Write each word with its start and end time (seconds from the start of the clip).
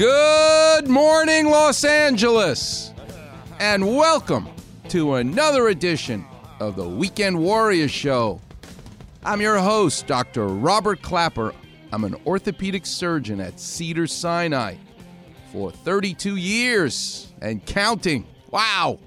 Good 0.00 0.88
morning, 0.88 1.50
Los 1.50 1.84
Angeles, 1.84 2.94
and 3.58 3.86
welcome 3.86 4.48
to 4.88 5.16
another 5.16 5.68
edition 5.68 6.24
of 6.58 6.74
the 6.74 6.88
Weekend 6.88 7.38
Warrior 7.38 7.86
Show. 7.86 8.40
I'm 9.22 9.42
your 9.42 9.58
host, 9.58 10.06
Dr. 10.06 10.46
Robert 10.46 11.02
Klapper. 11.02 11.52
I'm 11.92 12.04
an 12.04 12.16
orthopedic 12.24 12.86
surgeon 12.86 13.42
at 13.42 13.60
Cedar 13.60 14.06
Sinai 14.06 14.76
for 15.52 15.70
32 15.70 16.36
years 16.36 17.30
and 17.42 17.62
counting. 17.66 18.26
Wow! 18.50 18.98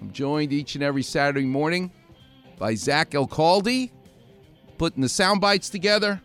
I'm 0.00 0.12
joined 0.14 0.54
each 0.54 0.76
and 0.76 0.82
every 0.82 1.02
Saturday 1.02 1.44
morning 1.44 1.92
by 2.58 2.74
Zach 2.74 3.10
Elcaldi, 3.10 3.90
putting 4.78 5.02
the 5.02 5.10
sound 5.10 5.42
bites 5.42 5.68
together. 5.68 6.22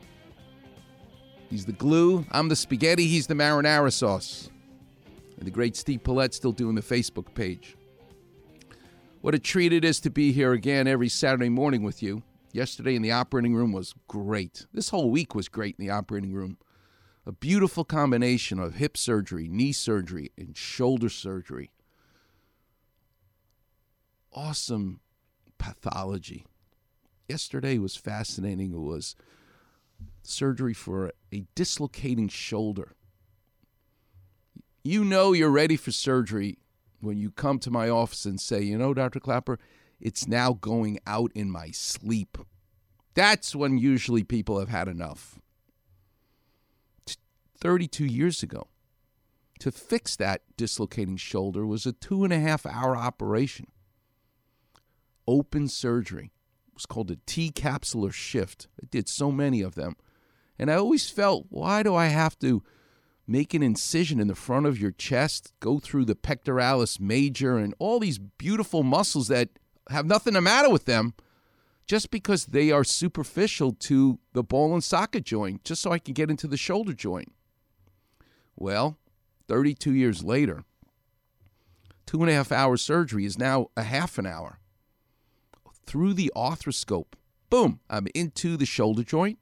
He's 1.51 1.65
the 1.65 1.73
glue. 1.73 2.25
I'm 2.31 2.47
the 2.47 2.55
spaghetti. 2.55 3.07
He's 3.07 3.27
the 3.27 3.33
marinara 3.33 3.91
sauce. 3.91 4.49
And 5.37 5.45
the 5.45 5.51
great 5.51 5.75
Steve 5.75 6.01
Paulette 6.01 6.33
still 6.33 6.53
doing 6.53 6.75
the 6.75 6.81
Facebook 6.81 7.33
page. 7.35 7.75
What 9.19 9.35
a 9.35 9.39
treat 9.39 9.73
it 9.73 9.83
is 9.83 9.99
to 9.99 10.09
be 10.09 10.31
here 10.31 10.53
again 10.53 10.87
every 10.87 11.09
Saturday 11.09 11.49
morning 11.49 11.83
with 11.83 12.01
you. 12.01 12.23
Yesterday 12.53 12.95
in 12.95 13.01
the 13.01 13.11
operating 13.11 13.53
room 13.53 13.73
was 13.73 13.93
great. 14.07 14.65
This 14.73 14.89
whole 14.89 15.11
week 15.11 15.35
was 15.35 15.49
great 15.49 15.75
in 15.77 15.85
the 15.85 15.91
operating 15.91 16.33
room. 16.33 16.57
A 17.25 17.33
beautiful 17.33 17.83
combination 17.83 18.57
of 18.57 18.75
hip 18.75 18.95
surgery, 18.95 19.49
knee 19.49 19.73
surgery, 19.73 20.31
and 20.37 20.55
shoulder 20.55 21.09
surgery. 21.09 21.69
Awesome 24.31 25.01
pathology. 25.57 26.45
Yesterday 27.27 27.77
was 27.77 27.97
fascinating. 27.97 28.71
It 28.71 28.79
was 28.79 29.17
surgery 30.23 30.73
for 30.73 31.11
a 31.33 31.45
dislocating 31.55 32.27
shoulder. 32.27 32.93
You 34.83 35.03
know 35.03 35.33
you're 35.33 35.49
ready 35.49 35.75
for 35.75 35.91
surgery 35.91 36.57
when 36.99 37.17
you 37.17 37.31
come 37.31 37.59
to 37.59 37.71
my 37.71 37.89
office 37.89 38.25
and 38.25 38.39
say, 38.39 38.61
you 38.61 38.77
know, 38.77 38.93
Dr. 38.93 39.19
Klapper, 39.19 39.59
it's 39.99 40.27
now 40.27 40.53
going 40.53 40.99
out 41.05 41.31
in 41.33 41.51
my 41.51 41.71
sleep. 41.71 42.37
That's 43.13 43.55
when 43.55 43.77
usually 43.77 44.23
people 44.23 44.59
have 44.59 44.69
had 44.69 44.87
enough. 44.87 45.39
32 47.59 48.05
years 48.05 48.41
ago, 48.41 48.67
to 49.59 49.71
fix 49.71 50.15
that 50.15 50.41
dislocating 50.57 51.17
shoulder 51.17 51.65
was 51.67 51.85
a 51.85 51.93
two 51.93 52.23
and 52.23 52.33
a 52.33 52.39
half 52.39 52.65
hour 52.65 52.97
operation. 52.97 53.67
Open 55.27 55.67
surgery. 55.67 56.31
It 56.67 56.73
was 56.73 56.87
called 56.87 57.11
a 57.11 57.17
T 57.27 57.51
capsular 57.51 58.11
shift. 58.11 58.67
I 58.81 58.87
did 58.89 59.07
so 59.07 59.31
many 59.31 59.61
of 59.61 59.75
them. 59.75 59.95
And 60.61 60.69
I 60.69 60.75
always 60.75 61.09
felt, 61.09 61.47
why 61.49 61.81
do 61.81 61.95
I 61.95 62.05
have 62.05 62.37
to 62.39 62.61
make 63.25 63.55
an 63.55 63.63
incision 63.63 64.19
in 64.19 64.27
the 64.27 64.35
front 64.35 64.67
of 64.67 64.79
your 64.79 64.91
chest, 64.91 65.53
go 65.59 65.79
through 65.79 66.05
the 66.05 66.13
pectoralis 66.13 66.99
major, 66.99 67.57
and 67.57 67.73
all 67.79 67.99
these 67.99 68.19
beautiful 68.19 68.83
muscles 68.83 69.27
that 69.29 69.49
have 69.89 70.05
nothing 70.05 70.35
the 70.35 70.41
matter 70.41 70.69
with 70.69 70.85
them 70.85 71.15
just 71.87 72.11
because 72.11 72.45
they 72.45 72.69
are 72.69 72.83
superficial 72.83 73.73
to 73.73 74.19
the 74.33 74.43
ball 74.43 74.73
and 74.73 74.83
socket 74.83 75.23
joint, 75.23 75.63
just 75.63 75.81
so 75.81 75.91
I 75.91 75.97
can 75.97 76.13
get 76.13 76.29
into 76.29 76.47
the 76.47 76.57
shoulder 76.57 76.93
joint? 76.93 77.33
Well, 78.55 78.99
32 79.47 79.95
years 79.95 80.23
later, 80.23 80.63
two 82.05 82.21
and 82.21 82.29
a 82.29 82.35
half 82.35 82.51
hour 82.51 82.77
surgery 82.77 83.25
is 83.25 83.39
now 83.39 83.69
a 83.75 83.81
half 83.81 84.19
an 84.19 84.27
hour. 84.27 84.59
Through 85.87 86.13
the 86.13 86.31
arthroscope, 86.35 87.13
boom, 87.49 87.79
I'm 87.89 88.07
into 88.13 88.57
the 88.57 88.67
shoulder 88.67 89.03
joint. 89.03 89.39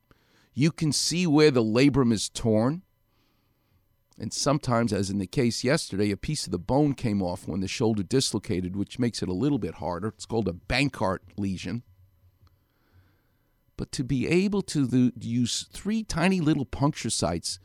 You 0.60 0.74
can 0.74 0.92
see 0.92 1.26
where 1.26 1.52
the 1.52 1.64
labrum 1.64 2.12
is 2.12 2.28
torn. 2.28 2.82
And 4.20 4.34
sometimes, 4.34 4.92
as 4.92 5.10
in 5.10 5.18
the 5.18 5.26
case 5.26 5.64
yesterday, 5.64 6.12
a 6.12 6.18
piece 6.18 6.46
of 6.46 6.52
the 6.52 6.60
bone 6.60 6.96
came 6.96 7.24
off 7.24 7.48
when 7.48 7.62
the 7.62 7.68
shoulder 7.70 8.04
dislocated, 8.04 8.76
which 8.76 9.00
makes 9.00 9.24
it 9.24 9.30
a 9.30 9.34
little 9.34 9.58
bit 9.58 9.76
harder. 9.76 10.10
It's 10.10 10.26
called 10.26 10.50
a 10.50 10.52
Bankart 10.52 11.20
lesion. 11.38 11.84
But 13.78 13.94
to 13.94 14.04
be 14.04 14.28
able 14.28 14.62
to 14.64 15.14
use 15.18 15.66
three 15.72 16.04
tiny 16.04 16.42
little 16.42 16.66
puncture 16.66 17.10
sites, 17.10 17.58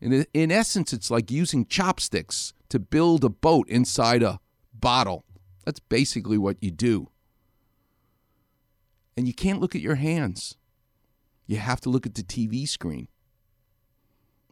in, 0.00 0.24
in 0.32 0.52
essence, 0.52 0.92
it's 0.92 1.10
like 1.10 1.32
using 1.32 1.66
chopsticks 1.66 2.52
to 2.68 2.78
build 2.78 3.24
a 3.24 3.28
boat 3.28 3.68
inside 3.68 4.22
a 4.22 4.38
bottle. 4.72 5.24
That's 5.64 5.80
basically 5.80 6.38
what 6.38 6.58
you 6.60 6.70
do. 6.70 7.08
And 9.16 9.26
you 9.26 9.34
can't 9.34 9.60
look 9.60 9.74
at 9.74 9.82
your 9.82 9.96
hands 9.96 10.54
you 11.50 11.56
have 11.56 11.80
to 11.80 11.90
look 11.90 12.06
at 12.06 12.14
the 12.14 12.22
TV 12.22 12.68
screen. 12.68 13.08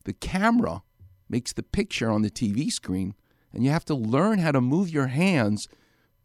The 0.04 0.12
camera 0.12 0.82
makes 1.28 1.52
the 1.52 1.62
picture 1.62 2.10
on 2.10 2.22
the 2.22 2.30
TV 2.30 2.72
screen, 2.72 3.14
and 3.52 3.64
you 3.64 3.70
have 3.70 3.84
to 3.84 3.94
learn 3.94 4.40
how 4.40 4.50
to 4.50 4.60
move 4.60 4.90
your 4.90 5.06
hands 5.06 5.68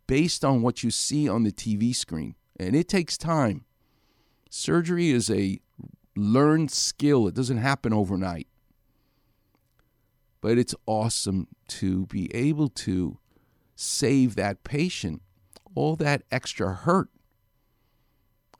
based 0.07 0.43
on 0.43 0.63
what 0.63 0.81
you 0.81 0.89
see 0.89 1.29
on 1.29 1.43
the 1.43 1.51
TV 1.51 1.95
screen. 1.95 2.33
And 2.59 2.75
it 2.75 2.87
takes 2.87 3.19
time. 3.19 3.65
Surgery 4.49 5.11
is 5.11 5.29
a 5.29 5.59
learned 6.15 6.71
skill, 6.71 7.27
it 7.27 7.35
doesn't 7.35 7.57
happen 7.57 7.93
overnight. 7.93 8.47
But 10.41 10.57
it's 10.57 10.73
awesome 10.87 11.49
to 11.67 12.07
be 12.07 12.33
able 12.33 12.69
to 12.69 13.19
save 13.75 14.33
that 14.35 14.63
patient 14.63 15.21
all 15.75 15.95
that 15.97 16.23
extra 16.31 16.73
hurt 16.73 17.09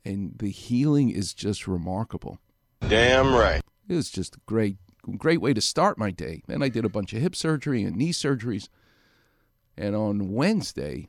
and 0.04 0.38
the 0.38 0.50
healing 0.50 1.10
is 1.10 1.34
just 1.34 1.66
remarkable. 1.66 2.38
Damn 2.80 3.34
right. 3.34 3.62
It 3.88 3.94
was 3.94 4.10
just 4.10 4.36
a 4.36 4.40
great, 4.46 4.76
great 5.16 5.40
way 5.40 5.54
to 5.54 5.60
start 5.60 5.98
my 5.98 6.10
day. 6.10 6.42
Then 6.46 6.62
I 6.62 6.68
did 6.68 6.84
a 6.84 6.90
bunch 6.90 7.12
of 7.12 7.20
hip 7.20 7.34
surgery 7.34 7.82
and 7.82 7.96
knee 7.96 8.12
surgeries. 8.12 8.68
And 9.76 9.96
on 9.96 10.32
Wednesday, 10.32 11.08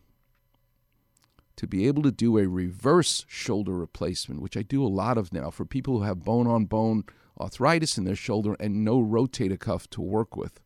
to 1.56 1.68
be 1.68 1.88
able 1.88 2.04
to 2.04 2.12
do 2.12 2.38
a 2.38 2.48
reverse 2.48 3.26
shoulder 3.28 3.74
replacement, 3.74 4.42
which 4.42 4.58
I 4.58 4.62
do 4.62 4.84
a 4.84 4.88
lot 4.88 5.18
of 5.18 5.32
now 5.32 5.50
for 5.50 5.66
people 5.66 5.98
who 5.98 6.04
have 6.04 6.24
bone 6.24 6.48
on 6.48 6.66
bone 6.66 7.04
arthritis 7.40 7.98
in 7.98 8.06
their 8.06 8.16
shoulder 8.16 8.56
and 8.60 8.84
no 8.84 9.02
rotator 9.02 9.60
cuff 9.60 9.90
to 9.92 10.02
work 10.02 10.36
with. 10.36 10.62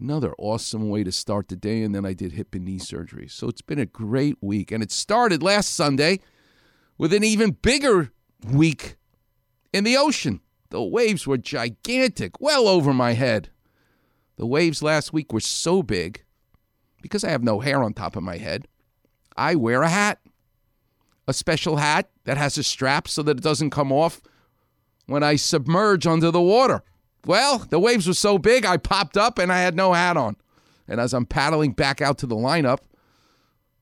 Another 0.00 0.32
awesome 0.38 0.88
way 0.88 1.02
to 1.02 1.10
start 1.10 1.48
the 1.48 1.56
day. 1.56 1.82
And 1.82 1.94
then 1.94 2.06
I 2.06 2.12
did 2.12 2.32
hip 2.32 2.54
and 2.54 2.64
knee 2.64 2.78
surgery. 2.78 3.26
So 3.28 3.48
it's 3.48 3.62
been 3.62 3.80
a 3.80 3.86
great 3.86 4.36
week. 4.40 4.70
And 4.70 4.82
it 4.82 4.92
started 4.92 5.42
last 5.42 5.74
Sunday 5.74 6.20
with 6.98 7.12
an 7.12 7.24
even 7.24 7.52
bigger 7.52 8.10
week 8.52 8.96
in 9.72 9.84
the 9.84 9.96
ocean. 9.96 10.40
The 10.70 10.82
waves 10.82 11.26
were 11.26 11.38
gigantic, 11.38 12.40
well 12.40 12.68
over 12.68 12.92
my 12.92 13.12
head. 13.12 13.50
The 14.36 14.46
waves 14.46 14.82
last 14.82 15.12
week 15.12 15.32
were 15.32 15.40
so 15.40 15.82
big 15.82 16.24
because 17.00 17.24
I 17.24 17.30
have 17.30 17.42
no 17.42 17.60
hair 17.60 17.82
on 17.82 17.94
top 17.94 18.16
of 18.16 18.22
my 18.22 18.36
head. 18.36 18.68
I 19.36 19.54
wear 19.54 19.82
a 19.82 19.88
hat, 19.88 20.18
a 21.26 21.32
special 21.32 21.76
hat 21.76 22.10
that 22.24 22.36
has 22.36 22.58
a 22.58 22.62
strap 22.62 23.08
so 23.08 23.22
that 23.22 23.38
it 23.38 23.42
doesn't 23.42 23.70
come 23.70 23.92
off 23.92 24.20
when 25.06 25.22
I 25.22 25.36
submerge 25.36 26.06
under 26.06 26.30
the 26.30 26.42
water. 26.42 26.82
Well, 27.24 27.58
the 27.58 27.78
waves 27.78 28.06
were 28.06 28.14
so 28.14 28.38
big, 28.38 28.64
I 28.64 28.76
popped 28.76 29.16
up 29.16 29.38
and 29.38 29.52
I 29.52 29.60
had 29.60 29.74
no 29.74 29.92
hat 29.92 30.16
on. 30.16 30.36
And 30.86 31.00
as 31.00 31.12
I'm 31.12 31.26
paddling 31.26 31.72
back 31.72 32.00
out 32.00 32.18
to 32.18 32.26
the 32.26 32.36
lineup, 32.36 32.80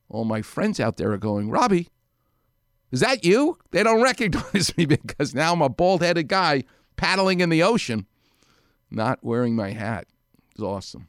all 0.09 0.25
my 0.25 0.43
friends 0.43 0.79
out 0.79 0.97
there 0.97 1.13
are 1.13 1.19
going, 1.19 1.51
Robbie, 1.51 1.89
is 2.91 3.01
that 3.01 3.25
you? 3.25 3.59
They 3.71 3.83
don't 3.83 4.03
recognize 4.13 4.77
me 4.77 4.87
because 4.87 5.35
now 5.35 5.53
I'm 5.53 5.63
a 5.63 5.69
bald 5.69 6.03
headed 6.03 6.29
guy 6.29 6.65
paddling 6.97 7.41
in 7.41 7.49
the 7.49 7.63
ocean, 7.63 8.07
not 8.91 9.23
wearing 9.23 9.55
my 9.55 9.71
hat. 9.71 10.07
It's 10.53 10.63
awesome. 10.63 11.09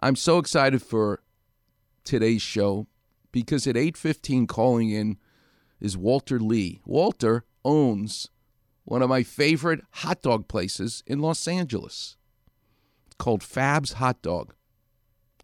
I'm 0.00 0.16
so 0.16 0.38
excited 0.38 0.82
for 0.82 1.20
today's 2.04 2.42
show 2.42 2.86
because 3.32 3.66
at 3.66 3.76
8:15 3.76 4.46
calling 4.46 4.90
in 4.90 5.18
is 5.80 5.96
Walter 5.96 6.40
Lee. 6.40 6.80
Walter 6.84 7.44
owns 7.64 8.28
one 8.84 9.02
of 9.02 9.08
my 9.08 9.22
favorite 9.22 9.80
hot 9.90 10.22
dog 10.22 10.48
places 10.48 11.02
in 11.06 11.20
Los 11.20 11.46
Angeles. 11.46 12.16
It's 13.06 13.16
called 13.16 13.42
Fab's 13.42 13.94
Hot 13.94 14.22
Dog. 14.22 14.54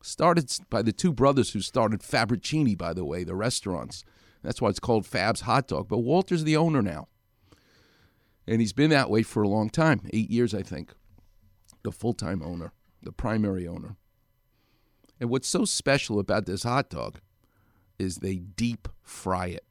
Started 0.02 0.50
by 0.70 0.82
the 0.82 0.92
two 0.92 1.12
brothers 1.12 1.52
who 1.52 1.60
started 1.60 2.00
Fabrocini, 2.00 2.76
by 2.76 2.92
the 2.92 3.04
way, 3.04 3.24
the 3.24 3.34
restaurants. 3.34 4.04
That's 4.44 4.60
why 4.60 4.68
it's 4.68 4.78
called 4.78 5.06
Fab's 5.06 5.40
Hot 5.40 5.66
Dog. 5.66 5.88
But 5.88 5.98
Walter's 5.98 6.44
the 6.44 6.56
owner 6.56 6.82
now. 6.82 7.08
And 8.46 8.60
he's 8.60 8.74
been 8.74 8.90
that 8.90 9.08
way 9.08 9.22
for 9.22 9.42
a 9.42 9.48
long 9.48 9.70
time 9.70 10.02
eight 10.12 10.30
years, 10.30 10.54
I 10.54 10.62
think. 10.62 10.92
The 11.82 11.90
full 11.90 12.12
time 12.12 12.42
owner, 12.42 12.72
the 13.02 13.12
primary 13.12 13.66
owner. 13.66 13.96
And 15.18 15.30
what's 15.30 15.48
so 15.48 15.64
special 15.64 16.18
about 16.18 16.44
this 16.44 16.64
hot 16.64 16.90
dog 16.90 17.20
is 17.98 18.16
they 18.16 18.36
deep 18.36 18.88
fry 19.02 19.46
it. 19.46 19.64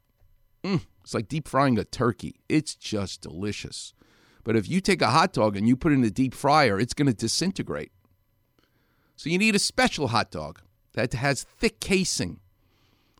Mm, 0.63 0.81
it's 1.03 1.13
like 1.13 1.27
deep 1.27 1.47
frying 1.47 1.77
a 1.77 1.83
turkey. 1.83 2.35
It's 2.49 2.73
just 2.73 3.21
delicious. 3.21 3.93
But 4.43 4.55
if 4.55 4.67
you 4.67 4.81
take 4.81 5.01
a 5.01 5.11
hot 5.11 5.33
dog 5.33 5.55
and 5.55 5.67
you 5.67 5.75
put 5.75 5.91
it 5.91 5.95
in 5.95 6.01
the 6.01 6.09
deep 6.09 6.33
fryer, 6.33 6.79
it's 6.79 6.93
going 6.93 7.07
to 7.07 7.13
disintegrate. 7.13 7.91
So 9.15 9.29
you 9.29 9.37
need 9.37 9.55
a 9.55 9.59
special 9.59 10.07
hot 10.07 10.31
dog 10.31 10.61
that 10.93 11.13
has 11.13 11.43
thick 11.43 11.79
casing. 11.79 12.39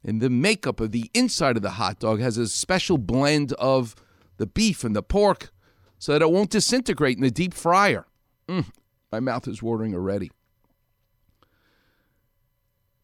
And 0.04 0.22
the 0.22 0.30
makeup 0.30 0.80
of 0.80 0.92
the 0.92 1.10
inside 1.14 1.56
of 1.56 1.64
the 1.64 1.72
hot 1.72 2.00
dog 2.00 2.20
has 2.20 2.38
a 2.38 2.48
special 2.48 2.98
blend 2.98 3.54
of 3.54 3.96
the 4.38 4.46
beef 4.46 4.84
and 4.84 4.96
the 4.96 5.04
pork 5.04 5.52
so 5.98 6.12
that 6.12 6.22
it 6.22 6.30
won't 6.32 6.50
disintegrate 6.50 7.18
in 7.18 7.24
the 7.24 7.32
deep 7.32 7.54
fryer. 7.54 8.06
Mm, 8.50 8.66
my 9.12 9.20
mouth 9.22 9.48
is 9.48 9.64
watering 9.64 9.94
already. 9.94 10.32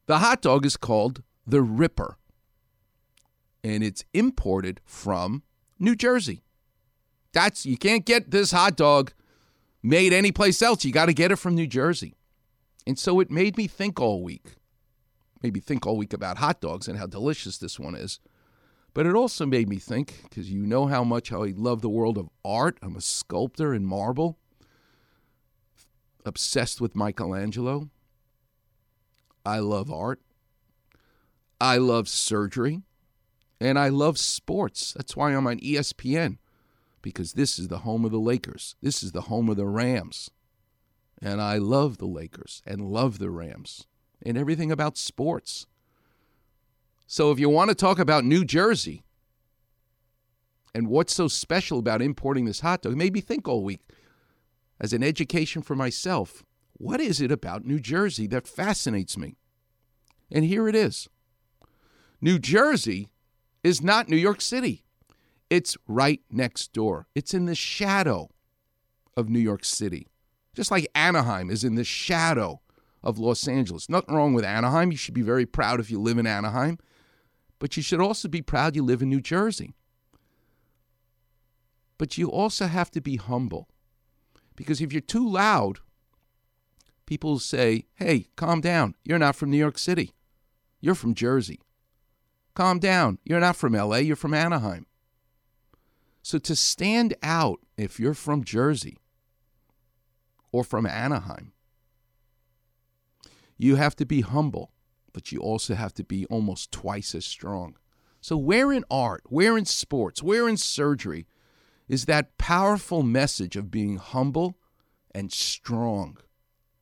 The 0.07 0.18
hot 0.18 0.42
dog 0.42 0.66
is 0.66 0.75
called 0.75 1.24
the 1.46 1.62
Ripper, 1.62 2.18
and 3.63 3.84
it's 3.84 4.04
imported 4.13 4.81
from 4.84 5.44
New 5.78 5.96
Jersey. 5.96 6.44
That's 7.31 7.66
you 7.66 7.78
can't 7.78 8.06
get 8.06 8.31
this 8.31 8.51
hot 8.51 8.75
dog 8.75 9.13
made 9.84 10.12
anyplace 10.12 10.62
else. 10.62 10.84
You 10.84 10.92
got 10.92 11.06
to 11.06 11.13
get 11.13 11.31
it 11.31 11.38
from 11.38 11.56
New 11.56 11.68
Jersey. 11.68 12.16
And 12.88 12.98
so 12.98 13.19
it 13.19 13.30
made 13.30 13.56
me 13.56 13.68
think 13.68 14.00
all 14.00 14.24
week. 14.24 14.56
Made 15.41 15.53
me 15.53 15.59
think 15.59 15.86
all 15.86 15.97
week 15.97 16.13
about 16.13 16.39
hot 16.39 16.59
dogs 16.59 16.88
and 16.88 16.97
how 16.97 17.06
delicious 17.06 17.57
this 17.57 17.80
one 17.80 17.95
is. 17.95 18.19
But 18.94 19.06
it 19.06 19.15
also 19.15 19.45
made 19.45 19.69
me 19.69 19.77
think, 19.77 20.24
because 20.24 20.51
you 20.51 20.65
know 20.65 20.88
how 20.88 21.03
much 21.03 21.30
how 21.30 21.44
I 21.44 21.53
love 21.56 21.81
the 21.81 21.89
world 21.89 22.18
of 22.18 22.30
art. 22.44 22.77
I'm 22.81 22.95
a 22.95 23.01
sculptor 23.01 23.74
in 23.74 23.86
marble, 23.86 24.38
obsessed 26.25 26.81
with 26.81 26.95
Michelangelo. 26.95 27.89
I 29.45 29.59
love 29.59 29.91
art. 29.91 30.19
I 31.62 31.77
love 31.77 32.09
surgery. 32.09 32.81
And 33.62 33.77
I 33.77 33.89
love 33.89 34.18
sports. 34.18 34.94
That's 34.94 35.15
why 35.15 35.33
I'm 35.33 35.47
on 35.47 35.59
ESPN, 35.59 36.38
because 37.01 37.33
this 37.33 37.59
is 37.59 37.68
the 37.68 37.80
home 37.80 38.06
of 38.06 38.12
the 38.12 38.19
Lakers. 38.19 38.75
This 38.81 39.03
is 39.03 39.12
the 39.12 39.24
home 39.24 39.50
of 39.50 39.57
the 39.57 39.68
Rams. 39.68 40.31
And 41.21 41.41
I 41.41 41.57
love 41.57 41.97
the 41.97 42.07
Lakers 42.07 42.63
and 42.65 42.81
love 42.81 43.19
the 43.19 43.30
Rams 43.30 43.86
and 44.25 44.38
everything 44.38 44.71
about 44.71 44.98
sports. 44.98 45.68
So 47.07 47.31
if 47.31 47.39
you 47.39 47.50
want 47.50 47.69
to 47.69 47.75
talk 47.75 48.00
about 48.00 48.24
New 48.24 48.45
Jersey 48.45 49.04
and 50.75 50.88
what's 50.88 51.13
so 51.13 51.27
special 51.27 51.80
about 51.80 52.01
importing 52.01 52.45
this 52.45 52.60
hot 52.60 52.83
dog, 52.83 52.95
maybe 52.95 53.21
think 53.21 53.48
all 53.48 53.63
week 53.63 53.81
as 54.80 54.94
an 54.94 55.04
education 55.04 55.62
for 55.62 55.75
myself. 55.75 56.44
What 56.74 57.01
is 57.01 57.19
it 57.19 57.31
about 57.31 57.66
New 57.66 57.80
Jersey 57.80 58.27
that 58.27 58.48
fascinates 58.48 59.18
me? 59.18 59.38
And 60.31 60.45
here 60.45 60.68
it 60.68 60.75
is 60.75 61.10
New 62.22 62.39
Jersey 62.39 63.10
is 63.63 63.81
not 63.81 64.07
New 64.07 64.18
York 64.18 64.42
City, 64.42 64.83
it's 65.50 65.77
right 65.88 66.22
next 66.30 66.74
door, 66.74 67.07
it's 67.15 67.33
in 67.33 67.45
the 67.45 67.56
shadow 67.56 68.30
of 69.18 69.30
New 69.30 69.39
York 69.39 69.65
City. 69.65 70.07
Just 70.54 70.72
like 70.72 70.88
Anaheim 70.95 71.50
is 71.50 71.63
in 71.63 71.75
the 71.75 71.83
shadow 71.83 72.62
of 73.04 73.18
Los 73.18 73.48
Angeles. 73.48 73.90
Nothing 73.90 74.16
wrong 74.16 74.34
with 74.34 74.46
Anaheim. 74.46 74.92
You 74.92 74.98
should 74.98 75.13
be 75.13 75.22
very 75.22 75.46
proud 75.46 75.80
if 75.80 75.90
you 75.90 76.00
live 76.00 76.18
in 76.18 76.28
Anaheim. 76.28 76.78
But 77.60 77.75
you 77.78 77.84
should 77.84 78.01
also 78.01 78.28
be 78.28 78.42
proud 78.42 78.75
you 78.75 78.84
live 78.84 79.01
in 79.01 79.10
New 79.10 79.22
Jersey. 79.22 79.74
But 81.98 82.18
you 82.18 82.30
also 82.31 82.68
have 82.68 82.92
to 82.92 83.01
be 83.01 83.18
humble. 83.18 83.68
Because 84.56 84.81
if 84.81 84.92
you're 84.92 85.01
too 85.01 85.28
loud, 85.28 85.80
people 87.06 87.40
say, 87.40 87.86
hey, 87.96 88.28
calm 88.36 88.62
down. 88.62 88.96
You're 89.04 89.19
not 89.19 89.36
from 89.36 89.51
New 89.51 89.57
York 89.57 89.78
City. 89.78 90.13
You're 90.81 90.96
from 90.96 91.13
Jersey. 91.13 91.60
Calm 92.56 92.80
down. 92.80 93.19
You're 93.24 93.40
not 93.40 93.56
from 93.56 93.74
LA. 93.74 93.98
You're 93.98 94.16
from 94.16 94.34
Anaheim. 94.34 94.86
So 96.22 96.38
to 96.40 96.56
stand 96.56 97.16
out 97.24 97.60
if 97.78 98.00
you're 98.00 98.13
from 98.13 98.44
Jersey, 98.44 98.98
or 100.51 100.63
from 100.63 100.86
Anaheim. 100.86 101.54
You 103.60 103.76
have 103.76 103.96
to 103.98 104.06
be 104.06 104.22
humble, 104.22 104.72
but 105.12 105.34
you 105.34 105.42
also 105.42 105.76
have 105.76 105.94
to 105.96 106.04
be 106.04 106.26
almost 106.28 106.72
twice 106.72 107.14
as 107.14 107.26
strong. 107.26 107.76
So, 108.22 108.38
where 108.38 108.72
in 108.72 108.86
art, 108.90 109.24
where 109.26 109.58
in 109.58 109.66
sports, 109.66 110.24
where 110.24 110.48
in 110.48 110.56
surgery 110.56 111.28
is 111.90 112.06
that 112.06 112.38
powerful 112.38 113.04
message 113.04 113.58
of 113.58 113.70
being 113.70 113.98
humble 113.98 114.58
and 115.14 115.32
strong? 115.32 116.18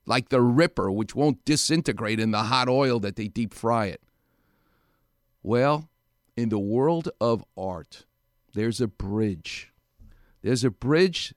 Like 0.06 0.30
the 0.30 0.42
Ripper, 0.42 0.92
which 0.92 1.16
won't 1.16 1.44
disintegrate 1.46 2.20
in 2.20 2.30
the 2.32 2.44
hot 2.44 2.70
oil 2.70 3.00
that 3.00 3.16
they 3.16 3.28
deep 3.28 3.56
fry 3.56 3.88
it. 3.88 4.02
Well, 5.42 5.90
in 6.36 6.50
the 6.50 6.60
world 6.60 7.10
of 7.20 7.44
art, 7.58 8.06
there's 8.54 8.80
a 8.80 8.88
bridge. 8.88 9.74
There's 10.44 10.64
a 10.64 10.70
bridge 10.70 11.34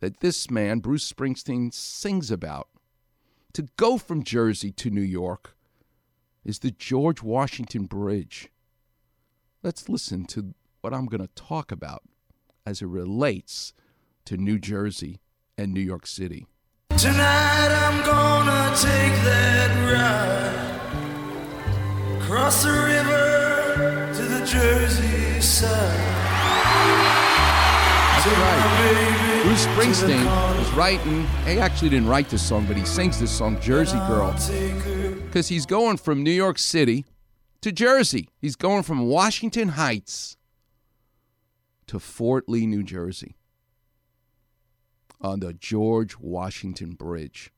that 0.00 0.20
this 0.20 0.50
man, 0.50 0.80
Bruce 0.80 1.10
Springsteen, 1.10 1.72
sings 1.72 2.30
about. 2.30 2.68
To 3.54 3.68
go 3.76 3.98
from 3.98 4.24
Jersey 4.24 4.72
to 4.72 4.90
New 4.90 5.00
York 5.00 5.56
is 6.44 6.58
the 6.58 6.72
George 6.72 7.22
Washington 7.22 7.84
Bridge. 7.84 8.50
Let's 9.62 9.88
listen 9.88 10.24
to 10.26 10.54
what 10.80 10.92
I'm 10.92 11.06
going 11.06 11.20
to 11.20 11.32
talk 11.36 11.70
about 11.70 12.02
as 12.66 12.82
it 12.82 12.86
relates 12.86 13.72
to 14.24 14.36
New 14.36 14.58
Jersey 14.58 15.20
and 15.56 15.72
New 15.72 15.80
York 15.80 16.04
City. 16.08 16.48
Tonight 16.96 17.68
I'm 17.68 18.04
gonna 18.04 18.74
take 18.76 19.14
that 19.22 19.70
ride 19.92 20.74
across 22.18 22.64
the 22.64 22.70
river 22.70 24.12
to 24.14 24.22
the 24.22 24.44
Jersey 24.44 25.40
side. 25.40 26.14
That's 28.14 28.26
right. 28.26 29.42
Bruce 29.44 29.66
Springsteen 29.66 30.53
writing. 30.76 31.26
He 31.46 31.58
actually 31.58 31.90
didn't 31.90 32.08
write 32.08 32.28
this 32.28 32.42
song, 32.46 32.66
but 32.66 32.76
he 32.76 32.84
sings 32.84 33.20
this 33.20 33.30
song, 33.30 33.60
Jersey 33.60 33.98
Girl, 34.08 34.32
because 35.24 35.48
he's 35.48 35.66
going 35.66 35.96
from 35.96 36.22
New 36.22 36.30
York 36.30 36.58
City 36.58 37.04
to 37.60 37.72
Jersey. 37.72 38.28
He's 38.40 38.56
going 38.56 38.82
from 38.82 39.06
Washington 39.06 39.70
Heights 39.70 40.36
to 41.86 41.98
Fort 41.98 42.48
Lee, 42.48 42.66
New 42.66 42.82
Jersey 42.82 43.36
on 45.20 45.40
the 45.40 45.54
George 45.54 46.18
Washington 46.18 46.92
Bridge. 46.92 47.50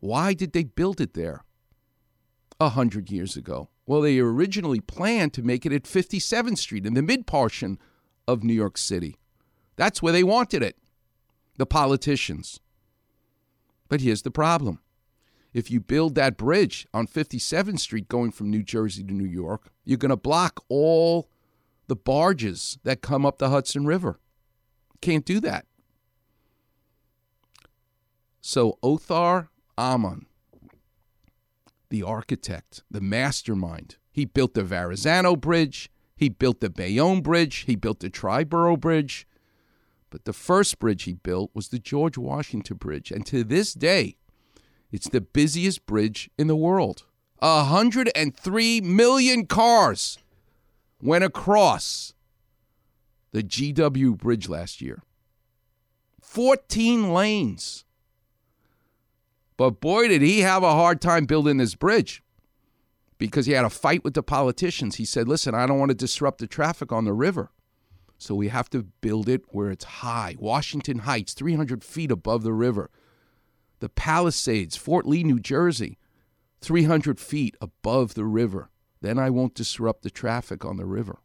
Why 0.00 0.32
did 0.32 0.52
they 0.52 0.64
build 0.64 1.00
it 1.00 1.12
there 1.12 1.44
a 2.58 2.70
hundred 2.70 3.10
years 3.10 3.36
ago? 3.36 3.68
Well, 3.86 4.00
they 4.00 4.18
originally 4.18 4.80
planned 4.80 5.34
to 5.34 5.42
make 5.42 5.66
it 5.66 5.72
at 5.72 5.82
57th 5.82 6.58
Street 6.58 6.86
in 6.86 6.94
the 6.94 7.02
mid 7.02 7.26
portion 7.26 7.78
of 8.26 8.42
New 8.42 8.54
York 8.54 8.78
City. 8.78 9.16
That's 9.76 10.00
where 10.00 10.12
they 10.12 10.24
wanted 10.24 10.62
it, 10.62 10.76
the 11.60 11.66
politicians. 11.66 12.58
But 13.90 14.00
here's 14.00 14.22
the 14.22 14.30
problem 14.30 14.80
if 15.52 15.70
you 15.70 15.78
build 15.78 16.14
that 16.14 16.38
bridge 16.38 16.86
on 16.94 17.06
57th 17.06 17.80
Street 17.80 18.08
going 18.08 18.30
from 18.30 18.50
New 18.50 18.62
Jersey 18.62 19.04
to 19.04 19.12
New 19.12 19.26
York, 19.26 19.70
you're 19.84 19.98
going 19.98 20.08
to 20.08 20.16
block 20.16 20.64
all 20.70 21.28
the 21.86 21.96
barges 21.96 22.78
that 22.84 23.02
come 23.02 23.26
up 23.26 23.36
the 23.36 23.50
Hudson 23.50 23.84
River. 23.84 24.18
Can't 25.02 25.26
do 25.26 25.38
that. 25.40 25.66
So 28.40 28.78
Othmar 28.82 29.48
Ammann, 29.76 30.24
the 31.90 32.02
architect, 32.02 32.82
the 32.90 33.02
mastermind, 33.02 33.96
he 34.10 34.24
built 34.24 34.54
the 34.54 34.64
Verrazano 34.64 35.36
Bridge, 35.36 35.90
he 36.16 36.30
built 36.30 36.60
the 36.60 36.70
Bayonne 36.70 37.20
Bridge, 37.20 37.64
he 37.66 37.76
built 37.76 38.00
the 38.00 38.08
Triborough 38.08 38.80
Bridge, 38.80 39.26
but 40.10 40.24
the 40.24 40.32
first 40.32 40.78
bridge 40.78 41.04
he 41.04 41.14
built 41.14 41.50
was 41.54 41.68
the 41.68 41.78
George 41.78 42.18
Washington 42.18 42.76
Bridge. 42.76 43.10
And 43.10 43.24
to 43.26 43.44
this 43.44 43.72
day, 43.72 44.16
it's 44.90 45.08
the 45.08 45.20
busiest 45.20 45.86
bridge 45.86 46.30
in 46.36 46.48
the 46.48 46.56
world. 46.56 47.04
103 47.38 48.80
million 48.82 49.46
cars 49.46 50.18
went 51.00 51.24
across 51.24 52.12
the 53.32 53.42
GW 53.42 54.18
Bridge 54.18 54.48
last 54.48 54.82
year. 54.82 55.02
14 56.20 57.12
lanes. 57.14 57.84
But 59.56 59.80
boy, 59.80 60.08
did 60.08 60.22
he 60.22 60.40
have 60.40 60.62
a 60.62 60.72
hard 60.72 61.00
time 61.00 61.24
building 61.24 61.58
this 61.58 61.74
bridge 61.74 62.22
because 63.20 63.46
he 63.46 63.52
had 63.52 63.64
a 63.64 63.70
fight 63.70 64.02
with 64.02 64.14
the 64.14 64.22
politicians. 64.22 64.96
He 64.96 65.04
said, 65.04 65.28
Listen, 65.28 65.54
I 65.54 65.66
don't 65.66 65.78
want 65.78 65.90
to 65.90 65.94
disrupt 65.94 66.38
the 66.38 66.48
traffic 66.48 66.90
on 66.90 67.04
the 67.04 67.12
river. 67.12 67.50
So 68.20 68.34
we 68.34 68.48
have 68.48 68.68
to 68.70 68.82
build 68.82 69.30
it 69.30 69.44
where 69.48 69.70
it's 69.70 69.84
high. 69.84 70.36
Washington 70.38 71.00
Heights, 71.00 71.32
300 71.32 71.82
feet 71.82 72.10
above 72.10 72.42
the 72.42 72.52
river. 72.52 72.90
The 73.78 73.88
Palisades, 73.88 74.76
Fort 74.76 75.06
Lee, 75.06 75.24
New 75.24 75.40
Jersey, 75.40 75.96
300 76.60 77.18
feet 77.18 77.56
above 77.62 78.12
the 78.12 78.26
river. 78.26 78.68
Then 79.00 79.18
I 79.18 79.30
won't 79.30 79.54
disrupt 79.54 80.02
the 80.02 80.10
traffic 80.10 80.66
on 80.66 80.76
the 80.76 80.84
river. 80.84 81.20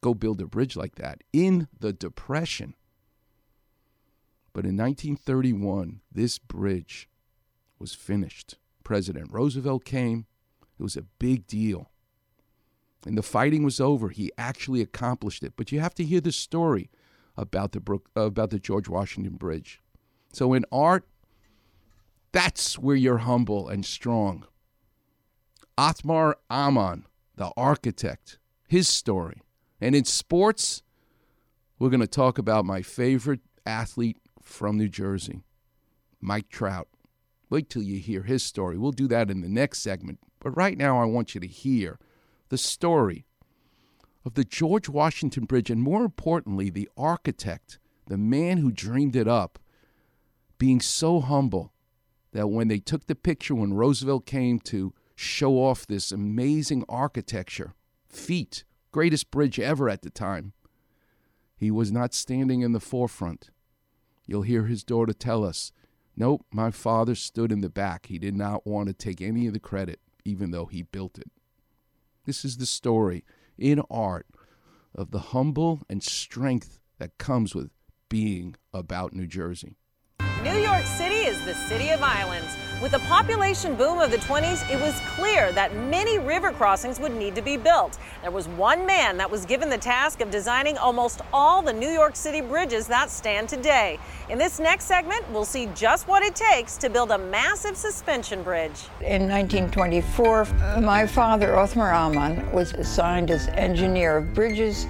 Go 0.00 0.12
build 0.12 0.40
a 0.40 0.46
bridge 0.46 0.76
like 0.76 0.96
that 0.96 1.22
in 1.32 1.68
the 1.78 1.92
Depression. 1.92 2.74
But 4.52 4.64
in 4.64 4.76
1931, 4.76 6.00
this 6.10 6.40
bridge 6.40 7.08
was 7.78 7.94
finished. 7.94 8.56
President 8.82 9.30
Roosevelt 9.30 9.84
came. 9.84 10.26
It 10.80 10.82
was 10.82 10.96
a 10.96 11.02
big 11.02 11.46
deal. 11.46 11.90
And 13.06 13.16
the 13.16 13.22
fighting 13.22 13.62
was 13.62 13.80
over. 13.80 14.08
He 14.08 14.32
actually 14.36 14.82
accomplished 14.82 15.42
it. 15.42 15.52
But 15.56 15.70
you 15.70 15.80
have 15.80 15.94
to 15.94 16.04
hear 16.04 16.20
the 16.20 16.32
story 16.32 16.90
about 17.36 17.72
the 17.72 17.80
Brook, 17.80 18.08
uh, 18.16 18.22
about 18.22 18.50
the 18.50 18.58
George 18.58 18.88
Washington 18.88 19.36
Bridge. 19.36 19.80
So 20.32 20.52
in 20.52 20.64
art, 20.72 21.06
that's 22.32 22.78
where 22.78 22.96
you're 22.96 23.18
humble 23.18 23.68
and 23.68 23.86
strong. 23.86 24.44
Othmar 25.78 26.34
Ammann, 26.50 27.04
the 27.36 27.52
architect, 27.56 28.38
his 28.66 28.88
story. 28.88 29.42
And 29.80 29.94
in 29.94 30.04
sports, 30.04 30.82
we're 31.78 31.90
going 31.90 32.00
to 32.00 32.06
talk 32.06 32.38
about 32.38 32.64
my 32.64 32.82
favorite 32.82 33.40
athlete 33.64 34.18
from 34.42 34.78
New 34.78 34.88
Jersey, 34.88 35.42
Mike 36.20 36.48
Trout. 36.48 36.88
Wait 37.50 37.70
till 37.70 37.82
you 37.82 38.00
hear 38.00 38.22
his 38.22 38.42
story. 38.42 38.76
We'll 38.76 38.92
do 38.92 39.06
that 39.08 39.30
in 39.30 39.42
the 39.42 39.48
next 39.48 39.80
segment. 39.80 40.18
But 40.40 40.56
right 40.56 40.76
now, 40.76 41.00
I 41.00 41.04
want 41.04 41.34
you 41.34 41.40
to 41.40 41.46
hear 41.46 41.98
the 42.48 42.58
story 42.58 43.26
of 44.24 44.34
the 44.34 44.44
George 44.44 44.88
Washington 44.88 45.44
Bridge, 45.44 45.70
and 45.70 45.80
more 45.80 46.04
importantly, 46.04 46.70
the 46.70 46.88
architect, 46.96 47.78
the 48.06 48.18
man 48.18 48.58
who 48.58 48.70
dreamed 48.70 49.16
it 49.16 49.28
up, 49.28 49.58
being 50.58 50.80
so 50.80 51.20
humble 51.20 51.72
that 52.32 52.48
when 52.48 52.68
they 52.68 52.78
took 52.78 53.06
the 53.06 53.14
picture 53.14 53.54
when 53.54 53.74
Roosevelt 53.74 54.26
came 54.26 54.58
to 54.60 54.92
show 55.14 55.54
off 55.54 55.86
this 55.86 56.12
amazing 56.12 56.84
architecture, 56.88 57.74
feat, 58.08 58.64
greatest 58.90 59.30
bridge 59.30 59.60
ever 59.60 59.88
at 59.88 60.02
the 60.02 60.10
time, 60.10 60.52
he 61.56 61.70
was 61.70 61.90
not 61.90 62.12
standing 62.12 62.60
in 62.60 62.72
the 62.72 62.80
forefront. 62.80 63.50
You'll 64.26 64.42
hear 64.42 64.64
his 64.64 64.84
daughter 64.84 65.12
tell 65.12 65.44
us, 65.44 65.72
Nope, 66.16 66.44
my 66.50 66.70
father 66.70 67.14
stood 67.14 67.52
in 67.52 67.60
the 67.60 67.68
back. 67.68 68.06
He 68.06 68.18
did 68.18 68.34
not 68.34 68.66
want 68.66 68.88
to 68.88 68.94
take 68.94 69.20
any 69.20 69.46
of 69.46 69.52
the 69.52 69.60
credit, 69.60 70.00
even 70.24 70.50
though 70.50 70.64
he 70.66 70.82
built 70.82 71.18
it. 71.18 71.30
This 72.26 72.44
is 72.44 72.56
the 72.56 72.66
story 72.66 73.24
in 73.56 73.80
art 73.88 74.26
of 74.94 75.12
the 75.12 75.18
humble 75.30 75.82
and 75.88 76.02
strength 76.02 76.80
that 76.98 77.18
comes 77.18 77.54
with 77.54 77.70
being 78.08 78.56
about 78.74 79.12
New 79.12 79.28
Jersey. 79.28 79.76
New 80.46 80.58
York 80.58 80.86
City 80.86 81.26
is 81.26 81.44
the 81.44 81.54
city 81.54 81.88
of 81.88 82.00
islands. 82.04 82.56
With 82.80 82.92
the 82.92 83.00
population 83.00 83.74
boom 83.74 83.98
of 83.98 84.12
the 84.12 84.18
20s, 84.18 84.70
it 84.70 84.80
was 84.80 84.94
clear 85.16 85.50
that 85.50 85.74
many 85.74 86.20
river 86.20 86.52
crossings 86.52 87.00
would 87.00 87.12
need 87.12 87.34
to 87.34 87.42
be 87.42 87.56
built. 87.56 87.98
There 88.22 88.30
was 88.30 88.46
one 88.50 88.86
man 88.86 89.16
that 89.16 89.28
was 89.28 89.44
given 89.44 89.68
the 89.68 89.76
task 89.76 90.20
of 90.20 90.30
designing 90.30 90.78
almost 90.78 91.20
all 91.32 91.62
the 91.62 91.72
New 91.72 91.88
York 91.88 92.14
City 92.14 92.40
bridges 92.40 92.86
that 92.86 93.10
stand 93.10 93.48
today. 93.48 93.98
In 94.28 94.38
this 94.38 94.60
next 94.60 94.84
segment, 94.84 95.28
we'll 95.32 95.44
see 95.44 95.66
just 95.74 96.06
what 96.06 96.22
it 96.22 96.36
takes 96.36 96.76
to 96.76 96.88
build 96.88 97.10
a 97.10 97.18
massive 97.18 97.76
suspension 97.76 98.44
bridge. 98.44 98.84
In 99.00 99.28
1924, 99.28 100.44
my 100.80 101.08
father, 101.08 101.54
Othmar 101.54 101.92
Ammann, 101.92 102.52
was 102.52 102.72
assigned 102.74 103.32
as 103.32 103.48
engineer 103.48 104.18
of 104.18 104.32
bridges 104.32 104.86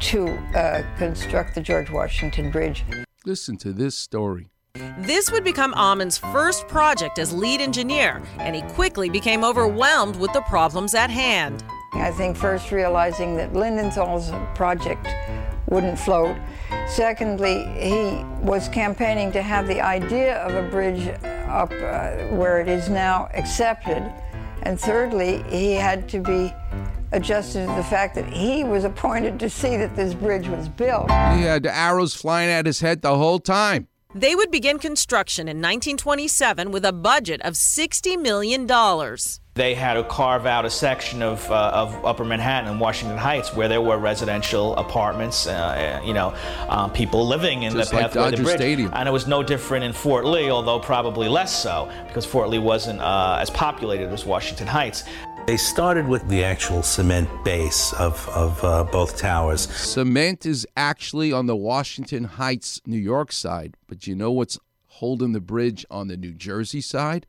to 0.00 0.28
uh, 0.56 0.82
construct 0.96 1.54
the 1.54 1.60
George 1.60 1.90
Washington 1.90 2.50
Bridge. 2.50 2.84
Listen 3.26 3.56
to 3.56 3.72
this 3.72 3.98
story. 3.98 4.52
This 4.98 5.32
would 5.32 5.42
become 5.42 5.74
Ammann's 5.74 6.16
first 6.16 6.68
project 6.68 7.18
as 7.18 7.32
lead 7.32 7.60
engineer, 7.60 8.22
and 8.38 8.54
he 8.54 8.62
quickly 8.62 9.10
became 9.10 9.42
overwhelmed 9.42 10.14
with 10.14 10.32
the 10.32 10.42
problems 10.42 10.94
at 10.94 11.10
hand. 11.10 11.64
I 11.94 12.12
think 12.12 12.36
first 12.36 12.70
realizing 12.70 13.34
that 13.34 13.52
Lindenthal's 13.52 14.30
project 14.54 15.08
wouldn't 15.68 15.98
float. 15.98 16.36
Secondly, 16.86 17.64
he 17.76 18.22
was 18.46 18.68
campaigning 18.68 19.32
to 19.32 19.42
have 19.42 19.66
the 19.66 19.80
idea 19.80 20.36
of 20.36 20.54
a 20.54 20.70
bridge 20.70 21.08
up 21.48 21.72
uh, 21.72 22.28
where 22.36 22.60
it 22.60 22.68
is 22.68 22.88
now 22.88 23.28
accepted. 23.34 24.08
And 24.66 24.80
thirdly, 24.80 25.44
he 25.48 25.74
had 25.74 26.08
to 26.08 26.18
be 26.18 26.52
adjusted 27.12 27.68
to 27.68 27.74
the 27.76 27.84
fact 27.84 28.16
that 28.16 28.26
he 28.26 28.64
was 28.64 28.82
appointed 28.82 29.38
to 29.38 29.48
see 29.48 29.76
that 29.76 29.94
this 29.94 30.12
bridge 30.12 30.48
was 30.48 30.68
built. 30.68 31.08
He 31.08 31.42
had 31.42 31.64
arrows 31.68 32.14
flying 32.14 32.50
at 32.50 32.66
his 32.66 32.80
head 32.80 33.00
the 33.00 33.16
whole 33.16 33.38
time. 33.38 33.86
They 34.16 34.34
would 34.34 34.50
begin 34.50 34.78
construction 34.78 35.46
in 35.46 35.58
1927 35.58 36.72
with 36.72 36.86
a 36.86 36.92
budget 36.92 37.42
of 37.42 37.52
$60 37.52 38.18
million. 38.18 38.66
They 39.52 39.74
had 39.74 39.94
to 39.94 40.04
carve 40.04 40.46
out 40.46 40.64
a 40.64 40.70
section 40.70 41.22
of, 41.22 41.50
uh, 41.50 41.70
of 41.74 42.02
Upper 42.02 42.24
Manhattan 42.24 42.70
and 42.70 42.80
Washington 42.80 43.18
Heights 43.18 43.54
where 43.54 43.68
there 43.68 43.82
were 43.82 43.98
residential 43.98 44.74
apartments, 44.76 45.46
uh, 45.46 46.00
you 46.02 46.14
know, 46.14 46.34
uh, 46.68 46.88
people 46.88 47.26
living 47.26 47.64
in 47.64 47.74
Just 47.74 47.90
the 47.90 47.96
like 47.96 48.06
of 48.06 48.12
the 48.14 48.20
Dodger 48.20 48.42
bridge. 48.42 48.56
Stadium. 48.56 48.90
And 48.94 49.06
it 49.06 49.12
was 49.12 49.26
no 49.26 49.42
different 49.42 49.84
in 49.84 49.92
Fort 49.92 50.24
Lee, 50.24 50.50
although 50.50 50.78
probably 50.78 51.28
less 51.28 51.54
so, 51.54 51.90
because 52.06 52.24
Fort 52.24 52.48
Lee 52.48 52.58
wasn't 52.58 53.00
uh, 53.00 53.38
as 53.38 53.50
populated 53.50 54.10
as 54.10 54.24
Washington 54.24 54.66
Heights. 54.66 55.04
They 55.46 55.56
started 55.56 56.08
with 56.08 56.28
the 56.28 56.42
actual 56.42 56.82
cement 56.82 57.28
base 57.44 57.92
of, 57.92 58.28
of 58.30 58.64
uh, 58.64 58.82
both 58.82 59.16
towers. 59.16 59.70
Cement 59.70 60.44
is 60.44 60.66
actually 60.76 61.32
on 61.32 61.46
the 61.46 61.54
Washington 61.54 62.24
Heights, 62.24 62.80
New 62.84 62.98
York 62.98 63.30
side, 63.30 63.76
but 63.86 64.08
you 64.08 64.16
know 64.16 64.32
what's 64.32 64.58
holding 64.88 65.30
the 65.30 65.40
bridge 65.40 65.86
on 65.88 66.08
the 66.08 66.16
New 66.16 66.32
Jersey 66.32 66.80
side? 66.80 67.26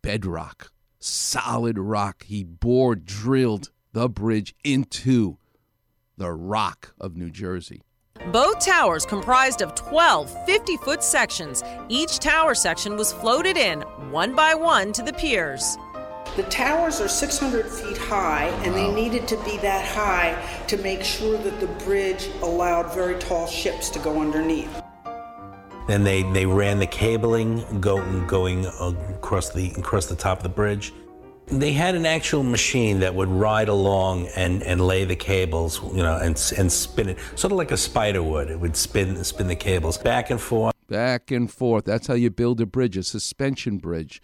Bedrock, 0.00 0.70
solid 1.00 1.76
rock. 1.76 2.22
He 2.22 2.44
bored, 2.44 3.04
drilled 3.04 3.72
the 3.92 4.08
bridge 4.08 4.54
into 4.62 5.38
the 6.16 6.30
rock 6.30 6.94
of 7.00 7.16
New 7.16 7.30
Jersey. 7.30 7.82
Both 8.30 8.64
towers 8.64 9.04
comprised 9.04 9.60
of 9.60 9.74
12 9.74 10.46
50 10.46 10.76
foot 10.76 11.02
sections. 11.02 11.64
Each 11.88 12.20
tower 12.20 12.54
section 12.54 12.96
was 12.96 13.12
floated 13.12 13.56
in 13.56 13.80
one 14.12 14.36
by 14.36 14.54
one 14.54 14.92
to 14.92 15.02
the 15.02 15.14
piers. 15.14 15.76
The 16.36 16.44
towers 16.44 17.00
are 17.00 17.08
600 17.08 17.66
feet 17.68 17.98
high, 17.98 18.46
and 18.64 18.72
they 18.72 18.92
needed 18.92 19.26
to 19.28 19.36
be 19.44 19.56
that 19.58 19.84
high 19.84 20.40
to 20.68 20.76
make 20.76 21.02
sure 21.02 21.36
that 21.36 21.58
the 21.58 21.66
bridge 21.84 22.28
allowed 22.42 22.94
very 22.94 23.18
tall 23.18 23.48
ships 23.48 23.90
to 23.90 23.98
go 23.98 24.20
underneath. 24.20 24.80
Then 25.88 26.04
they, 26.04 26.22
they 26.32 26.46
ran 26.46 26.78
the 26.78 26.86
cabling 26.86 27.80
go, 27.80 28.00
going 28.26 28.64
across 28.80 29.50
the 29.50 29.72
across 29.72 30.06
the 30.06 30.14
top 30.14 30.38
of 30.38 30.42
the 30.44 30.48
bridge. 30.48 30.92
They 31.48 31.72
had 31.72 31.96
an 31.96 32.06
actual 32.06 32.44
machine 32.44 33.00
that 33.00 33.12
would 33.12 33.28
ride 33.28 33.68
along 33.68 34.28
and, 34.36 34.62
and 34.62 34.80
lay 34.80 35.04
the 35.04 35.16
cables, 35.16 35.82
you 35.82 36.04
know, 36.04 36.16
and 36.16 36.40
and 36.56 36.70
spin 36.70 37.08
it, 37.08 37.18
sort 37.34 37.50
of 37.50 37.58
like 37.58 37.72
a 37.72 37.76
spider 37.76 38.22
would. 38.22 38.50
It 38.50 38.60
would 38.60 38.76
spin 38.76 39.24
spin 39.24 39.48
the 39.48 39.56
cables 39.56 39.98
back 39.98 40.30
and 40.30 40.40
forth. 40.40 40.76
Back 40.86 41.32
and 41.32 41.50
forth. 41.50 41.86
That's 41.86 42.06
how 42.06 42.14
you 42.14 42.30
build 42.30 42.60
a 42.60 42.66
bridge, 42.66 42.96
a 42.96 43.02
suspension 43.02 43.78
bridge. 43.78 44.22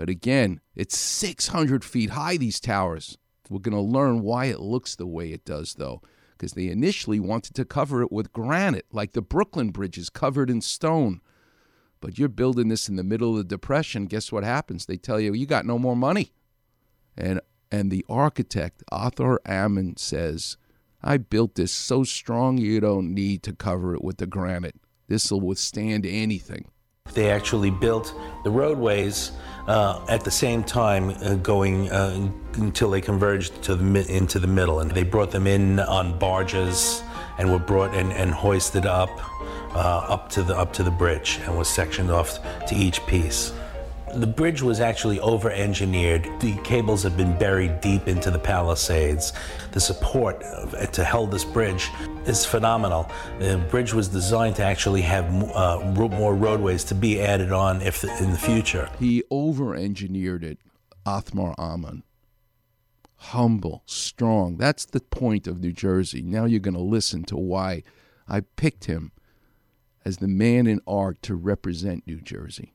But 0.00 0.08
again, 0.08 0.62
it's 0.74 0.96
600 0.96 1.84
feet 1.84 2.08
high, 2.08 2.38
these 2.38 2.58
towers. 2.58 3.18
We're 3.50 3.58
going 3.58 3.74
to 3.74 3.82
learn 3.82 4.22
why 4.22 4.46
it 4.46 4.58
looks 4.58 4.96
the 4.96 5.06
way 5.06 5.30
it 5.30 5.44
does, 5.44 5.74
though, 5.74 6.00
because 6.32 6.54
they 6.54 6.68
initially 6.68 7.20
wanted 7.20 7.54
to 7.56 7.66
cover 7.66 8.00
it 8.00 8.10
with 8.10 8.32
granite, 8.32 8.86
like 8.92 9.12
the 9.12 9.20
Brooklyn 9.20 9.68
Bridge 9.68 9.98
is 9.98 10.08
covered 10.08 10.48
in 10.48 10.62
stone. 10.62 11.20
But 12.00 12.18
you're 12.18 12.30
building 12.30 12.68
this 12.68 12.88
in 12.88 12.96
the 12.96 13.04
middle 13.04 13.32
of 13.32 13.36
the 13.36 13.44
Depression. 13.44 14.06
Guess 14.06 14.32
what 14.32 14.42
happens? 14.42 14.86
They 14.86 14.96
tell 14.96 15.20
you, 15.20 15.34
you 15.34 15.44
got 15.44 15.66
no 15.66 15.78
more 15.78 15.96
money. 15.96 16.32
And, 17.14 17.42
and 17.70 17.90
the 17.90 18.06
architect, 18.08 18.82
Othmar 18.90 19.36
Ammann, 19.44 19.98
says, 19.98 20.56
I 21.02 21.18
built 21.18 21.56
this 21.56 21.72
so 21.72 22.04
strong 22.04 22.56
you 22.56 22.80
don't 22.80 23.12
need 23.12 23.42
to 23.42 23.52
cover 23.52 23.94
it 23.94 24.02
with 24.02 24.16
the 24.16 24.26
granite. 24.26 24.76
This 25.08 25.30
will 25.30 25.42
withstand 25.42 26.06
anything. 26.06 26.70
They 27.14 27.30
actually 27.30 27.70
built 27.70 28.14
the 28.44 28.50
roadways 28.50 29.32
uh, 29.66 30.04
at 30.08 30.24
the 30.24 30.30
same 30.30 30.64
time, 30.64 31.10
uh, 31.10 31.34
going 31.34 31.90
uh, 31.90 32.30
until 32.54 32.90
they 32.90 33.00
converged 33.00 33.62
to 33.62 33.76
the 33.76 34.14
into 34.14 34.38
the 34.38 34.46
middle, 34.46 34.80
and 34.80 34.90
they 34.90 35.02
brought 35.02 35.30
them 35.30 35.46
in 35.46 35.78
on 35.80 36.18
barges 36.18 37.02
and 37.38 37.50
were 37.50 37.58
brought 37.58 37.94
in 37.94 38.12
and 38.12 38.30
hoisted 38.32 38.86
up 38.86 39.10
uh, 39.74 40.04
up 40.08 40.28
to 40.30 40.42
the 40.42 40.56
up 40.56 40.72
to 40.74 40.82
the 40.82 40.90
bridge 40.90 41.38
and 41.44 41.56
was 41.56 41.68
sectioned 41.68 42.10
off 42.10 42.38
to 42.66 42.74
each 42.74 43.04
piece. 43.06 43.52
The 44.14 44.26
bridge 44.26 44.60
was 44.60 44.80
actually 44.80 45.20
over 45.20 45.50
engineered. 45.50 46.28
The 46.40 46.56
cables 46.64 47.04
had 47.04 47.16
been 47.16 47.38
buried 47.38 47.80
deep 47.80 48.08
into 48.08 48.30
the 48.30 48.38
palisades. 48.38 49.32
The 49.72 49.80
support 49.80 50.42
to 50.92 51.04
hold 51.04 51.30
this 51.30 51.44
bridge 51.44 51.90
is 52.26 52.44
phenomenal. 52.44 53.10
The 53.38 53.64
bridge 53.70 53.94
was 53.94 54.08
designed 54.08 54.56
to 54.56 54.64
actually 54.64 55.02
have 55.02 55.26
uh, 55.54 55.78
more 55.94 56.34
roadways 56.34 56.82
to 56.84 56.94
be 56.94 57.20
added 57.20 57.52
on 57.52 57.82
if 57.82 58.02
in 58.02 58.32
the 58.32 58.38
future. 58.38 58.90
He 58.98 59.22
over 59.30 59.74
engineered 59.76 60.42
it, 60.42 60.58
Othmar 61.06 61.54
Ammann. 61.56 62.02
Humble, 63.16 63.82
strong. 63.86 64.56
That's 64.56 64.86
the 64.86 65.00
point 65.00 65.46
of 65.46 65.60
New 65.60 65.72
Jersey. 65.72 66.22
Now 66.22 66.46
you're 66.46 66.58
going 66.58 66.74
to 66.74 66.80
listen 66.80 67.22
to 67.24 67.36
why 67.36 67.84
I 68.26 68.40
picked 68.40 68.86
him 68.86 69.12
as 70.04 70.16
the 70.16 70.28
man 70.28 70.66
in 70.66 70.80
art 70.86 71.22
to 71.22 71.34
represent 71.34 72.06
New 72.06 72.20
Jersey. 72.20 72.74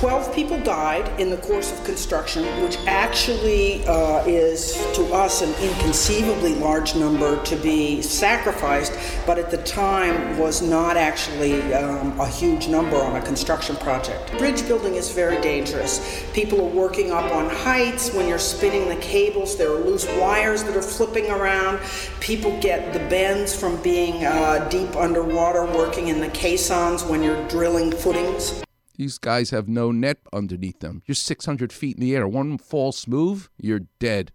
12 0.00 0.34
people 0.34 0.58
died 0.60 1.06
in 1.20 1.28
the 1.28 1.36
course 1.36 1.70
of 1.70 1.84
construction, 1.84 2.42
which 2.62 2.78
actually 2.86 3.86
uh, 3.86 4.24
is 4.24 4.72
to 4.94 5.04
us 5.12 5.42
an 5.42 5.52
inconceivably 5.62 6.54
large 6.54 6.96
number 6.96 7.36
to 7.44 7.54
be 7.56 8.00
sacrificed, 8.00 8.94
but 9.26 9.36
at 9.36 9.50
the 9.50 9.58
time 9.58 10.38
was 10.38 10.62
not 10.62 10.96
actually 10.96 11.74
um, 11.74 12.18
a 12.18 12.26
huge 12.26 12.66
number 12.66 12.96
on 12.96 13.16
a 13.16 13.20
construction 13.20 13.76
project. 13.76 14.32
Bridge 14.38 14.66
building 14.66 14.94
is 14.94 15.12
very 15.12 15.38
dangerous. 15.42 16.24
People 16.32 16.62
are 16.62 16.74
working 16.74 17.12
up 17.12 17.30
on 17.34 17.50
heights. 17.50 18.10
When 18.14 18.26
you're 18.26 18.38
spinning 18.38 18.88
the 18.88 19.02
cables, 19.02 19.58
there 19.58 19.70
are 19.70 19.80
loose 19.80 20.06
wires 20.16 20.64
that 20.64 20.74
are 20.74 20.80
flipping 20.80 21.30
around. 21.30 21.78
People 22.20 22.58
get 22.62 22.94
the 22.94 23.00
bends 23.10 23.54
from 23.54 23.76
being 23.82 24.24
uh, 24.24 24.66
deep 24.70 24.96
underwater, 24.96 25.66
working 25.66 26.08
in 26.08 26.20
the 26.20 26.30
caissons 26.30 27.04
when 27.04 27.22
you're 27.22 27.46
drilling 27.48 27.92
footings. 27.92 28.62
These 29.00 29.16
guys 29.16 29.48
have 29.48 29.66
no 29.66 29.92
net 29.92 30.18
underneath 30.30 30.80
them. 30.80 31.00
You're 31.06 31.14
600 31.14 31.72
feet 31.72 31.96
in 31.96 32.02
the 32.02 32.14
air. 32.14 32.28
One 32.28 32.58
false 32.58 33.06
move, 33.06 33.48
you're 33.56 33.86
dead. 33.98 34.30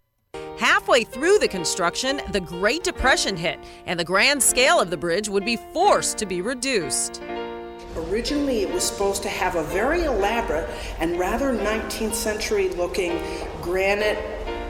Halfway 0.58 1.04
through 1.04 1.38
the 1.38 1.48
construction, 1.48 2.20
the 2.32 2.40
Great 2.40 2.84
Depression 2.84 3.38
hit, 3.38 3.60
and 3.86 4.00
the 4.00 4.04
grand 4.04 4.42
scale 4.42 4.80
of 4.80 4.90
the 4.90 4.98
bridge 4.98 5.30
would 5.30 5.46
be 5.46 5.58
forced 5.72 6.18
to 6.18 6.26
be 6.26 6.42
reduced. 6.42 7.22
Originally, 7.96 8.64
it 8.64 8.74
was 8.74 8.84
supposed 8.84 9.22
to 9.22 9.30
have 9.30 9.54
a 9.54 9.62
very 9.66 10.06
elaborate 10.06 10.68
and 10.98 11.20
rather 11.20 11.54
19th 11.54 12.16
century 12.16 12.70
looking 12.70 13.22
granite 13.62 14.18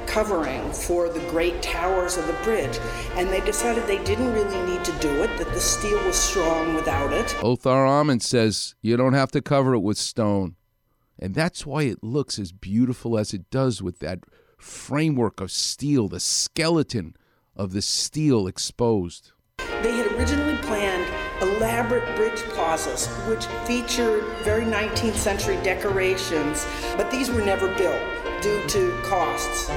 covering 0.07 0.71
for 0.71 1.09
the 1.09 1.19
great 1.31 1.61
towers 1.61 2.17
of 2.17 2.27
the 2.27 2.33
bridge. 2.43 2.77
And 3.15 3.29
they 3.29 3.41
decided 3.41 3.85
they 3.85 4.03
didn't 4.03 4.33
really 4.33 4.61
need 4.65 4.83
to 4.85 4.91
do 4.99 5.23
it, 5.23 5.37
that 5.37 5.53
the 5.53 5.59
steel 5.59 6.03
was 6.05 6.15
strong 6.15 6.73
without 6.73 7.11
it. 7.13 7.27
Othmar 7.39 7.87
Ammann 7.87 8.21
says 8.21 8.75
you 8.81 8.97
don't 8.97 9.13
have 9.13 9.31
to 9.31 9.41
cover 9.41 9.73
it 9.73 9.79
with 9.79 9.97
stone. 9.97 10.55
And 11.17 11.33
that's 11.33 11.65
why 11.65 11.83
it 11.83 12.03
looks 12.03 12.37
as 12.37 12.51
beautiful 12.51 13.17
as 13.17 13.33
it 13.33 13.49
does 13.49 13.81
with 13.81 13.99
that 13.99 14.19
framework 14.57 15.39
of 15.39 15.51
steel, 15.51 16.07
the 16.07 16.19
skeleton 16.19 17.15
of 17.55 17.71
the 17.71 17.81
steel 17.81 18.47
exposed. 18.47 19.31
They 19.57 19.95
had 19.95 20.11
originally 20.13 20.57
planned 20.57 21.05
elaborate 21.41 22.15
bridge 22.15 22.41
plazas, 22.49 23.07
which 23.27 23.45
featured 23.65 24.23
very 24.43 24.63
19th 24.63 25.15
century 25.15 25.57
decorations, 25.63 26.65
but 26.95 27.11
these 27.11 27.29
were 27.29 27.43
never 27.43 27.67
built 27.75 28.24
due 28.45 28.67
to 28.67 28.95
costs. 29.01 29.69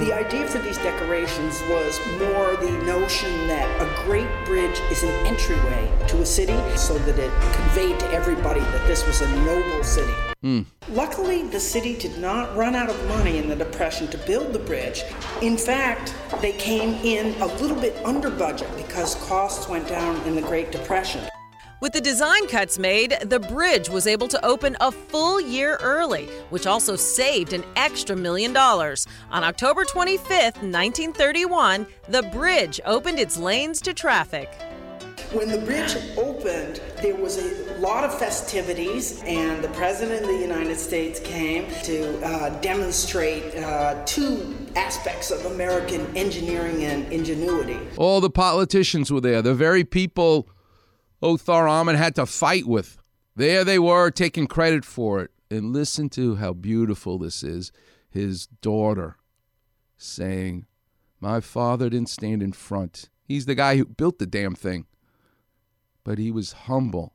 The 0.00 0.12
idea 0.12 0.44
for 0.48 0.58
these 0.58 0.78
decorations 0.78 1.62
was 1.68 1.96
more 2.18 2.56
the 2.56 2.72
notion 2.84 3.46
that 3.46 3.68
a 3.80 4.04
great 4.04 4.28
bridge 4.44 4.80
is 4.90 5.04
an 5.04 5.10
entryway 5.26 5.88
to 6.08 6.20
a 6.20 6.26
city 6.26 6.58
so 6.76 6.98
that 6.98 7.16
it 7.20 7.30
conveyed 7.52 8.00
to 8.00 8.10
everybody 8.10 8.58
that 8.58 8.84
this 8.88 9.06
was 9.06 9.20
a 9.20 9.36
noble 9.44 9.84
city. 9.84 10.12
Hmm. 10.42 10.62
Luckily, 10.88 11.44
the 11.44 11.60
city 11.60 11.96
did 11.96 12.18
not 12.18 12.56
run 12.56 12.74
out 12.74 12.90
of 12.90 13.08
money 13.08 13.38
in 13.38 13.48
the 13.48 13.54
Depression 13.54 14.08
to 14.08 14.18
build 14.18 14.52
the 14.52 14.58
bridge. 14.58 15.04
In 15.40 15.56
fact, 15.56 16.12
they 16.40 16.52
came 16.52 16.94
in 17.04 17.40
a 17.40 17.46
little 17.62 17.80
bit 17.80 17.94
under 18.04 18.28
budget 18.28 18.68
because 18.76 19.14
costs 19.28 19.68
went 19.68 19.86
down 19.86 20.20
in 20.26 20.34
the 20.34 20.42
Great 20.42 20.72
Depression. 20.72 21.22
With 21.80 21.94
the 21.94 22.00
design 22.02 22.46
cuts 22.46 22.78
made, 22.78 23.16
the 23.24 23.40
bridge 23.40 23.88
was 23.88 24.06
able 24.06 24.28
to 24.28 24.44
open 24.44 24.76
a 24.82 24.92
full 24.92 25.40
year 25.40 25.78
early, 25.80 26.26
which 26.50 26.66
also 26.66 26.94
saved 26.94 27.54
an 27.54 27.64
extra 27.74 28.14
million 28.14 28.52
dollars. 28.52 29.06
On 29.30 29.42
October 29.42 29.86
25, 29.86 30.28
1931, 30.28 31.86
the 32.06 32.22
bridge 32.24 32.80
opened 32.84 33.18
its 33.18 33.38
lanes 33.38 33.80
to 33.80 33.94
traffic. 33.94 34.52
When 35.32 35.48
the 35.48 35.56
bridge 35.56 35.96
opened, 36.18 36.82
there 37.00 37.14
was 37.14 37.38
a 37.38 37.78
lot 37.78 38.04
of 38.04 38.18
festivities, 38.18 39.22
and 39.22 39.64
the 39.64 39.68
President 39.68 40.20
of 40.20 40.28
the 40.28 40.36
United 40.36 40.78
States 40.78 41.18
came 41.20 41.66
to 41.84 42.22
uh, 42.22 42.60
demonstrate 42.60 43.56
uh, 43.56 44.04
two 44.04 44.54
aspects 44.76 45.30
of 45.30 45.46
American 45.46 46.14
engineering 46.14 46.84
and 46.84 47.10
ingenuity. 47.10 47.78
All 47.96 48.20
the 48.20 48.28
politicians 48.28 49.10
were 49.10 49.22
there, 49.22 49.40
the 49.40 49.54
very 49.54 49.84
people 49.84 50.46
Othmar 51.22 51.68
Ammann 51.68 51.96
had 51.96 52.14
to 52.14 52.26
fight 52.26 52.66
with. 52.66 52.98
There 53.36 53.64
they 53.64 53.78
were 53.78 54.10
taking 54.10 54.46
credit 54.46 54.84
for 54.84 55.20
it. 55.22 55.30
And 55.50 55.72
listen 55.72 56.08
to 56.10 56.36
how 56.36 56.52
beautiful 56.52 57.18
this 57.18 57.42
is. 57.42 57.72
His 58.08 58.46
daughter 58.46 59.16
saying, 59.96 60.66
My 61.20 61.40
father 61.40 61.90
didn't 61.90 62.08
stand 62.08 62.42
in 62.42 62.52
front. 62.52 63.10
He's 63.24 63.46
the 63.46 63.54
guy 63.54 63.76
who 63.76 63.84
built 63.84 64.18
the 64.18 64.26
damn 64.26 64.54
thing. 64.54 64.86
But 66.04 66.18
he 66.18 66.30
was 66.30 66.52
humble, 66.52 67.14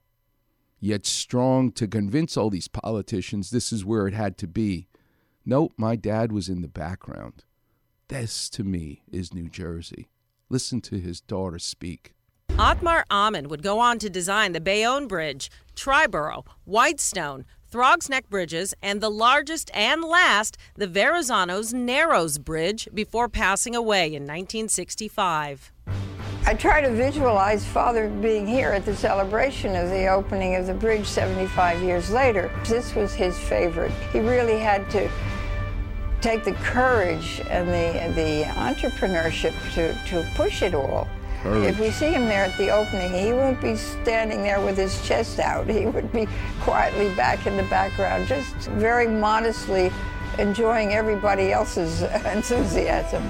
yet 0.79 1.05
strong 1.05 1.71
to 1.73 1.87
convince 1.87 2.37
all 2.37 2.49
these 2.49 2.67
politicians 2.67 3.49
this 3.49 3.73
is 3.73 3.83
where 3.83 4.07
it 4.07 4.13
had 4.13 4.37
to 4.39 4.47
be. 4.47 4.87
Nope, 5.45 5.73
my 5.77 5.95
dad 5.95 6.31
was 6.31 6.49
in 6.49 6.61
the 6.61 6.67
background. 6.67 7.43
This, 8.07 8.49
to 8.51 8.63
me, 8.63 9.03
is 9.11 9.33
New 9.33 9.49
Jersey. 9.49 10.09
Listen 10.49 10.81
to 10.81 10.99
his 10.99 11.21
daughter 11.21 11.59
speak. 11.59 12.14
Othmar 12.57 13.03
Ammann 13.11 13.49
would 13.49 13.61
go 13.61 13.79
on 13.79 13.99
to 13.99 14.09
design 14.09 14.53
the 14.53 14.61
Bayonne 14.61 15.07
Bridge, 15.07 15.51
Triborough, 15.75 16.45
Whitestone, 16.63 17.43
Throgs 17.69 18.09
Neck 18.09 18.29
Bridges, 18.29 18.73
and 18.81 19.01
the 19.01 19.11
largest 19.11 19.69
and 19.73 20.01
last, 20.01 20.55
the 20.75 20.87
Verrazzano's 20.87 21.73
Narrows 21.73 22.37
Bridge, 22.37 22.87
before 22.93 23.27
passing 23.27 23.75
away 23.75 24.05
in 24.05 24.23
1965. 24.23 25.73
I 26.45 26.53
try 26.53 26.79
to 26.79 26.91
visualize 26.91 27.65
Father 27.65 28.07
being 28.07 28.47
here 28.47 28.69
at 28.69 28.85
the 28.85 28.95
celebration 28.95 29.75
of 29.75 29.89
the 29.89 30.07
opening 30.07 30.55
of 30.55 30.65
the 30.65 30.73
bridge 30.73 31.05
75 31.05 31.81
years 31.81 32.09
later. 32.09 32.49
This 32.69 32.95
was 32.95 33.13
his 33.13 33.37
favorite. 33.37 33.91
He 34.13 34.21
really 34.21 34.59
had 34.59 34.89
to 34.91 35.11
take 36.21 36.45
the 36.45 36.53
courage 36.53 37.41
and 37.49 37.67
the, 37.67 38.13
the 38.15 38.43
entrepreneurship 38.53 39.53
to, 39.73 39.93
to 40.05 40.25
push 40.35 40.61
it 40.61 40.73
all. 40.73 41.09
If 41.45 41.79
we 41.79 41.91
see 41.91 42.07
him 42.07 42.25
there 42.25 42.45
at 42.45 42.57
the 42.57 42.71
opening, 42.71 43.11
he 43.13 43.31
won't 43.31 43.61
be 43.61 43.75
standing 43.75 44.41
there 44.41 44.59
with 44.59 44.77
his 44.77 45.05
chest 45.07 45.39
out. 45.39 45.67
He 45.69 45.85
would 45.85 46.11
be 46.11 46.27
quietly 46.61 47.13
back 47.15 47.45
in 47.45 47.55
the 47.55 47.63
background, 47.63 48.27
just 48.27 48.55
very 48.71 49.07
modestly 49.07 49.91
enjoying 50.39 50.93
everybody 50.93 51.51
else's 51.51 52.01
enthusiasm. 52.25 53.29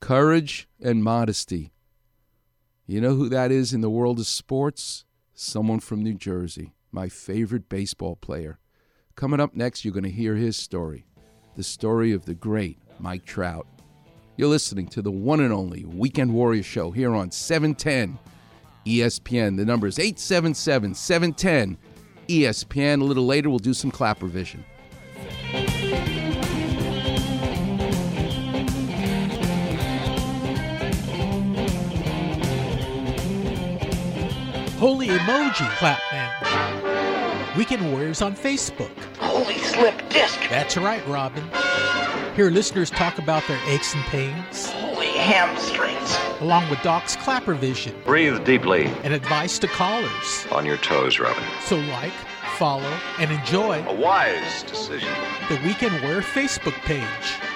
Courage 0.00 0.68
and 0.80 1.02
modesty. 1.02 1.72
You 2.86 3.00
know 3.00 3.14
who 3.14 3.28
that 3.28 3.50
is 3.50 3.74
in 3.74 3.80
the 3.80 3.90
world 3.90 4.20
of 4.20 4.26
sports? 4.26 5.04
Someone 5.34 5.80
from 5.80 6.02
New 6.02 6.14
Jersey, 6.14 6.74
my 6.92 7.08
favorite 7.08 7.68
baseball 7.68 8.16
player. 8.16 8.60
Coming 9.16 9.40
up 9.40 9.54
next, 9.54 9.84
you're 9.84 9.92
going 9.92 10.04
to 10.04 10.10
hear 10.10 10.36
his 10.36 10.56
story 10.56 11.04
the 11.56 11.64
story 11.64 12.12
of 12.12 12.24
the 12.24 12.34
great 12.34 12.78
Mike 13.00 13.24
Trout. 13.24 13.66
You're 14.38 14.46
listening 14.46 14.86
to 14.90 15.02
the 15.02 15.10
one 15.10 15.40
and 15.40 15.52
only 15.52 15.84
Weekend 15.84 16.32
Warrior 16.32 16.62
Show 16.62 16.92
here 16.92 17.12
on 17.12 17.32
710 17.32 18.20
ESPN. 18.86 19.56
The 19.56 19.64
number 19.64 19.88
is 19.88 19.98
877 19.98 20.94
710 20.94 21.76
ESPN. 22.28 23.00
A 23.00 23.04
little 23.04 23.26
later, 23.26 23.50
we'll 23.50 23.58
do 23.58 23.74
some 23.74 23.90
clap 23.90 24.22
revision. 24.22 24.64
Holy 34.78 35.08
emoji 35.08 35.68
clap 35.78 36.00
man. 36.12 37.56
Weekend 37.56 37.90
Warriors 37.90 38.22
on 38.22 38.36
Facebook. 38.36 38.96
Holy 39.16 39.58
slip 39.58 39.96
disc. 40.10 40.38
That's 40.48 40.76
right, 40.76 41.04
Robin. 41.08 41.42
Hear 42.38 42.50
listeners 42.50 42.88
talk 42.88 43.18
about 43.18 43.42
their 43.48 43.58
aches 43.66 43.94
and 43.96 44.04
pains, 44.04 44.70
Holy 44.70 45.08
hamstrings. 45.08 46.16
along 46.40 46.70
with 46.70 46.80
Doc's 46.82 47.16
clapper 47.16 47.52
vision. 47.54 47.96
Breathe 48.04 48.44
deeply. 48.44 48.84
and 49.02 49.12
advice 49.12 49.58
to 49.58 49.66
callers. 49.66 50.46
On 50.52 50.64
your 50.64 50.76
toes, 50.76 51.18
Robin. 51.18 51.42
So 51.64 51.78
like, 51.78 52.12
follow, 52.56 52.94
and 53.18 53.32
enjoy 53.32 53.84
A 53.88 53.92
wise 53.92 54.62
decision. 54.62 55.08
the 55.48 55.58
Weekend 55.64 56.00
Warrior 56.00 56.20
Facebook 56.22 56.74
page. 56.84 57.02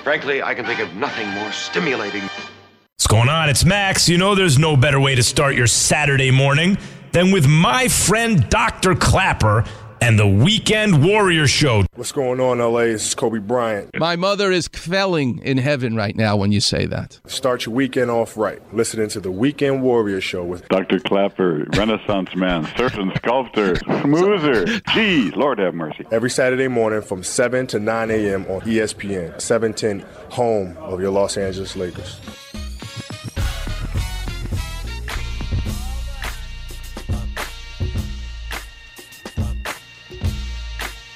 Frankly, 0.03 0.43
I 0.43 0.53
can 0.53 0.67
think 0.67 0.81
of 0.81 0.93
nothing 0.97 1.29
more 1.29 1.53
stimulating. 1.53 2.23
What's 2.23 3.07
going 3.07 3.29
on? 3.29 3.49
It's 3.51 3.65
Max. 3.65 4.09
You 4.09 4.19
know 4.19 4.35
there's 4.35 4.59
no 4.59 4.77
better 4.77 4.99
way 4.99 5.15
to 5.15 5.23
start 5.23 5.55
your 5.55 5.69
Saturday 5.69 6.33
morning 6.33 6.77
than 7.13 7.31
with 7.31 7.47
my 7.47 7.87
friend 7.87 8.49
Dr. 8.49 8.97
Klapper 8.97 9.65
and 10.03 10.19
the 10.19 10.27
Weekend 10.27 11.05
Warrior 11.05 11.47
Show. 11.47 11.85
What's 11.95 12.11
going 12.11 12.41
on, 12.41 12.59
LA? 12.59 12.87
This 12.87 13.07
is 13.07 13.15
Kobe 13.15 13.39
Bryant. 13.39 13.97
My 14.01 14.17
mother 14.17 14.51
is 14.51 14.67
kvelling 14.67 15.41
in 15.43 15.59
heaven 15.59 15.95
right 15.95 16.17
now 16.17 16.37
when 16.37 16.51
you 16.51 16.61
say 16.61 16.87
that. 16.87 17.21
Start 17.29 17.67
your 17.67 17.75
weekend 17.77 18.11
off 18.11 18.37
right. 18.37 18.61
Listening 18.75 19.09
to 19.11 19.21
the 19.21 19.31
Weekend 19.31 19.81
Warrior 19.81 20.21
Show 20.21 20.43
with 20.43 20.67
Dr. 20.69 20.99
Klapper, 20.99 21.69
Renaissance 21.77 22.35
man, 22.35 22.69
surgeon, 22.77 23.13
sculptor, 23.15 23.75
smoozer. 23.75 24.83
Gee, 24.93 25.31
Lord 25.37 25.61
have 25.61 25.73
mercy. 25.73 26.05
every 26.11 26.31
Saturday 26.31 26.67
morning 26.67 27.01
from 27.03 27.23
7 27.23 27.69
to 27.69 27.79
9 27.79 28.11
a.m. 28.11 28.45
on 28.47 28.63
ESPN, 28.63 29.41
710, 29.41 30.01
home 30.31 30.77
of 30.79 31.01
your 31.01 31.11
Los 31.11 31.37
Angeles 31.37 31.77
Lakers. 31.77 32.19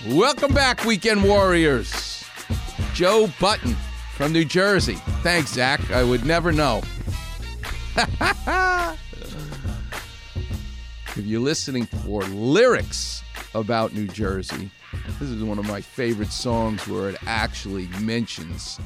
Welcome 0.08 0.54
back, 0.54 0.84
Weekend 0.84 1.24
Warriors. 1.24 2.24
Joe 2.94 3.28
Button 3.40 3.74
from 4.14 4.32
New 4.32 4.44
Jersey. 4.44 4.94
Thanks, 5.24 5.54
Zach. 5.54 5.90
I 5.90 6.04
would 6.04 6.24
never 6.24 6.52
know. 6.52 6.80
if 11.16 11.16
you're 11.16 11.40
listening 11.40 11.86
for 11.86 12.22
lyrics 12.22 13.24
about 13.52 13.94
New 13.94 14.06
Jersey, 14.06 14.70
this 15.18 15.28
is 15.28 15.42
one 15.42 15.58
of 15.58 15.66
my 15.66 15.80
favorite 15.80 16.30
songs 16.30 16.86
where 16.86 17.10
it 17.10 17.16
actually 17.26 17.88
mentions 18.00 18.78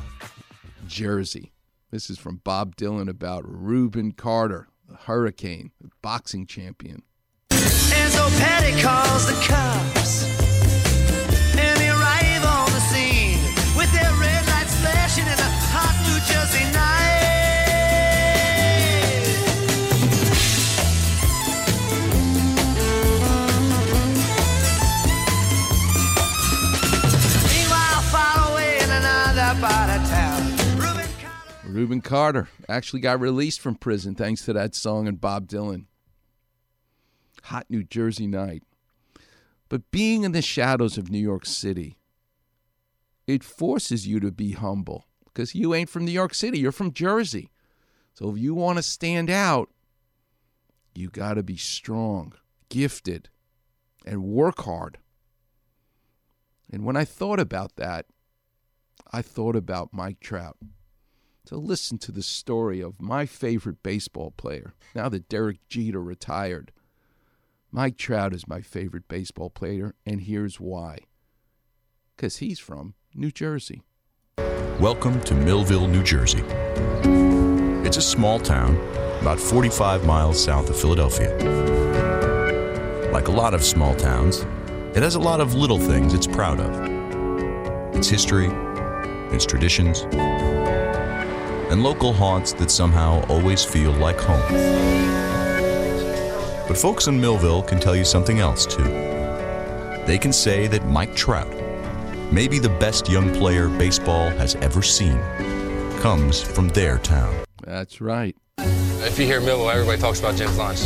Jersey. 0.86 1.52
This 1.90 2.08
is 2.08 2.18
from 2.18 2.36
Bob 2.36 2.76
Dylan 2.76 3.10
about 3.10 3.44
Reuben 3.46 4.12
Carter, 4.12 4.68
the 4.88 4.96
Hurricane, 4.96 5.72
the 5.82 5.90
boxing 6.00 6.46
champion. 6.46 7.02
Calls 8.80 9.26
the 9.26 9.34
cops. 9.46 10.49
Reuben 31.80 32.02
Carter 32.02 32.46
actually 32.68 33.00
got 33.00 33.20
released 33.20 33.58
from 33.58 33.74
prison 33.74 34.14
thanks 34.14 34.44
to 34.44 34.52
that 34.52 34.74
song 34.74 35.08
and 35.08 35.18
Bob 35.18 35.48
Dylan. 35.48 35.86
Hot 37.44 37.64
New 37.70 37.82
Jersey 37.84 38.26
night. 38.26 38.64
But 39.70 39.90
being 39.90 40.24
in 40.24 40.32
the 40.32 40.42
shadows 40.42 40.98
of 40.98 41.10
New 41.10 41.18
York 41.18 41.46
City, 41.46 41.96
it 43.26 43.42
forces 43.42 44.06
you 44.06 44.20
to 44.20 44.30
be 44.30 44.52
humble 44.52 45.06
because 45.24 45.54
you 45.54 45.74
ain't 45.74 45.88
from 45.88 46.04
New 46.04 46.10
York 46.10 46.34
City, 46.34 46.58
you're 46.58 46.70
from 46.70 46.92
Jersey. 46.92 47.50
So 48.12 48.28
if 48.28 48.36
you 48.36 48.54
want 48.54 48.76
to 48.76 48.82
stand 48.82 49.30
out, 49.30 49.70
you 50.94 51.08
got 51.08 51.34
to 51.34 51.42
be 51.42 51.56
strong, 51.56 52.34
gifted, 52.68 53.30
and 54.04 54.22
work 54.22 54.64
hard. 54.64 54.98
And 56.70 56.84
when 56.84 56.98
I 56.98 57.06
thought 57.06 57.40
about 57.40 57.76
that, 57.76 58.04
I 59.10 59.22
thought 59.22 59.56
about 59.56 59.94
Mike 59.94 60.20
Trout. 60.20 60.58
So 61.50 61.56
listen 61.56 61.98
to 61.98 62.12
the 62.12 62.22
story 62.22 62.80
of 62.80 63.02
my 63.02 63.26
favorite 63.26 63.82
baseball 63.82 64.30
player. 64.30 64.72
Now 64.94 65.08
that 65.08 65.28
Derek 65.28 65.56
Jeter 65.68 66.00
retired, 66.00 66.70
Mike 67.72 67.96
Trout 67.96 68.32
is 68.32 68.46
my 68.46 68.60
favorite 68.60 69.08
baseball 69.08 69.50
player, 69.50 69.96
and 70.06 70.20
here's 70.20 70.60
why. 70.60 70.98
Because 72.14 72.36
he's 72.36 72.60
from 72.60 72.94
New 73.16 73.32
Jersey. 73.32 73.82
Welcome 74.78 75.20
to 75.22 75.34
Millville, 75.34 75.88
New 75.88 76.04
Jersey. 76.04 76.44
It's 77.84 77.96
a 77.96 78.00
small 78.00 78.38
town 78.38 78.76
about 79.20 79.40
45 79.40 80.06
miles 80.06 80.40
south 80.40 80.70
of 80.70 80.80
Philadelphia. 80.80 81.36
Like 83.12 83.26
a 83.26 83.32
lot 83.32 83.54
of 83.54 83.64
small 83.64 83.96
towns, 83.96 84.46
it 84.96 85.02
has 85.02 85.16
a 85.16 85.20
lot 85.20 85.40
of 85.40 85.56
little 85.56 85.80
things 85.80 86.14
it's 86.14 86.28
proud 86.28 86.60
of 86.60 87.96
its 87.96 88.08
history, 88.08 88.46
its 89.34 89.44
traditions, 89.44 90.06
and 91.70 91.82
local 91.82 92.12
haunts 92.12 92.52
that 92.54 92.70
somehow 92.70 93.24
always 93.28 93.64
feel 93.64 93.92
like 93.92 94.18
home. 94.18 94.40
But 96.66 96.76
folks 96.76 97.06
in 97.06 97.20
Millville 97.20 97.62
can 97.62 97.80
tell 97.80 97.96
you 97.96 98.04
something 98.04 98.40
else, 98.40 98.66
too. 98.66 98.84
They 100.06 100.18
can 100.20 100.32
say 100.32 100.66
that 100.66 100.86
Mike 100.86 101.14
Trout, 101.14 101.52
maybe 102.32 102.58
the 102.58 102.68
best 102.68 103.08
young 103.08 103.32
player 103.34 103.68
baseball 103.68 104.30
has 104.30 104.56
ever 104.56 104.82
seen, 104.82 105.18
comes 106.00 106.42
from 106.42 106.68
their 106.68 106.98
town. 106.98 107.44
That's 107.64 108.00
right. 108.00 108.36
If 108.58 109.18
you 109.18 109.26
hear 109.26 109.40
Millville, 109.40 109.70
everybody 109.70 110.00
talks 110.00 110.18
about 110.20 110.36
Jim's 110.36 110.58
Lunch. 110.58 110.80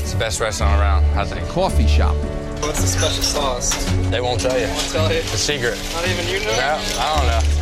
It's 0.00 0.12
the 0.12 0.18
best 0.18 0.40
restaurant 0.40 0.80
around, 0.80 1.04
I 1.18 1.24
think. 1.24 1.48
Coffee 1.48 1.86
shop. 1.86 2.16
What's 2.62 2.80
the 2.82 2.86
special 2.88 3.22
sauce? 3.22 3.70
They 4.10 4.20
won't 4.20 4.40
tell 4.40 4.58
you. 4.58 4.66
Won't 4.66 4.92
tell 4.92 5.10
you? 5.10 5.18
It's 5.18 5.32
a 5.32 5.38
secret. 5.38 5.78
Not 5.92 6.06
even 6.06 6.28
you 6.28 6.40
know? 6.40 6.56
No, 6.56 6.78
I 6.98 7.16
don't 7.16 7.58
know. 7.58 7.59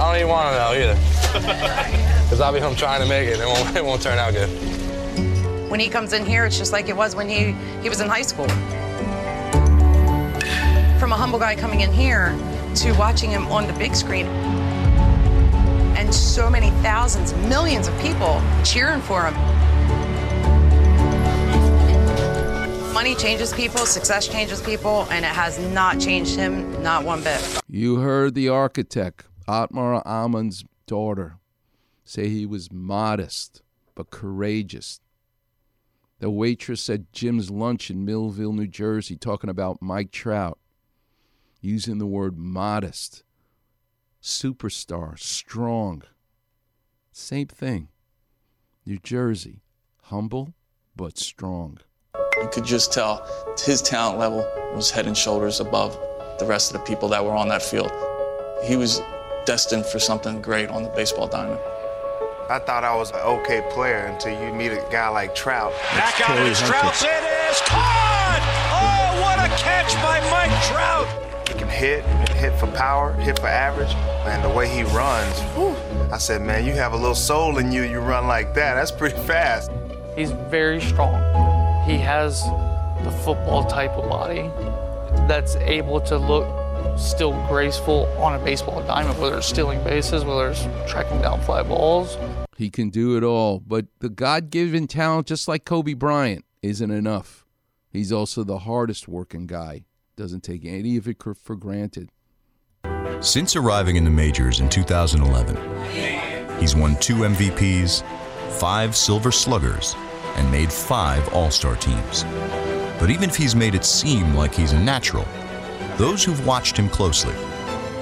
I 0.00 0.04
don't 0.06 0.16
even 0.16 0.28
want 0.28 0.52
to 0.52 0.58
know 0.58 0.72
either. 0.72 2.14
Because 2.28 2.42
I'll 2.42 2.52
be 2.52 2.60
home 2.60 2.76
trying 2.76 3.00
to 3.00 3.08
make 3.08 3.26
it. 3.26 3.40
It 3.40 3.46
won't, 3.46 3.76
it 3.76 3.82
won't 3.82 4.02
turn 4.02 4.18
out 4.18 4.34
good. 4.34 4.50
When 5.70 5.80
he 5.80 5.88
comes 5.88 6.12
in 6.12 6.26
here, 6.26 6.44
it's 6.44 6.58
just 6.58 6.72
like 6.72 6.90
it 6.90 6.96
was 6.96 7.16
when 7.16 7.26
he, 7.26 7.52
he 7.82 7.88
was 7.88 8.02
in 8.02 8.08
high 8.08 8.20
school. 8.20 8.46
From 10.98 11.12
a 11.12 11.16
humble 11.16 11.38
guy 11.38 11.56
coming 11.56 11.80
in 11.80 11.90
here 11.90 12.36
to 12.76 12.92
watching 12.98 13.30
him 13.30 13.46
on 13.46 13.66
the 13.66 13.72
big 13.72 13.94
screen 13.94 14.26
and 15.98 16.14
so 16.14 16.48
many 16.48 16.70
thousands, 16.82 17.34
millions 17.48 17.88
of 17.88 17.98
people 18.00 18.40
cheering 18.64 19.00
for 19.00 19.26
him. 19.26 19.34
Money 22.94 23.14
changes 23.14 23.52
people, 23.52 23.84
success 23.84 24.26
changes 24.26 24.62
people, 24.62 25.06
and 25.10 25.24
it 25.24 25.28
has 25.28 25.58
not 25.58 26.00
changed 26.00 26.36
him, 26.36 26.82
not 26.82 27.04
one 27.04 27.22
bit. 27.22 27.60
You 27.68 27.96
heard 27.96 28.34
the 28.34 28.48
architect, 28.48 29.26
Othmar 29.48 30.02
Ammann's 30.04 30.62
daughter, 30.86 31.38
say 32.04 32.28
he 32.28 32.44
was 32.44 32.70
modest 32.70 33.62
but 33.94 34.10
courageous. 34.10 35.00
The 36.18 36.28
waitress 36.28 36.90
at 36.90 37.12
Jim's 37.12 37.50
Lunch 37.50 37.90
in 37.90 38.04
Millville, 38.04 38.52
New 38.52 38.66
Jersey, 38.66 39.16
talking 39.16 39.48
about 39.48 39.80
Mike 39.80 40.10
Trout, 40.10 40.58
using 41.62 41.96
the 41.96 42.06
word 42.06 42.36
modest, 42.36 43.22
superstar, 44.22 45.18
strong. 45.18 46.02
Same 47.10 47.46
thing. 47.46 47.88
New 48.84 48.98
Jersey, 48.98 49.62
humble 50.02 50.52
but 50.94 51.16
strong. 51.16 51.78
You 52.36 52.48
could 52.52 52.64
just 52.64 52.92
tell 52.92 53.26
his 53.58 53.80
talent 53.80 54.18
level 54.18 54.46
was 54.74 54.90
head 54.90 55.06
and 55.06 55.16
shoulders 55.16 55.60
above 55.60 55.98
the 56.38 56.44
rest 56.44 56.74
of 56.74 56.80
the 56.80 56.86
people 56.86 57.08
that 57.08 57.24
were 57.24 57.32
on 57.32 57.48
that 57.48 57.62
field. 57.62 57.90
He 58.62 58.76
was 58.76 59.00
destined 59.48 59.86
for 59.86 59.98
something 59.98 60.42
great 60.42 60.68
on 60.68 60.82
the 60.82 60.90
baseball 60.90 61.26
diamond. 61.26 61.58
I 62.50 62.58
thought 62.58 62.84
I 62.84 62.94
was 62.94 63.12
an 63.12 63.20
okay 63.20 63.66
player 63.70 64.04
until 64.04 64.38
you 64.38 64.52
meet 64.52 64.72
a 64.72 64.86
guy 64.90 65.08
like 65.08 65.34
Trout. 65.34 65.72
Back 65.94 66.28
out 66.28 66.38
is 66.40 66.58
Trout. 66.58 66.94
It 67.00 67.24
is 67.50 67.58
caught! 67.62 68.44
Oh, 68.76 69.22
what 69.22 69.38
a 69.38 69.48
catch 69.56 69.94
by 70.04 70.20
Mike 70.28 70.52
Trout! 70.64 71.48
He 71.48 71.54
can 71.54 71.66
hit, 71.66 72.04
hit 72.36 72.52
for 72.60 72.66
power, 72.66 73.14
hit 73.14 73.38
for 73.38 73.46
average, 73.46 73.94
and 74.26 74.44
the 74.44 74.50
way 74.50 74.68
he 74.68 74.82
runs, 74.82 75.40
whew, 75.56 75.74
I 76.12 76.18
said, 76.18 76.42
man, 76.42 76.66
you 76.66 76.74
have 76.74 76.92
a 76.92 76.98
little 76.98 77.14
soul 77.14 77.56
in 77.56 77.72
you. 77.72 77.84
You 77.84 78.00
run 78.00 78.26
like 78.26 78.52
that. 78.52 78.74
That's 78.74 78.92
pretty 78.92 79.16
fast. 79.16 79.70
He's 80.14 80.32
very 80.50 80.82
strong. 80.82 81.14
He 81.88 81.96
has 81.96 82.44
the 83.02 83.10
football 83.24 83.64
type 83.64 83.92
of 83.92 84.10
body 84.10 84.50
that's 85.26 85.56
able 85.56 86.02
to 86.02 86.18
look 86.18 86.67
still 86.96 87.32
graceful 87.46 88.06
on 88.18 88.34
a 88.34 88.44
baseball 88.44 88.82
diamond, 88.82 89.18
whether 89.20 89.38
it's 89.38 89.46
stealing 89.46 89.82
bases, 89.84 90.24
whether 90.24 90.48
it's 90.48 90.62
tracking 90.90 91.20
down 91.20 91.40
fly 91.40 91.62
balls. 91.62 92.16
He 92.56 92.70
can 92.70 92.90
do 92.90 93.16
it 93.16 93.22
all, 93.22 93.60
but 93.60 93.86
the 94.00 94.08
God 94.08 94.50
given 94.50 94.86
talent, 94.86 95.28
just 95.28 95.46
like 95.46 95.64
Kobe 95.64 95.94
Bryant, 95.94 96.44
isn't 96.62 96.90
enough. 96.90 97.46
He's 97.90 98.12
also 98.12 98.44
the 98.44 98.58
hardest 98.58 99.08
working 99.08 99.46
guy, 99.46 99.84
doesn't 100.16 100.42
take 100.42 100.64
any 100.64 100.96
of 100.96 101.06
it 101.08 101.16
for 101.42 101.56
granted. 101.56 102.10
Since 103.20 103.56
arriving 103.56 103.96
in 103.96 104.04
the 104.04 104.10
majors 104.10 104.60
in 104.60 104.68
2011, 104.68 106.60
he's 106.60 106.76
won 106.76 106.96
two 107.00 107.14
MVPs, 107.14 108.02
five 108.58 108.94
Silver 108.94 109.30
Sluggers, 109.32 109.94
and 110.36 110.50
made 110.50 110.72
five 110.72 111.32
All 111.32 111.50
Star 111.50 111.76
teams. 111.76 112.24
But 113.00 113.10
even 113.10 113.30
if 113.30 113.36
he's 113.36 113.54
made 113.54 113.74
it 113.74 113.84
seem 113.84 114.34
like 114.34 114.54
he's 114.54 114.72
a 114.72 114.78
natural, 114.78 115.26
those 115.98 116.22
who've 116.22 116.46
watched 116.46 116.76
him 116.76 116.88
closely 116.88 117.34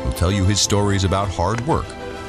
will 0.05 0.13
tell 0.13 0.31
you 0.31 0.45
his 0.45 0.61
stories 0.61 1.03
about 1.03 1.29
hard 1.29 1.67
work 1.67 1.87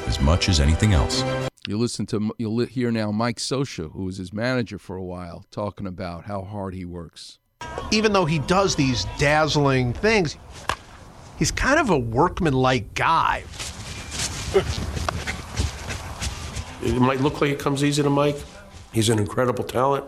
as 0.07 0.19
much 0.21 0.47
as 0.47 0.61
anything 0.61 0.93
else. 0.93 1.23
You 1.67 1.77
listen 1.77 2.05
to 2.07 2.31
you'll 2.37 2.65
hear 2.65 2.89
now 2.89 3.11
Mike 3.11 3.35
Scioscia, 3.35 3.91
who 3.91 4.05
was 4.05 4.15
his 4.15 4.31
manager 4.31 4.79
for 4.79 4.95
a 4.95 5.03
while, 5.03 5.43
talking 5.51 5.85
about 5.85 6.23
how 6.23 6.43
hard 6.43 6.73
he 6.73 6.85
works. 6.85 7.39
Even 7.91 8.13
though 8.13 8.23
he 8.23 8.39
does 8.39 8.75
these 8.75 9.05
dazzling 9.17 9.91
things, 9.91 10.37
he's 11.37 11.51
kind 11.51 11.81
of 11.81 11.89
a 11.89 11.99
workman-like 11.99 12.93
guy. 12.93 13.43
It 16.81 17.01
might 17.01 17.19
look 17.19 17.41
like 17.41 17.51
it 17.51 17.59
comes 17.59 17.83
easy 17.83 18.01
to 18.01 18.09
Mike. 18.09 18.37
He's 18.93 19.09
an 19.09 19.19
incredible 19.19 19.65
talent, 19.65 20.05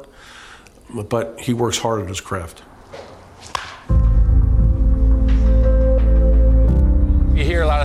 but 1.10 1.38
he 1.42 1.54
works 1.54 1.78
hard 1.80 2.02
at 2.02 2.08
his 2.08 2.22
craft. 2.22 2.64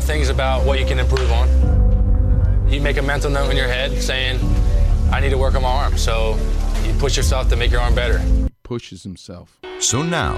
Of 0.05 0.09
things 0.09 0.29
about 0.29 0.67
what 0.67 0.79
you 0.79 0.87
can 0.87 0.99
improve 0.99 1.31
on. 1.33 2.69
You 2.69 2.81
make 2.81 2.99
a 2.99 3.03
mental 3.03 3.31
note 3.31 3.51
in 3.51 3.57
your 3.57 3.69
head 3.69 4.03
saying, 4.03 4.39
I 5.11 5.21
need 5.21 5.31
to 5.31 5.39
work 5.39 5.55
on 5.55 5.63
my 5.63 5.69
arm. 5.69 5.97
So 5.97 6.39
you 6.85 6.93
push 6.95 7.17
yourself 7.17 7.49
to 7.49 7.57
make 7.57 7.71
your 7.71 7.81
arm 7.81 7.95
better. 7.95 8.23
Pushes 8.63 9.03
himself. 9.03 9.59
So 9.79 10.03
now, 10.03 10.37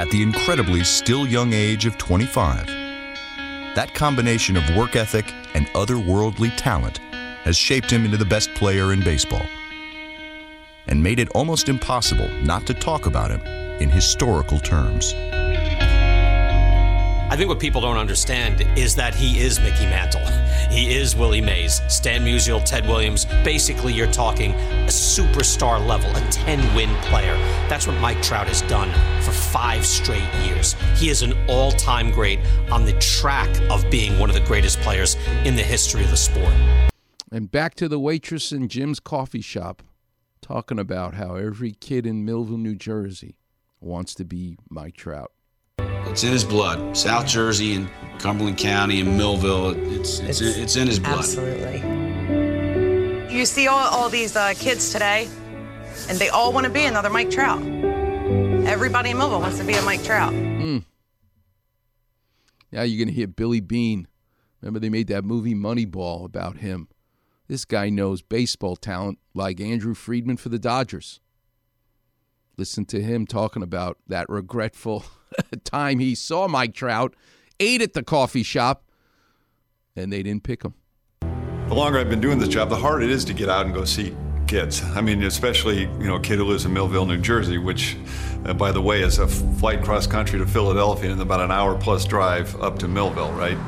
at 0.00 0.10
the 0.10 0.22
incredibly 0.22 0.84
still 0.84 1.26
young 1.26 1.52
age 1.52 1.86
of 1.86 1.96
25. 1.98 2.66
That 2.66 3.92
combination 3.94 4.56
of 4.56 4.76
work 4.76 4.94
ethic 4.96 5.32
and 5.54 5.66
otherworldly 5.68 6.52
talent 6.56 6.98
has 7.44 7.56
shaped 7.56 7.90
him 7.90 8.04
into 8.04 8.16
the 8.16 8.24
best 8.24 8.52
player 8.54 8.92
in 8.92 9.02
baseball 9.02 9.46
and 10.86 11.02
made 11.02 11.18
it 11.18 11.28
almost 11.30 11.68
impossible 11.68 12.28
not 12.42 12.66
to 12.66 12.74
talk 12.74 13.06
about 13.06 13.30
him 13.30 13.40
in 13.80 13.88
historical 13.88 14.58
terms. 14.58 15.14
I 17.30 17.36
think 17.36 17.50
what 17.50 17.60
people 17.60 17.82
don't 17.82 17.98
understand 17.98 18.62
is 18.78 18.94
that 18.94 19.14
he 19.14 19.38
is 19.38 19.60
Mickey 19.60 19.84
Mantle. 19.84 20.24
He 20.70 20.96
is 20.96 21.14
Willie 21.14 21.42
Mays, 21.42 21.82
Stan 21.86 22.24
Musial, 22.24 22.64
Ted 22.64 22.86
Williams. 22.86 23.26
Basically, 23.44 23.92
you're 23.92 24.10
talking 24.10 24.52
a 24.52 24.86
superstar 24.86 25.86
level, 25.86 26.08
a 26.16 26.20
10 26.30 26.74
win 26.74 26.88
player. 27.02 27.36
That's 27.68 27.86
what 27.86 28.00
Mike 28.00 28.22
Trout 28.22 28.48
has 28.48 28.62
done 28.62 28.90
for 29.20 29.32
five 29.32 29.84
straight 29.84 30.26
years. 30.46 30.74
He 30.96 31.10
is 31.10 31.20
an 31.20 31.34
all 31.48 31.70
time 31.72 32.10
great 32.12 32.38
on 32.70 32.86
the 32.86 32.98
track 32.98 33.50
of 33.70 33.88
being 33.90 34.18
one 34.18 34.30
of 34.30 34.34
the 34.34 34.46
greatest 34.46 34.80
players 34.80 35.16
in 35.44 35.54
the 35.54 35.62
history 35.62 36.02
of 36.02 36.10
the 36.10 36.16
sport. 36.16 36.54
And 37.30 37.50
back 37.50 37.74
to 37.74 37.88
the 37.88 37.98
waitress 37.98 38.52
in 38.52 38.68
Jim's 38.68 39.00
coffee 39.00 39.42
shop, 39.42 39.82
talking 40.40 40.78
about 40.78 41.12
how 41.12 41.34
every 41.34 41.72
kid 41.72 42.06
in 42.06 42.24
Millville, 42.24 42.56
New 42.56 42.74
Jersey 42.74 43.36
wants 43.80 44.14
to 44.14 44.24
be 44.24 44.56
Mike 44.70 44.96
Trout. 44.96 45.30
It's 46.10 46.24
in 46.24 46.32
his 46.32 46.44
blood. 46.44 46.96
South 46.96 47.26
Jersey 47.26 47.74
and 47.74 47.88
Cumberland 48.18 48.58
County 48.58 49.00
and 49.00 49.16
Millville. 49.16 49.70
It's 49.94 50.18
it's, 50.20 50.40
it's, 50.40 50.56
it's 50.56 50.76
in 50.76 50.88
his 50.88 50.98
blood. 50.98 51.18
Absolutely. 51.18 51.78
You 53.34 53.44
see 53.44 53.68
all, 53.68 53.78
all 53.78 54.08
these 54.08 54.34
uh, 54.34 54.54
kids 54.56 54.92
today, 54.92 55.28
and 56.08 56.18
they 56.18 56.28
all 56.28 56.52
want 56.52 56.64
to 56.64 56.72
be 56.72 56.84
another 56.84 57.10
Mike 57.10 57.30
Trout. 57.30 57.62
Everybody 58.66 59.10
in 59.10 59.18
Millville 59.18 59.40
wants 59.40 59.58
to 59.58 59.64
be 59.64 59.74
a 59.74 59.82
Mike 59.82 60.02
Trout. 60.02 60.32
Mm. 60.32 60.84
Now 62.72 62.82
you're 62.82 62.98
going 62.98 63.08
to 63.08 63.14
hear 63.14 63.28
Billy 63.28 63.60
Beane. 63.60 64.08
Remember, 64.60 64.80
they 64.80 64.90
made 64.90 65.06
that 65.08 65.24
movie 65.24 65.54
Moneyball 65.54 66.24
about 66.24 66.56
him. 66.58 66.88
This 67.46 67.64
guy 67.64 67.90
knows 67.90 68.22
baseball 68.22 68.76
talent 68.76 69.18
like 69.34 69.60
Andrew 69.60 69.94
Friedman 69.94 70.36
for 70.36 70.48
the 70.48 70.58
Dodgers. 70.58 71.20
Listen 72.56 72.84
to 72.86 73.00
him 73.00 73.24
talking 73.24 73.62
about 73.62 73.98
that 74.08 74.28
regretful 74.28 75.04
time 75.64 75.98
he 75.98 76.14
saw 76.14 76.48
Mike 76.48 76.74
Trout, 76.74 77.14
ate 77.60 77.82
at 77.82 77.92
the 77.92 78.02
coffee 78.02 78.42
shop, 78.42 78.84
and 79.96 80.12
they 80.12 80.22
didn't 80.22 80.44
pick 80.44 80.62
him. 80.62 80.74
The 81.68 81.74
longer 81.74 81.98
I've 81.98 82.08
been 82.08 82.20
doing 82.20 82.38
this 82.38 82.48
job, 82.48 82.70
the 82.70 82.76
harder 82.76 83.02
it 83.02 83.10
is 83.10 83.24
to 83.26 83.34
get 83.34 83.48
out 83.48 83.66
and 83.66 83.74
go 83.74 83.84
see 83.84 84.16
kids. 84.46 84.82
I 84.94 85.02
mean, 85.02 85.22
especially 85.22 85.82
you 85.82 86.06
know 86.06 86.16
a 86.16 86.20
kid 86.20 86.38
who 86.38 86.44
lives 86.44 86.64
in 86.64 86.72
Millville, 86.72 87.06
New 87.06 87.18
Jersey, 87.18 87.58
which, 87.58 87.96
uh, 88.46 88.54
by 88.54 88.72
the 88.72 88.80
way, 88.80 89.02
is 89.02 89.18
a 89.18 89.28
flight 89.28 89.82
cross 89.84 90.06
country 90.06 90.38
to 90.38 90.46
Philadelphia 90.46 91.12
and 91.12 91.20
about 91.20 91.40
an 91.40 91.50
hour 91.50 91.76
plus 91.76 92.04
drive 92.04 92.58
up 92.60 92.78
to 92.78 92.88
Millville, 92.88 93.32
right? 93.32 93.58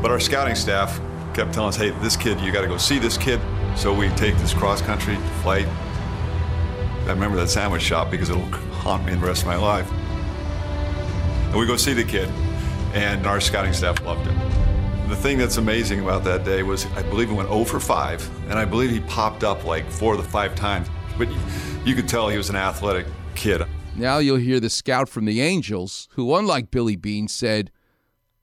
But 0.00 0.10
our 0.10 0.20
scouting 0.20 0.54
staff 0.54 1.00
kept 1.34 1.52
telling 1.52 1.70
us, 1.70 1.76
"Hey, 1.76 1.90
this 2.00 2.16
kid, 2.16 2.40
you 2.40 2.52
got 2.52 2.62
to 2.62 2.68
go 2.68 2.78
see 2.78 2.98
this 2.98 3.18
kid." 3.18 3.40
So 3.76 3.92
we 3.92 4.08
take 4.10 4.36
this 4.38 4.54
cross 4.54 4.80
country 4.80 5.16
flight. 5.42 5.66
I 5.66 7.08
remember 7.08 7.36
that 7.38 7.48
sandwich 7.48 7.82
shop 7.82 8.10
because 8.10 8.30
it'll 8.30 8.46
haunt 8.46 9.04
me 9.04 9.14
the 9.14 9.26
rest 9.26 9.42
of 9.42 9.48
my 9.48 9.56
life. 9.56 9.90
And 11.54 11.60
we 11.60 11.68
go 11.68 11.76
see 11.76 11.92
the 11.92 12.02
kid, 12.02 12.28
and 12.94 13.28
our 13.28 13.40
scouting 13.40 13.72
staff 13.72 14.02
loved 14.02 14.26
him. 14.26 15.08
The 15.08 15.14
thing 15.14 15.38
that's 15.38 15.56
amazing 15.56 16.00
about 16.00 16.24
that 16.24 16.44
day 16.44 16.64
was 16.64 16.84
I 16.96 17.02
believe 17.02 17.28
he 17.28 17.34
went 17.36 17.48
0 17.48 17.62
for 17.62 17.78
5, 17.78 18.50
and 18.50 18.58
I 18.58 18.64
believe 18.64 18.90
he 18.90 18.98
popped 19.02 19.44
up 19.44 19.62
like 19.62 19.88
four 19.88 20.16
the 20.16 20.24
five 20.24 20.56
times. 20.56 20.88
But 21.16 21.28
you 21.84 21.94
could 21.94 22.08
tell 22.08 22.28
he 22.28 22.36
was 22.36 22.50
an 22.50 22.56
athletic 22.56 23.06
kid. 23.36 23.62
Now 23.94 24.18
you'll 24.18 24.38
hear 24.38 24.58
the 24.58 24.68
scout 24.68 25.08
from 25.08 25.26
the 25.26 25.40
Angels, 25.42 26.08
who, 26.14 26.34
unlike 26.34 26.72
Billy 26.72 26.96
Beane, 26.96 27.28
said, 27.28 27.70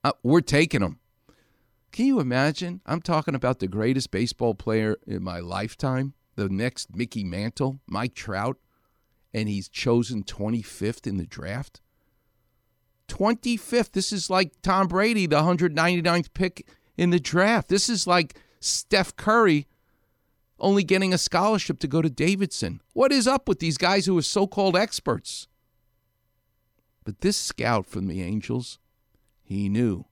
uh, 0.06 0.13
We're 0.24 0.39
taking 0.39 0.82
him. 0.82 1.00
Can 1.91 2.06
you 2.06 2.21
imagine? 2.21 2.80
I'm 2.86 3.02
talking 3.02 3.36
about 3.36 3.60
the 3.60 3.67
greatest 3.67 4.10
baseball 4.12 4.56
player 4.56 4.95
in 5.06 5.21
my 5.21 5.41
lifetime, 5.41 6.13
the 6.38 6.47
next 6.47 6.95
Mickey 6.95 7.26
Mantle, 7.26 7.82
Mike 7.88 8.15
Trout, 8.15 8.56
and 9.34 9.50
he's 9.50 9.67
chosen 9.67 10.24
25th 10.24 11.06
in 11.06 11.17
the 11.17 11.28
draft. 11.28 11.82
25th. 13.12 13.91
This 13.91 14.12
is 14.12 14.30
like 14.30 14.54
Tom 14.62 14.88
Brady, 14.88 15.28
the 15.28 15.41
199th 15.41 16.34
pick 16.34 16.67
in 16.97 17.10
the 17.10 17.19
draft. 17.19 17.67
This 17.67 17.89
is 17.89 18.08
like 18.08 18.39
Steph 18.60 19.15
Curry 19.15 19.67
only 20.60 20.84
getting 20.84 21.13
a 21.13 21.17
scholarship 21.17 21.80
to 21.80 21.88
go 21.88 22.02
to 22.02 22.10
Davidson. 22.10 22.82
What 22.93 23.12
is 23.12 23.28
up 23.28 23.47
with 23.47 23.60
these 23.60 23.78
guys 23.78 24.06
who 24.06 24.17
are 24.17 24.24
so 24.24 24.47
called 24.47 24.78
experts? 24.78 25.47
But 27.04 27.21
this 27.21 27.38
scout 27.38 27.86
from 27.86 28.08
the 28.08 28.21
Angels, 28.21 28.80
he 29.41 29.67
knew 29.67 30.06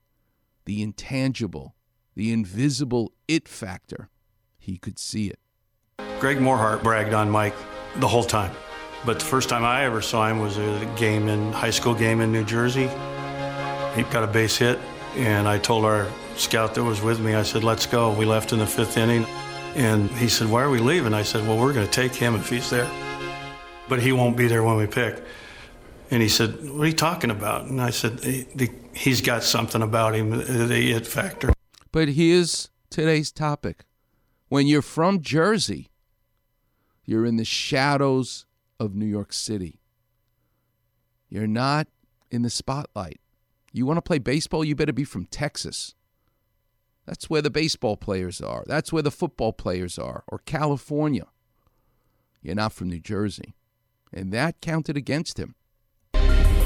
the 0.66 0.82
intangible, 0.82 1.76
the 2.16 2.34
invisible 2.34 3.14
it 3.28 3.48
factor. 3.48 4.10
He 4.58 4.78
could 4.78 5.00
see 5.00 5.28
it. 5.28 5.40
Greg 6.20 6.40
Morhardt 6.40 6.84
bragged 6.84 7.14
on 7.14 7.30
Mike 7.30 7.56
the 7.98 8.08
whole 8.08 8.24
time. 8.24 8.52
But 9.06 9.20
the 9.20 9.26
first 9.26 9.48
time 9.50 9.64
I 9.64 9.86
ever 9.86 10.02
saw 10.02 10.28
him 10.28 10.40
was 10.40 10.58
a 10.58 10.94
game 10.98 11.30
in 11.30 11.54
high 11.54 11.70
school 11.70 11.94
game 11.94 12.20
in 12.22 12.32
New 12.32 12.44
Jersey. 12.44 12.88
He 13.96 14.04
got 14.04 14.24
a 14.24 14.28
base 14.28 14.58
hit, 14.58 14.78
and 15.16 15.48
I 15.48 15.58
told 15.58 15.86
our 15.86 16.08
scout 16.36 16.76
that 16.76 16.84
was 16.84 17.02
with 17.02 17.20
me, 17.20 17.34
I 17.34 17.44
said, 17.44 17.64
"Let's 17.64 17.86
go." 17.86 18.12
We 18.14 18.26
left 18.26 18.52
in 18.52 18.60
the 18.60 18.68
fifth 18.68 18.98
inning, 18.98 19.26
and 19.76 20.10
he 20.12 20.28
said, 20.28 20.50
"Why 20.50 20.64
are 20.64 20.70
we 20.70 20.80
leaving?" 20.80 21.14
I 21.14 21.24
said, 21.24 21.48
"Well, 21.48 21.58
we're 21.58 21.74
going 21.74 21.86
to 21.86 21.92
take 21.92 22.14
him 22.14 22.36
if 22.36 22.50
he's 22.50 22.70
there, 22.70 22.90
but 23.88 24.02
he 24.02 24.12
won't 24.12 24.36
be 24.36 24.48
there 24.48 24.64
when 24.64 24.76
we 24.76 24.86
pick." 24.86 25.24
And 26.12 26.22
he 26.22 26.30
said, 26.30 26.70
"What 26.70 26.84
are 26.84 26.88
you 26.88 26.94
talking 26.94 27.32
about?" 27.32 27.66
And 27.66 27.82
I 27.82 27.92
said, 27.92 28.20
"He's 28.94 29.22
got 29.22 29.44
something 29.44 29.82
about 29.82 30.14
him, 30.14 30.32
the 30.32 30.92
it 30.92 31.08
factor." 31.08 31.54
But 31.92 32.10
here's 32.10 32.70
today's 32.90 33.32
topic: 33.32 33.86
When 34.50 34.68
you're 34.68 34.82
from 34.82 35.22
Jersey, 35.22 35.90
you're 37.06 37.26
in 37.26 37.38
the 37.38 37.46
shadows 37.46 38.46
of 38.80 38.96
New 38.96 39.06
York 39.06 39.34
City. 39.34 39.80
You're 41.30 41.48
not 41.48 41.88
in 42.32 42.42
the 42.42 42.50
spotlight. 42.50 43.20
You 43.72 43.86
want 43.86 43.98
to 43.98 44.02
play 44.02 44.18
baseball, 44.18 44.64
you 44.64 44.76
better 44.76 44.94
be 44.94 45.04
from 45.04 45.26
Texas. 45.26 45.94
That's 47.06 47.30
where 47.30 47.42
the 47.42 47.50
baseball 47.50 47.98
players 47.98 48.42
are. 48.42 48.64
That's 48.68 48.94
where 48.94 49.04
the 49.04 49.12
football 49.12 49.54
players 49.54 49.98
are, 49.98 50.24
or 50.28 50.40
California. 50.46 51.28
You're 52.42 52.56
not 52.56 52.74
from 52.74 52.90
New 52.90 53.00
Jersey. 53.00 53.56
And 54.14 54.32
that 54.32 54.62
counted 54.62 54.98
against 54.98 55.40
him. 55.40 55.56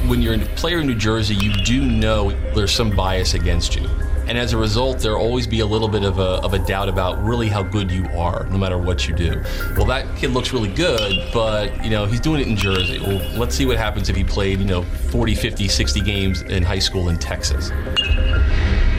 When 0.08 0.22
you're 0.22 0.36
a 0.36 0.40
player 0.56 0.80
in 0.80 0.88
New 0.88 0.96
Jersey, 0.96 1.36
you 1.36 1.54
do 1.64 1.86
know 1.86 2.32
there's 2.54 2.74
some 2.74 2.94
bias 2.96 3.34
against 3.34 3.76
you. 3.76 3.90
And 4.28 4.38
as 4.38 4.54
a 4.54 4.58
result, 4.58 5.00
there'll 5.00 5.22
always 5.22 5.48
be 5.48 5.60
a 5.60 5.66
little 5.66 5.90
bit 5.90 6.04
of 6.04 6.18
a, 6.18 6.42
of 6.44 6.54
a 6.54 6.60
doubt 6.60 6.88
about 6.88 7.22
really 7.24 7.50
how 7.50 7.62
good 7.62 7.92
you 7.92 8.06
are, 8.16 8.46
no 8.50 8.58
matter 8.58 8.78
what 8.78 9.08
you 9.08 9.14
do. 9.14 9.44
Well, 9.76 9.86
that 9.88 10.16
kid 10.18 10.32
looks 10.32 10.54
really 10.54 10.74
good, 10.74 11.30
but, 11.34 11.84
you 11.84 11.90
know, 11.90 12.06
he's 12.06 12.22
doing 12.22 12.42
it 12.42 12.48
in 12.48 12.56
Jersey. 12.56 13.00
Well, 13.00 13.20
let's 13.38 13.54
see 13.54 13.66
what 13.66 13.78
happens 13.78 14.10
if 14.10 14.16
he 14.16 14.24
played, 14.24 14.60
you 14.60 14.66
know, 14.66 14.84
40, 14.84 15.36
50, 15.36 15.68
60 15.68 16.02
games 16.02 16.42
in 16.44 16.64
high 16.64 16.80
school 16.80 17.10
in 17.10 17.18
Texas. 17.18 17.70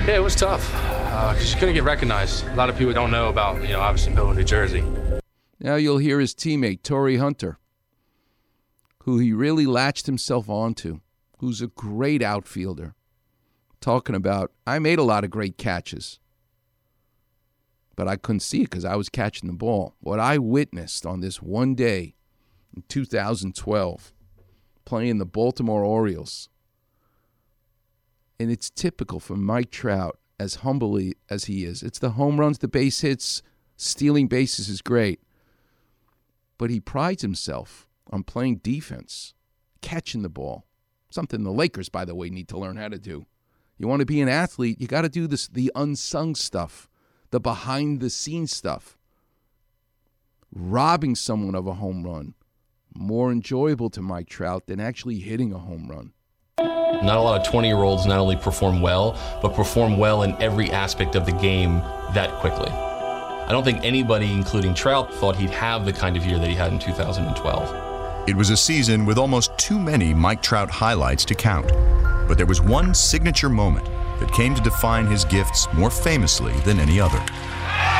Yeah, 0.06 0.16
it 0.16 0.22
was 0.22 0.34
tough 0.34 0.70
because 0.70 1.50
uh, 1.50 1.54
you 1.54 1.58
couldn't 1.58 1.74
get 1.74 1.84
recognized. 1.84 2.46
A 2.48 2.54
lot 2.54 2.68
of 2.68 2.76
people 2.76 2.92
don't 2.92 3.10
know 3.10 3.28
about, 3.30 3.62
you 3.62 3.68
know, 3.68 3.80
obviously 3.80 4.12
Millville, 4.12 4.34
New 4.34 4.44
Jersey. 4.44 4.84
Now 5.58 5.76
you'll 5.76 5.98
hear 5.98 6.20
his 6.20 6.34
teammate, 6.34 6.82
Torii 6.82 7.16
Hunter, 7.16 7.58
who 9.04 9.18
he 9.18 9.32
really 9.32 9.64
latched 9.64 10.04
himself 10.04 10.50
onto, 10.50 11.00
who's 11.38 11.62
a 11.62 11.68
great 11.68 12.22
outfielder 12.22 12.94
talking 13.84 14.14
about 14.14 14.50
I 14.66 14.78
made 14.78 14.98
a 14.98 15.02
lot 15.02 15.24
of 15.24 15.30
great 15.30 15.58
catches, 15.58 16.18
but 17.96 18.08
I 18.08 18.16
couldn't 18.16 18.40
see 18.40 18.62
it 18.62 18.70
because 18.70 18.84
I 18.86 18.96
was 18.96 19.10
catching 19.10 19.46
the 19.46 19.54
ball. 19.54 19.94
What 20.00 20.18
I 20.18 20.38
witnessed 20.38 21.04
on 21.04 21.20
this 21.20 21.42
one 21.42 21.74
day 21.74 22.14
in 22.74 22.82
2012, 22.88 24.12
playing 24.86 25.18
the 25.18 25.26
Baltimore 25.26 25.84
Orioles, 25.84 26.48
and 28.40 28.50
it's 28.50 28.70
typical 28.70 29.20
for 29.20 29.36
Mike 29.36 29.70
Trout, 29.70 30.18
as 30.40 30.56
humbly 30.56 31.14
as 31.28 31.44
he 31.44 31.66
is. 31.66 31.82
It's 31.82 31.98
the 31.98 32.10
home 32.10 32.40
runs, 32.40 32.58
the 32.58 32.68
base 32.68 33.02
hits, 33.02 33.42
stealing 33.76 34.28
bases 34.28 34.70
is 34.70 34.80
great, 34.80 35.20
but 36.56 36.70
he 36.70 36.80
prides 36.80 37.20
himself 37.20 37.86
on 38.10 38.22
playing 38.22 38.56
defense, 38.56 39.34
catching 39.82 40.22
the 40.22 40.30
ball. 40.30 40.64
Something 41.10 41.44
the 41.44 41.52
Lakers, 41.52 41.90
by 41.90 42.06
the 42.06 42.14
way, 42.14 42.30
need 42.30 42.48
to 42.48 42.58
learn 42.58 42.76
how 42.76 42.88
to 42.88 42.98
do. 42.98 43.26
You 43.76 43.88
want 43.88 44.00
to 44.00 44.06
be 44.06 44.20
an 44.20 44.28
athlete, 44.28 44.80
you 44.80 44.86
got 44.86 45.02
to 45.02 45.08
do 45.08 45.26
this 45.26 45.48
the 45.48 45.72
unsung 45.74 46.34
stuff, 46.34 46.88
the 47.30 47.40
behind 47.40 48.00
the 48.00 48.10
scenes 48.10 48.54
stuff. 48.54 48.96
Robbing 50.54 51.16
someone 51.16 51.54
of 51.54 51.66
a 51.66 51.74
home 51.74 52.04
run 52.04 52.34
more 52.96 53.32
enjoyable 53.32 53.90
to 53.90 54.00
Mike 54.00 54.28
Trout 54.28 54.66
than 54.66 54.80
actually 54.80 55.18
hitting 55.18 55.52
a 55.52 55.58
home 55.58 55.88
run. 55.88 56.12
Not 56.58 57.16
a 57.16 57.20
lot 57.20 57.40
of 57.40 57.46
20 57.46 57.68
year 57.68 57.78
olds 57.78 58.06
not 58.06 58.18
only 58.18 58.36
perform 58.36 58.80
well, 58.80 59.18
but 59.42 59.54
perform 59.54 59.98
well 59.98 60.22
in 60.22 60.40
every 60.40 60.70
aspect 60.70 61.16
of 61.16 61.26
the 61.26 61.32
game 61.32 61.78
that 62.14 62.30
quickly. 62.40 62.70
I 62.70 63.48
don't 63.50 63.64
think 63.64 63.84
anybody, 63.84 64.32
including 64.32 64.74
Trout, 64.74 65.12
thought 65.14 65.36
he'd 65.36 65.50
have 65.50 65.84
the 65.84 65.92
kind 65.92 66.16
of 66.16 66.24
year 66.24 66.38
that 66.38 66.48
he 66.48 66.54
had 66.54 66.72
in 66.72 66.78
2012. 66.78 68.28
It 68.28 68.34
was 68.34 68.48
a 68.48 68.56
season 68.56 69.04
with 69.04 69.18
almost 69.18 69.56
too 69.58 69.78
many 69.78 70.14
Mike 70.14 70.40
Trout 70.40 70.70
highlights 70.70 71.26
to 71.26 71.34
count. 71.34 71.70
But 72.26 72.36
there 72.36 72.46
was 72.46 72.60
one 72.60 72.94
signature 72.94 73.48
moment 73.48 73.86
that 74.20 74.32
came 74.32 74.54
to 74.54 74.62
define 74.62 75.06
his 75.06 75.24
gifts 75.24 75.66
more 75.74 75.90
famously 75.90 76.52
than 76.64 76.80
any 76.80 77.00
other. 77.00 77.18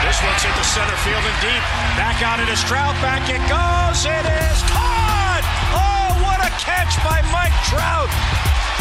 This 0.04 0.20
one's 0.22 0.44
into 0.44 0.64
center 0.64 0.96
field 1.02 1.24
and 1.24 1.38
deep. 1.40 1.64
Back 1.96 2.22
out 2.22 2.40
it 2.40 2.48
is 2.48 2.62
Trout. 2.64 2.94
Back 3.00 3.24
it 3.28 3.42
goes. 3.48 4.04
It 4.04 4.24
is 4.24 4.58
caught. 4.70 5.44
Oh, 5.74 6.22
what 6.24 6.40
a 6.40 6.50
catch 6.60 6.96
by 7.04 7.20
Mike 7.32 7.56
Trout. 7.68 8.08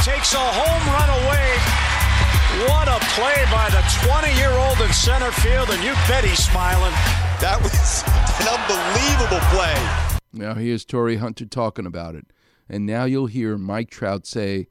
Takes 0.04 0.34
a 0.34 0.44
home 0.44 0.86
run 0.92 1.10
away. 1.24 1.50
What 2.70 2.88
a 2.88 3.00
play 3.16 3.44
by 3.52 3.70
the 3.72 3.82
20 4.06 4.36
year 4.38 4.52
old 4.52 4.80
in 4.80 4.94
center 4.94 5.32
field, 5.32 5.70
and 5.72 5.84
you 5.84 5.94
bet 6.08 6.24
he's 6.24 6.44
smiling. 6.44 6.94
That 7.42 7.60
was 7.64 8.04
an 8.40 8.48
unbelievable 8.48 9.42
play. 9.50 10.20
Now 10.32 10.54
here's 10.54 10.86
Torii 10.86 11.18
Hunter 11.18 11.46
talking 11.46 11.86
about 11.86 12.16
it. 12.16 12.28
And 12.70 12.86
now 12.86 13.06
you'll 13.06 13.28
hear 13.28 13.58
Mike 13.58 13.90
Trout 13.90 14.26
say, 14.26 14.68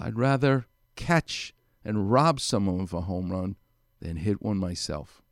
I'd 0.00 0.16
rather 0.16 0.66
catch 0.96 1.52
and 1.84 2.10
rob 2.10 2.40
someone 2.40 2.80
of 2.80 2.92
a 2.92 3.02
home 3.02 3.32
run 3.32 3.56
than 4.00 4.16
hit 4.16 4.40
one 4.40 4.56
myself. 4.56 5.22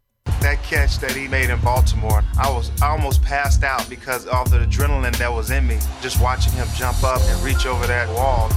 That 0.40 0.60
catch 0.64 0.98
that 0.98 1.12
he 1.12 1.28
made 1.28 1.50
in 1.50 1.60
Baltimore, 1.60 2.24
I 2.38 2.50
was 2.50 2.70
almost 2.82 3.22
passed 3.22 3.62
out 3.62 3.88
because 3.88 4.26
of 4.26 4.50
the 4.50 4.58
adrenaline 4.58 5.16
that 5.18 5.32
was 5.32 5.50
in 5.50 5.66
me, 5.66 5.78
just 6.02 6.20
watching 6.20 6.52
him 6.52 6.66
jump 6.76 7.02
up 7.04 7.20
and 7.22 7.42
reach 7.42 7.64
over 7.64 7.86
that 7.86 8.08
wall. 8.08 8.48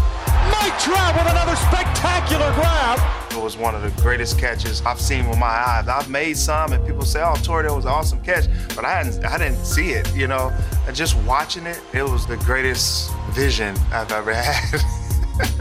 Mike 0.51 0.77
Trout 0.79 1.15
with 1.15 1.29
another 1.31 1.55
spectacular 1.55 2.51
grab. 2.53 2.99
It 3.31 3.41
was 3.41 3.55
one 3.55 3.75
of 3.75 3.83
the 3.83 4.01
greatest 4.01 4.39
catches 4.39 4.81
I've 4.81 4.99
seen 4.99 5.29
with 5.29 5.37
my 5.37 5.45
eyes. 5.45 5.87
I've 5.87 6.09
made 6.09 6.37
some, 6.37 6.73
and 6.73 6.85
people 6.85 7.05
say, 7.05 7.21
"Oh, 7.21 7.35
Torii, 7.43 7.67
that 7.67 7.75
was 7.75 7.85
an 7.85 7.91
awesome 7.91 8.21
catch," 8.21 8.45
but 8.75 8.83
I 8.83 9.03
hadn't, 9.03 9.23
I 9.23 9.37
didn't 9.37 9.63
see 9.63 9.91
it. 9.91 10.13
You 10.15 10.27
know, 10.27 10.51
and 10.87 10.95
just 10.95 11.15
watching 11.23 11.67
it, 11.67 11.79
it 11.93 12.03
was 12.03 12.25
the 12.25 12.37
greatest 12.37 13.11
vision 13.31 13.75
I've 13.91 14.11
ever 14.11 14.33
had. 14.33 14.81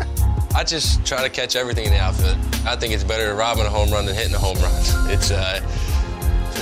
I 0.59 0.65
just 0.65 1.07
try 1.07 1.23
to 1.23 1.31
catch 1.31 1.55
everything 1.55 1.85
in 1.85 1.93
the 1.93 2.01
outfield. 2.01 2.37
I 2.67 2.75
think 2.75 2.93
it's 2.93 3.05
better 3.05 3.29
to 3.29 3.35
robbing 3.35 3.65
a 3.65 3.71
home 3.71 3.93
run 3.93 4.07
than 4.07 4.17
hitting 4.17 4.35
a 4.35 4.39
home 4.39 4.57
run. 4.57 4.73
It's 5.09 5.31
uh, 5.31 5.61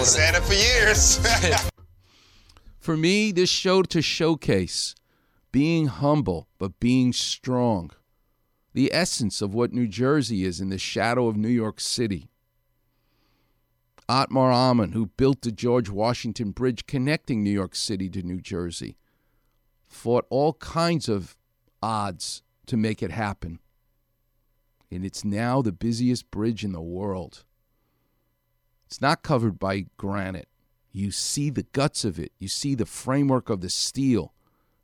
said 0.04 0.34
it 0.34 0.42
for 0.42 0.52
years. 0.52 1.18
For 2.78 2.94
me, 2.94 3.32
this 3.32 3.48
showed 3.48 3.88
to 3.88 4.02
showcase 4.02 4.94
being 5.50 5.86
humble 5.86 6.46
but 6.58 6.78
being 6.78 7.14
strong. 7.14 7.90
The 8.74 8.92
essence 8.92 9.40
of 9.40 9.54
what 9.54 9.72
New 9.72 9.88
Jersey 9.88 10.44
is 10.44 10.60
in 10.60 10.68
the 10.68 10.76
shadow 10.76 11.26
of 11.26 11.38
New 11.38 11.48
York 11.48 11.80
City. 11.80 12.28
Othmar 14.10 14.52
Ammann, 14.52 14.92
who 14.92 15.06
built 15.06 15.40
the 15.40 15.50
George 15.50 15.88
Washington 15.88 16.50
Bridge 16.50 16.86
connecting 16.86 17.42
New 17.42 17.50
York 17.50 17.74
City 17.74 18.10
to 18.10 18.22
New 18.22 18.42
Jersey, 18.42 18.98
fought 19.88 20.26
all 20.28 20.52
kinds 20.52 21.08
of 21.08 21.34
odds 21.82 22.42
to 22.66 22.76
make 22.76 23.02
it 23.02 23.10
happen. 23.10 23.58
And 24.90 25.04
it's 25.04 25.24
now 25.24 25.62
the 25.62 25.72
busiest 25.72 26.30
bridge 26.30 26.64
in 26.64 26.72
the 26.72 26.80
world. 26.80 27.44
It's 28.86 29.00
not 29.00 29.22
covered 29.22 29.58
by 29.58 29.86
granite. 29.96 30.48
You 30.92 31.10
see 31.10 31.50
the 31.50 31.64
guts 31.64 32.04
of 32.04 32.18
it. 32.18 32.32
You 32.38 32.48
see 32.48 32.74
the 32.74 32.86
framework 32.86 33.50
of 33.50 33.60
the 33.60 33.68
steel 33.68 34.32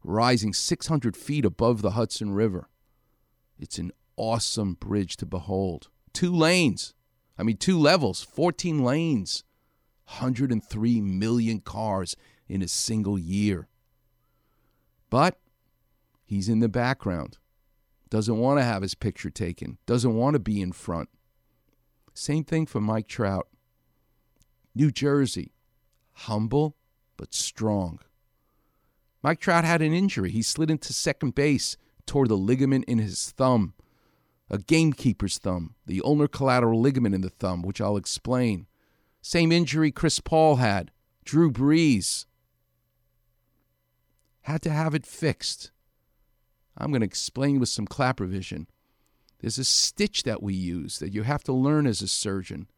rising 0.04 0.52
600 0.52 1.16
feet 1.16 1.44
above 1.44 1.82
the 1.82 1.92
Hudson 1.92 2.32
River. 2.32 2.68
It's 3.58 3.78
an 3.78 3.92
awesome 4.16 4.74
bridge 4.74 5.16
to 5.18 5.26
behold. 5.26 5.88
Two 6.12 6.34
lanes. 6.34 6.94
I 7.38 7.44
mean, 7.44 7.56
two 7.56 7.78
levels, 7.78 8.22
14 8.22 8.84
lanes, 8.84 9.44
103 10.06 11.00
million 11.00 11.60
cars 11.60 12.16
in 12.48 12.60
a 12.60 12.68
single 12.68 13.18
year. 13.18 13.68
But 15.08 15.38
he's 16.24 16.48
in 16.48 16.60
the 16.60 16.68
background. 16.68 17.38
Doesn't 18.12 18.36
want 18.36 18.60
to 18.60 18.62
have 18.62 18.82
his 18.82 18.94
picture 18.94 19.30
taken. 19.30 19.78
Doesn't 19.86 20.14
want 20.14 20.34
to 20.34 20.38
be 20.38 20.60
in 20.60 20.72
front. 20.72 21.08
Same 22.12 22.44
thing 22.44 22.66
for 22.66 22.78
Mike 22.78 23.08
Trout. 23.08 23.48
New 24.74 24.90
Jersey, 24.90 25.54
humble 26.12 26.76
but 27.16 27.32
strong. 27.32 28.00
Mike 29.22 29.40
Trout 29.40 29.64
had 29.64 29.80
an 29.80 29.94
injury. 29.94 30.30
He 30.30 30.42
slid 30.42 30.70
into 30.70 30.92
second 30.92 31.34
base, 31.34 31.78
tore 32.04 32.26
the 32.26 32.36
ligament 32.36 32.84
in 32.84 32.98
his 32.98 33.30
thumb, 33.30 33.72
a 34.50 34.58
gamekeeper's 34.58 35.38
thumb, 35.38 35.74
the 35.86 36.02
ulnar 36.04 36.28
collateral 36.28 36.82
ligament 36.82 37.14
in 37.14 37.22
the 37.22 37.30
thumb, 37.30 37.62
which 37.62 37.80
I'll 37.80 37.96
explain. 37.96 38.66
Same 39.22 39.50
injury 39.50 39.90
Chris 39.90 40.20
Paul 40.20 40.56
had, 40.56 40.90
Drew 41.24 41.50
Brees. 41.50 42.26
Had 44.42 44.60
to 44.60 44.70
have 44.70 44.94
it 44.94 45.06
fixed. 45.06 45.71
I'm 46.76 46.90
going 46.90 47.00
to 47.00 47.06
explain 47.06 47.60
with 47.60 47.68
some 47.68 47.86
Klapper 47.86 48.26
vision. 48.26 48.66
There's 49.40 49.58
a 49.58 49.64
stitch 49.64 50.22
that 50.22 50.42
we 50.42 50.54
use 50.54 50.98
that 50.98 51.12
you 51.12 51.22
have 51.24 51.42
to 51.44 51.52
learn 51.52 51.86
as 51.86 52.00
a 52.00 52.08
surgeon 52.08 52.68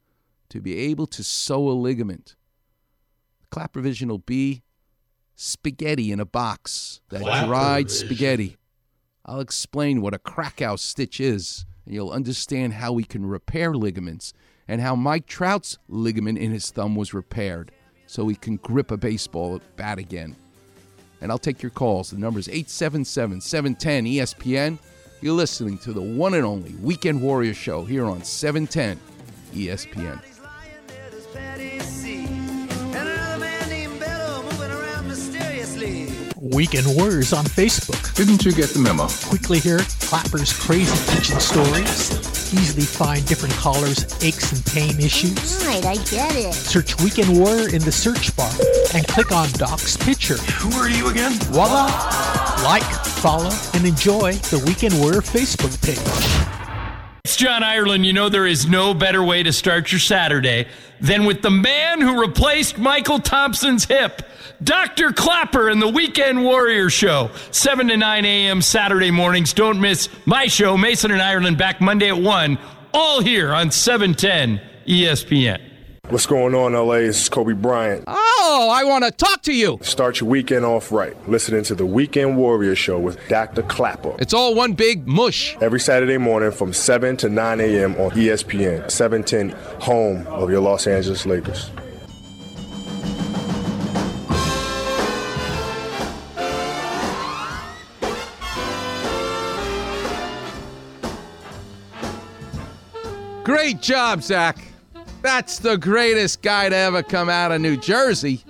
to 0.48 0.60
be 0.60 0.78
able 0.78 1.06
to 1.08 1.22
sew 1.22 1.68
a 1.68 1.72
ligament. 1.72 2.36
Klapper 3.50 3.80
vision 3.80 4.08
will 4.08 4.18
be 4.18 4.62
spaghetti 5.36 6.10
in 6.12 6.20
a 6.20 6.24
box, 6.24 7.00
that 7.10 7.44
dried 7.44 7.90
spaghetti. 7.90 8.56
I'll 9.26 9.40
explain 9.40 10.00
what 10.00 10.14
a 10.14 10.18
Krackow 10.18 10.78
stitch 10.78 11.20
is, 11.20 11.66
and 11.84 11.94
you'll 11.94 12.10
understand 12.10 12.74
how 12.74 12.92
we 12.92 13.04
can 13.04 13.26
repair 13.26 13.74
ligaments 13.74 14.32
and 14.68 14.80
how 14.80 14.94
Mike 14.94 15.26
Trout's 15.26 15.78
ligament 15.88 16.38
in 16.38 16.50
his 16.50 16.70
thumb 16.70 16.94
was 16.94 17.14
repaired 17.14 17.70
so 18.06 18.28
he 18.28 18.36
can 18.36 18.56
grip 18.56 18.90
a 18.90 18.96
baseball 18.96 19.60
bat 19.76 19.98
again. 19.98 20.36
And 21.24 21.32
I'll 21.32 21.38
take 21.38 21.62
your 21.62 21.70
calls. 21.70 22.10
The 22.10 22.18
number 22.18 22.38
is 22.38 22.50
877 22.50 23.40
710 23.40 24.04
ESPN. 24.04 24.78
You're 25.22 25.32
listening 25.32 25.78
to 25.78 25.94
the 25.94 26.02
one 26.02 26.34
and 26.34 26.44
only 26.44 26.74
Weekend 26.82 27.22
Warrior 27.22 27.54
Show 27.54 27.82
here 27.86 28.04
on 28.04 28.18
E 28.18 28.24
710 28.24 29.00
ESPN. 29.54 30.20
Weekend 36.54 36.86
Warriors 36.94 37.32
on 37.32 37.46
Facebook. 37.46 38.14
Didn't 38.14 38.44
you 38.44 38.52
get 38.52 38.68
the 38.68 38.80
memo? 38.80 39.06
Quickly 39.24 39.60
hear 39.60 39.78
Klapper's 39.78 40.52
crazy 40.52 40.92
kitchen 41.10 41.40
stories. 41.40 42.43
Easily 42.54 42.86
find 42.86 43.26
different 43.26 43.52
callers' 43.54 44.04
aches 44.22 44.52
and 44.52 44.64
pain 44.66 45.00
issues. 45.00 45.66
Right, 45.66 45.84
I 45.84 45.96
get 46.04 46.36
it. 46.36 46.54
Search 46.54 46.96
Weekend 47.02 47.36
Warrior 47.36 47.74
in 47.74 47.82
the 47.82 47.90
search 47.90 48.34
bar 48.36 48.50
and 48.94 49.06
click 49.08 49.32
on 49.32 49.48
Doc's 49.52 49.96
picture. 49.96 50.36
Who 50.36 50.70
are 50.78 50.88
you 50.88 51.08
again? 51.08 51.32
Voila! 51.50 51.86
Like, 52.62 52.84
follow, 52.84 53.50
and 53.74 53.84
enjoy 53.84 54.34
the 54.34 54.62
Weekend 54.66 54.98
Warrior 55.00 55.20
Facebook 55.20 55.74
page. 55.82 56.53
It's 57.26 57.36
John 57.36 57.62
Ireland. 57.62 58.04
You 58.04 58.12
know, 58.12 58.28
there 58.28 58.46
is 58.46 58.68
no 58.68 58.92
better 58.92 59.22
way 59.22 59.42
to 59.42 59.50
start 59.50 59.90
your 59.90 59.98
Saturday 59.98 60.66
than 61.00 61.24
with 61.24 61.40
the 61.40 61.50
man 61.50 62.02
who 62.02 62.20
replaced 62.20 62.76
Mychal 62.76 63.24
Thompson's 63.24 63.86
hip, 63.86 64.20
Dr. 64.62 65.10
Klapper 65.10 65.70
and 65.70 65.80
the 65.80 65.88
Weekend 65.88 66.44
Warrior 66.44 66.90
Show, 66.90 67.30
7 67.50 67.88
to 67.88 67.96
9 67.96 68.24
a.m. 68.26 68.60
Saturday 68.60 69.10
mornings. 69.10 69.54
Don't 69.54 69.80
miss 69.80 70.10
my 70.26 70.48
show, 70.48 70.76
Mason 70.76 71.12
and 71.12 71.22
Ireland, 71.22 71.56
back 71.56 71.80
Monday 71.80 72.08
at 72.08 72.18
1, 72.18 72.58
all 72.92 73.22
here 73.22 73.54
on 73.54 73.70
710 73.70 74.60
ESPN. 74.86 75.62
What's 76.10 76.26
going 76.26 76.54
on, 76.54 76.74
LA? 76.74 76.96
It's 77.08 77.30
Kobe 77.30 77.54
Bryant. 77.54 78.04
Oh, 78.06 78.70
I 78.70 78.84
want 78.84 79.04
to 79.04 79.10
talk 79.10 79.40
to 79.42 79.54
you. 79.54 79.78
Start 79.80 80.20
your 80.20 80.28
weekend 80.28 80.66
off 80.66 80.92
right. 80.92 81.16
Listening 81.30 81.62
to 81.64 81.74
the 81.74 81.86
Weekend 81.86 82.36
Warrior 82.36 82.74
Show 82.74 82.98
with 82.98 83.18
Dr. 83.28 83.62
Klapper. 83.62 84.14
It's 84.18 84.34
all 84.34 84.54
one 84.54 84.74
big 84.74 85.08
mush. 85.08 85.56
Every 85.62 85.80
Saturday 85.80 86.18
morning 86.18 86.52
from 86.52 86.74
7 86.74 87.16
to 87.16 87.30
9 87.30 87.60
a.m. 87.60 87.94
on 87.94 88.10
ESPN, 88.10 88.90
710, 88.90 89.48
home 89.80 90.26
of 90.26 90.50
your 90.50 90.60
Los 90.60 90.86
Angeles 90.86 91.24
Lakers. 91.24 91.70
Great 103.42 103.80
job, 103.80 104.22
Zach. 104.22 104.73
That's 105.24 105.58
the 105.58 105.78
greatest 105.78 106.42
guy 106.42 106.68
to 106.68 106.76
ever 106.76 107.02
come 107.02 107.30
out 107.30 107.50
of 107.50 107.58
New 107.58 107.78
Jersey. 107.78 108.44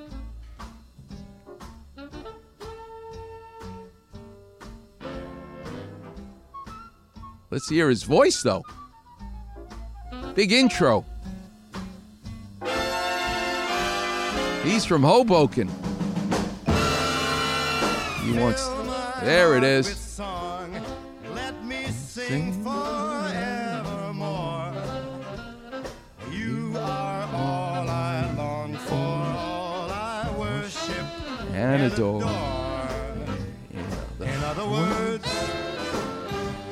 Let's 7.49 7.69
hear 7.69 7.89
his 7.89 8.03
voice, 8.03 8.43
though. 8.43 8.65
Big 10.35 10.51
intro. 10.51 11.05
He's 14.65 14.85
from 14.85 15.05
Hoboken. 15.05 15.69
He 18.25 18.33
wants. 18.37 18.69
There 19.23 19.57
it 19.57 19.63
is. 19.63 19.97
Sing 21.95 22.65
and, 31.65 31.83
and 31.83 31.93
a 31.93 31.97
door. 31.97 32.23
In 34.21 34.45
other 34.45 34.67
words, 34.69 35.27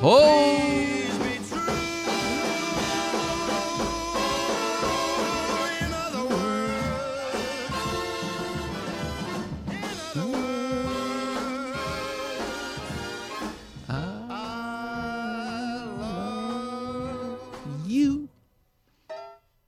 hold. 0.00 0.72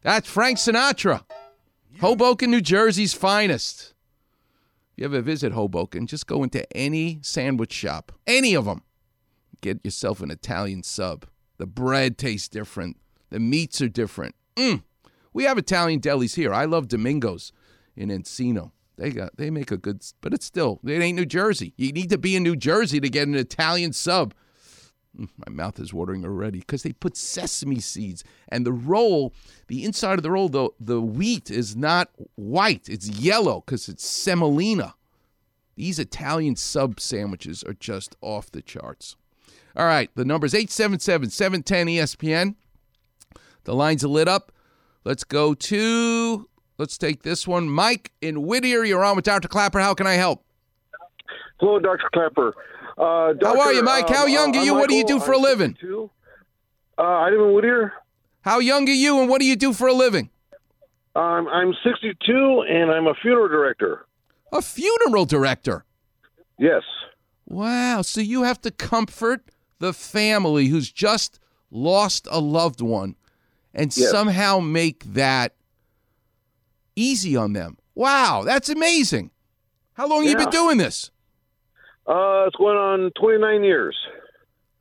That's 0.03 0.29
Frank 0.29 0.59
Sinatra, 0.59 1.25
Hoboken, 2.03 2.51
New 2.51 2.61
Jersey's 2.61 3.15
finest. 3.15 3.94
If 4.95 5.01
you 5.01 5.05
ever 5.07 5.23
visit 5.23 5.53
Hoboken, 5.53 6.07
just 6.07 6.29
go 6.29 6.45
into 6.45 6.65
any 6.77 7.19
sandwich 7.21 7.73
shop, 7.73 8.13
any 8.29 8.55
of 8.55 8.67
them. 8.67 8.83
Get 9.61 9.85
yourself 9.85 10.21
an 10.21 10.31
Italian 10.31 10.85
sub. 10.85 11.27
The 11.59 11.67
bread 11.67 12.17
tastes 12.17 12.49
different. 12.49 12.97
The 13.31 13.41
meats 13.41 13.81
are 13.81 13.89
different. 13.89 14.37
Mm. 14.55 14.85
We 15.33 15.45
have 15.45 15.59
Italian 15.59 16.01
delis 16.01 16.37
here. 16.37 16.55
I 16.55 16.67
love 16.67 16.87
Domingos 16.87 17.51
in 17.97 18.09
Encino. 18.09 18.71
They 18.97 19.11
got 19.11 19.37
they 19.37 19.51
make 19.51 19.73
a 19.73 19.77
good, 19.77 20.05
but 20.21 20.33
it's 20.33 20.47
still 20.47 20.79
it 20.85 21.03
ain't 21.03 21.17
New 21.17 21.27
Jersey. 21.27 21.75
You 21.77 21.91
need 21.91 22.11
to 22.11 22.19
be 22.19 22.37
in 22.37 22.45
New 22.45 22.55
Jersey 22.55 23.01
to 23.01 23.09
get 23.09 23.27
an 23.27 23.35
Italian 23.35 23.93
sub. 23.93 24.33
My 25.17 25.51
mouth 25.51 25.79
is 25.79 25.95
watering 25.95 26.25
already 26.25 26.61
because 26.61 26.83
they 26.83 26.93
put 26.93 27.17
sesame 27.17 27.81
seeds 27.81 28.25
and 28.49 28.67
the 28.67 28.73
roll, 28.73 29.33
the 29.69 29.85
inside 29.85 30.19
of 30.19 30.23
the 30.23 30.31
roll, 30.31 30.49
the 30.49 30.71
the 30.81 31.01
wheat 31.01 31.51
is 31.51 31.77
not 31.77 32.11
white; 32.35 32.89
it's 32.89 33.09
yellow 33.09 33.63
because 33.65 33.89
it's 33.89 34.05
semolina. 34.05 34.95
These 35.77 35.99
Italian 35.99 36.57
sub 36.57 37.01
sandwiches 37.01 37.63
are 37.65 37.75
just 37.75 38.17
off 38.21 38.51
the 38.51 38.63
charts. 38.63 39.17
All 39.77 39.87
right, 39.87 40.11
the 40.15 40.25
number's 40.25 40.55
877 40.55 41.31
710 41.31 41.87
ESPN. 41.89 42.55
The 43.65 43.75
lines 43.75 44.05
are 44.05 44.09
lit 44.09 44.29
up. 44.29 44.53
Let's 45.05 45.25
go 45.25 45.53
to, 45.55 46.49
let's 46.79 46.97
take 46.97 47.23
this 47.23 47.47
one. 47.47 47.69
Mike 47.69 48.13
in 48.23 48.43
Whittier, 48.43 48.85
you're 48.85 49.05
on 49.05 49.17
with 49.17 49.25
Dr. 49.25 49.49
Klapper. 49.49 49.81
How 49.81 49.95
can 49.95 50.07
I 50.07 50.15
help? 50.15 50.45
Hello, 51.61 51.79
Dr. 51.79 52.09
Klapper. 52.13 52.55
Uh, 52.97 53.35
How 53.43 53.61
are 53.61 53.73
you, 53.73 53.83
Mike? 53.83 54.09
How 54.09 54.25
um, 54.25 54.29
young 54.29 54.57
uh, 54.57 54.61
are 54.61 54.65
you? 54.65 54.73
I'm 54.75 54.79
What 54.81 54.89
do 54.89 54.95
you 54.95 55.05
do 55.05 55.19
for 55.21 55.33
a 55.33 55.37
I'm 55.37 55.43
living? 55.43 55.71
62. 55.73 56.11
Uh, 56.97 57.03
I 57.03 57.31
live 57.31 57.41
in 57.41 57.55
Whittier. 57.55 57.93
How 58.43 58.59
young 58.59 58.89
are 58.89 58.93
you 58.93 59.21
and 59.21 59.29
what 59.29 59.41
do 59.41 59.47
you 59.47 59.57
do 59.57 59.73
for 59.73 59.89
a 59.89 59.93
living? 59.93 60.31
Um, 61.17 61.49
I'm 61.49 61.75
62 61.83 62.65
and 62.69 62.91
I'm 62.91 63.07
a 63.07 63.15
funeral 63.15 63.49
director. 63.49 64.07
A 64.53 64.61
funeral 64.63 65.25
director. 65.25 65.85
Yes. 66.59 66.83
Wow. 67.47 68.03
So 68.03 68.21
you 68.21 68.43
have 68.43 68.61
to 68.63 68.71
comfort 68.71 69.51
the 69.79 69.93
family 69.93 70.67
who's 70.67 70.93
just 70.93 71.41
lost 71.71 72.29
a 72.31 72.41
loved 72.41 72.81
one 72.81 73.17
and 73.73 73.97
Yes. 73.97 74.11
somehow 74.11 74.61
make 74.61 75.03
that 75.15 75.55
easy 76.95 77.37
on 77.37 77.55
them. 77.55 77.79
Wow. 77.95 78.43
That's 78.45 78.69
amazing. 78.69 79.31
How 79.95 80.07
long 80.07 80.23
have 80.23 80.31
you 80.31 80.37
been 80.37 80.51
doing 80.51 80.79
this? 80.79 81.11
Uh, 82.07 82.45
it's 82.47 82.57
going 82.57 82.77
on 82.77 83.11
29 83.21 83.65
years. 83.65 83.97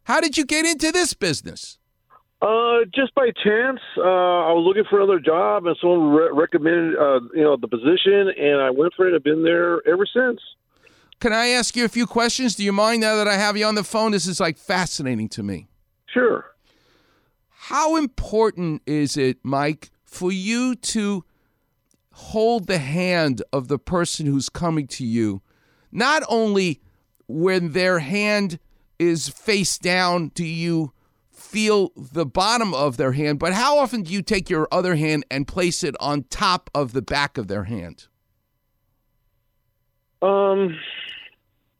How 0.03 0.19
did 0.19 0.37
you 0.37 0.45
get 0.45 0.65
into 0.65 0.91
this 0.91 1.13
business? 1.13 1.79
Uh, 2.41 2.79
just 2.93 3.15
by 3.15 3.31
chance, 3.41 3.79
uh, 3.97 4.01
I 4.01 4.51
was 4.51 4.65
looking 4.67 4.83
for 4.89 4.99
another 4.99 5.19
job, 5.19 5.65
and 5.65 5.77
someone 5.79 6.11
re- 6.11 6.29
recommended, 6.33 6.97
uh, 6.97 7.21
you 7.33 7.43
know, 7.43 7.55
the 7.55 7.69
position, 7.69 8.33
and 8.37 8.61
I 8.61 8.69
went 8.69 8.93
for 8.95 9.07
it. 9.07 9.15
I've 9.15 9.23
been 9.23 9.43
there 9.43 9.75
ever 9.87 10.05
since. 10.05 10.41
Can 11.21 11.31
I 11.31 11.47
ask 11.47 11.77
you 11.77 11.85
a 11.85 11.89
few 11.89 12.05
questions? 12.05 12.55
Do 12.55 12.65
you 12.65 12.73
mind 12.73 12.99
now 12.99 13.15
that 13.15 13.29
I 13.29 13.35
have 13.35 13.55
you 13.55 13.65
on 13.65 13.75
the 13.75 13.83
phone? 13.85 14.11
This 14.11 14.27
is 14.27 14.41
like 14.41 14.57
fascinating 14.57 15.29
to 15.29 15.43
me. 15.43 15.69
Sure. 16.07 16.53
How 17.49 17.95
important 17.95 18.81
is 18.85 19.15
it, 19.15 19.37
Mike, 19.41 19.91
for 20.03 20.33
you 20.33 20.75
to 20.75 21.23
hold 22.11 22.67
the 22.67 22.77
hand 22.77 23.41
of 23.53 23.69
the 23.69 23.79
person 23.79 24.25
who's 24.25 24.49
coming 24.49 24.85
to 24.87 25.05
you, 25.05 25.41
not 25.93 26.23
only 26.27 26.81
when 27.27 27.71
their 27.71 27.99
hand 27.99 28.59
is 28.99 29.29
face 29.29 29.77
down, 29.77 30.29
do 30.29 30.45
you 30.45 30.93
feel 31.31 31.91
the 31.95 32.25
bottom 32.25 32.73
of 32.73 32.97
their 32.97 33.11
hand, 33.11 33.39
but 33.39 33.53
how 33.53 33.77
often 33.77 34.03
do 34.03 34.11
you 34.11 34.21
take 34.21 34.49
your 34.49 34.67
other 34.71 34.95
hand 34.95 35.25
and 35.29 35.47
place 35.47 35.83
it 35.83 35.95
on 35.99 36.23
top 36.23 36.69
of 36.73 36.93
the 36.93 37.01
back 37.01 37.37
of 37.37 37.47
their 37.47 37.65
hand? 37.65 38.07
Um, 40.21 40.79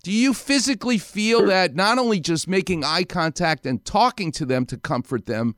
do 0.03 0.11
you 0.11 0.33
physically 0.33 0.97
feel 0.97 1.45
that 1.45 1.75
not 1.75 1.97
only 1.97 2.19
just 2.19 2.47
making 2.47 2.83
eye 2.83 3.05
contact 3.05 3.65
and 3.65 3.83
talking 3.85 4.31
to 4.33 4.45
them 4.45 4.65
to 4.65 4.77
comfort 4.77 5.25
them, 5.25 5.55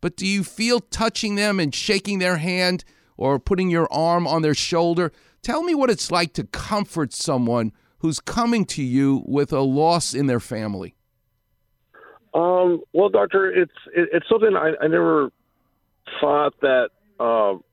but 0.00 0.16
do 0.16 0.26
you 0.26 0.42
feel 0.42 0.80
touching 0.80 1.36
them 1.36 1.60
and 1.60 1.74
shaking 1.74 2.18
their 2.18 2.38
hand 2.38 2.84
or 3.16 3.38
putting 3.38 3.70
your 3.70 3.90
arm 3.92 4.26
on 4.26 4.42
their 4.42 4.54
shoulder? 4.54 5.12
Tell 5.42 5.62
me 5.62 5.74
what 5.74 5.90
it's 5.90 6.10
like 6.10 6.32
to 6.34 6.44
comfort 6.44 7.12
someone 7.12 7.72
who's 8.04 8.20
coming 8.20 8.66
to 8.66 8.82
you 8.82 9.22
with 9.24 9.50
a 9.50 9.62
loss 9.62 10.12
in 10.12 10.26
their 10.26 10.38
family. 10.38 10.94
Um, 12.34 12.82
well, 12.92 13.08
doctor, 13.08 13.50
it's 13.50 13.72
it, 13.96 14.10
it's 14.12 14.28
something 14.28 14.54
I, 14.54 14.72
I 14.78 14.88
never 14.88 15.32
thought 16.20 16.52
that 16.60 16.90
um, 17.18 17.64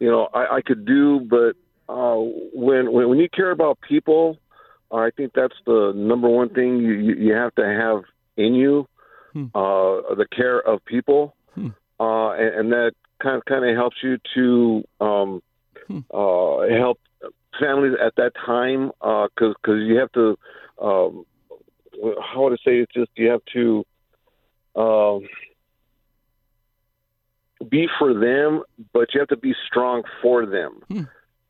you 0.00 0.10
know 0.10 0.28
I, 0.34 0.56
I 0.56 0.60
could 0.62 0.86
do, 0.86 1.20
but 1.20 1.54
uh, 1.88 2.16
when, 2.16 2.90
when 2.90 3.10
when 3.10 3.18
you 3.20 3.28
care 3.28 3.52
about 3.52 3.78
people, 3.88 4.40
uh, 4.90 4.96
I 4.96 5.10
think 5.16 5.34
that's 5.36 5.54
the 5.66 5.92
number 5.94 6.28
one 6.28 6.48
thing 6.48 6.78
you 6.78 6.94
you, 6.94 7.14
you 7.14 7.32
have 7.34 7.54
to 7.54 7.64
have 7.64 8.02
in 8.36 8.56
you, 8.56 8.88
uh, 9.54 10.14
the 10.16 10.26
care 10.34 10.58
of 10.58 10.84
people, 10.84 11.36
uh, 12.00 12.30
and, 12.32 12.54
and 12.56 12.72
that 12.72 12.92
kind 13.22 13.36
of 13.36 13.44
kind 13.44 13.64
of 13.64 13.76
helps 13.76 13.98
you 14.02 14.18
to 14.34 14.82
um, 15.00 15.42
uh, 16.12 16.76
help 16.76 16.98
families 17.60 17.94
at 18.04 18.14
that 18.16 18.32
time 18.44 18.90
because 18.98 19.54
because 19.62 19.80
you 19.82 19.96
have 19.96 20.12
to 20.12 20.38
um, 20.80 21.24
how 22.20 22.44
would 22.44 22.52
I 22.52 22.56
say 22.56 22.78
it's 22.78 22.92
just 22.92 23.10
you 23.16 23.28
have 23.30 23.40
to 23.54 23.84
um, 24.76 25.26
be 27.68 27.88
for 27.98 28.12
them, 28.14 28.62
but 28.92 29.14
you 29.14 29.20
have 29.20 29.28
to 29.28 29.36
be 29.36 29.54
strong 29.66 30.02
for 30.22 30.46
them. 30.46 30.82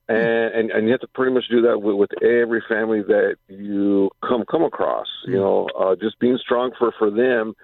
And, 0.09 0.54
and 0.54 0.70
and 0.70 0.86
you 0.86 0.92
have 0.92 1.00
to 1.00 1.09
pretty 1.09 1.34
much 1.34 1.46
do 1.50 1.62
that 1.62 1.82
with, 1.82 1.96
with 1.96 2.22
every 2.22 2.62
family 2.68 3.02
that 3.02 3.38
you 3.48 4.09
come 4.26 4.44
come 4.48 4.62
across. 4.62 5.09
You 5.26 5.34
know, 5.34 5.68
uh, 5.76 5.96
just 5.96 6.20
being 6.20 6.38
strong 6.38 6.70
for 6.78 6.92
for 6.96 7.11
them 7.11 7.54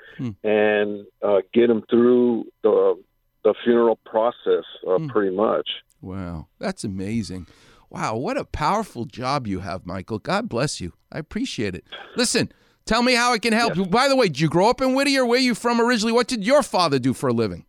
and 0.42 1.06
uh, 1.22 1.38
get 1.54 1.68
them 1.68 1.84
through 1.88 2.46
the 2.64 3.00
the 3.44 3.54
funeral 3.62 3.96
process. 4.04 4.64
Uh, 4.84 4.98
Pretty 5.08 5.34
much. 5.34 5.68
Wow, 6.00 6.48
that's 6.58 6.82
amazing. 6.82 7.46
Wow, 7.92 8.16
what 8.16 8.38
a 8.38 8.44
powerful 8.46 9.04
job 9.04 9.46
you 9.46 9.60
have, 9.60 9.84
Michael. 9.84 10.18
God 10.18 10.48
bless 10.48 10.80
you. 10.80 10.94
I 11.12 11.18
appreciate 11.18 11.74
it. 11.74 11.84
Listen, 12.16 12.50
tell 12.86 13.02
me 13.02 13.12
how 13.12 13.34
I 13.34 13.38
can 13.38 13.52
help. 13.52 13.76
You. 13.76 13.84
By 13.84 14.08
the 14.08 14.16
way, 14.16 14.28
did 14.28 14.40
you 14.40 14.48
grow 14.48 14.70
up 14.70 14.80
in 14.80 14.94
Whittier? 14.94 15.26
Where 15.26 15.36
are 15.36 15.42
you 15.42 15.54
from 15.54 15.78
originally? 15.78 16.14
What 16.14 16.26
did 16.26 16.42
your 16.42 16.62
father 16.62 16.98
do 16.98 17.12
for 17.12 17.28
a 17.28 17.34
living? 17.34 17.66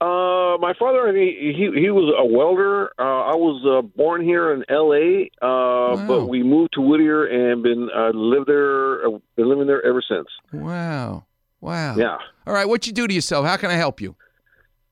Uh, 0.00 0.56
my 0.58 0.72
father, 0.78 1.12
he 1.12 1.52
he, 1.56 1.80
he 1.80 1.90
was 1.90 2.14
a 2.16 2.24
welder. 2.24 2.92
Uh, 2.96 3.02
I 3.02 3.34
was 3.34 3.64
uh, 3.66 3.82
born 3.96 4.22
here 4.22 4.52
in 4.52 4.64
L.A., 4.68 5.30
uh, 5.42 6.06
but 6.06 6.26
we 6.28 6.44
moved 6.44 6.74
to 6.74 6.80
Whittier 6.80 7.24
and 7.24 7.60
been 7.60 7.88
uh, 7.92 8.10
lived 8.14 8.46
there. 8.46 9.04
Uh, 9.04 9.18
been 9.34 9.48
living 9.48 9.66
there 9.66 9.84
ever 9.84 10.00
since. 10.08 10.28
Wow. 10.52 11.24
Wow. 11.60 11.96
Yeah. 11.96 12.18
All 12.46 12.54
right, 12.54 12.68
what 12.68 12.86
you 12.86 12.92
do 12.92 13.08
to 13.08 13.12
yourself? 13.12 13.46
How 13.46 13.56
can 13.56 13.70
I 13.70 13.74
help 13.74 14.00
you? 14.00 14.14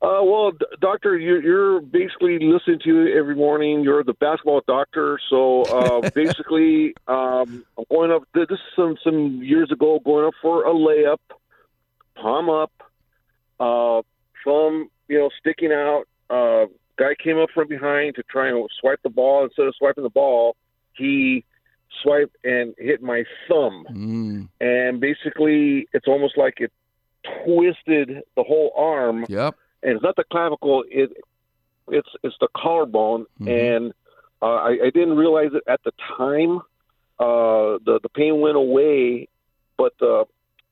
Uh, 0.02 0.20
well, 0.24 0.50
d- 0.50 0.66
doctor, 0.80 1.16
you're, 1.16 1.40
you're 1.40 1.80
basically 1.80 2.36
listening 2.40 2.80
to 2.80 2.88
you 2.88 3.16
every 3.16 3.36
morning. 3.36 3.84
You're 3.84 4.02
the 4.02 4.14
basketball 4.14 4.60
doctor, 4.66 5.20
so 5.30 5.62
uh, 5.62 6.10
basically, 6.14 6.94
um, 7.06 7.64
I'm 7.78 7.84
going 7.88 8.10
up. 8.10 8.24
This 8.34 8.48
is 8.50 8.58
some 8.74 8.96
some 9.04 9.42
years 9.44 9.70
ago, 9.70 10.00
going 10.04 10.26
up 10.26 10.34
for 10.42 10.64
a 10.64 10.72
layup, 10.74 11.18
palm 12.16 12.50
up, 12.50 12.72
uh, 13.60 14.02
thumb, 14.44 14.88
you 15.08 15.18
know, 15.20 15.30
sticking 15.38 15.70
out. 15.70 16.04
Uh, 16.28 16.66
guy 16.98 17.14
came 17.22 17.38
up 17.38 17.50
from 17.54 17.68
behind 17.68 18.16
to 18.16 18.24
try 18.28 18.48
and 18.48 18.68
swipe 18.80 18.98
the 19.04 19.10
ball. 19.10 19.44
Instead 19.44 19.66
of 19.66 19.74
swiping 19.76 20.02
the 20.02 20.10
ball, 20.10 20.56
he 20.94 21.44
swiped 22.02 22.34
and 22.42 22.74
hit 22.76 23.02
my 23.02 23.22
thumb, 23.48 23.84
Mm. 23.90 24.48
and 24.60 25.00
basically, 25.00 25.86
it's 25.92 26.08
almost 26.08 26.36
like 26.36 26.54
it 26.60 26.72
twisted 27.44 28.22
the 28.36 28.42
whole 28.42 28.72
arm 28.76 29.24
Yep. 29.28 29.54
And 29.82 29.92
it's 29.94 30.02
not 30.02 30.16
the 30.16 30.24
clavicle. 30.30 30.84
It 30.88 31.10
it's 31.88 32.08
it's 32.22 32.36
the 32.40 32.48
collarbone, 32.56 33.26
and 33.46 33.92
uh, 34.40 34.46
I, 34.46 34.78
I 34.86 34.90
didn't 34.94 35.16
realize 35.16 35.50
it 35.54 35.62
at 35.68 35.80
the 35.84 35.92
time. 36.16 36.58
Uh, 37.18 37.78
the 37.84 38.00
the 38.02 38.08
pain 38.08 38.40
went 38.40 38.56
away, 38.56 39.28
but 39.76 39.92
the 40.00 40.24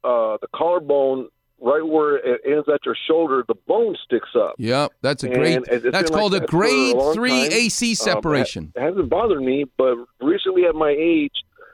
uh, 0.02 0.38
the 0.40 0.48
collarbone, 0.54 1.28
right 1.61 1.82
where 1.86 2.16
it 2.16 2.40
ends 2.46 2.68
at 2.72 2.84
your 2.86 2.96
shoulder, 3.06 3.44
the 3.46 3.54
bone 3.66 3.96
sticks 4.04 4.30
up. 4.36 4.54
Yep. 4.58 4.92
That's 5.02 5.22
a 5.24 5.28
great. 5.28 5.64
That's 5.66 5.84
like 5.92 6.06
called 6.06 6.34
a 6.34 6.40
that 6.40 6.50
for 6.50 6.56
grade 6.58 6.96
long 6.96 7.14
three 7.14 7.42
time. 7.48 7.52
AC 7.52 7.90
Um, 7.90 7.94
separation. 7.96 8.72
it 8.74 8.80
hasn't 8.80 9.11
bothered 9.11 9.42
me, 9.42 9.64
but 9.76 9.96
recently 10.20 10.64
at 10.64 10.74
my 10.74 10.94
age, 10.98 11.32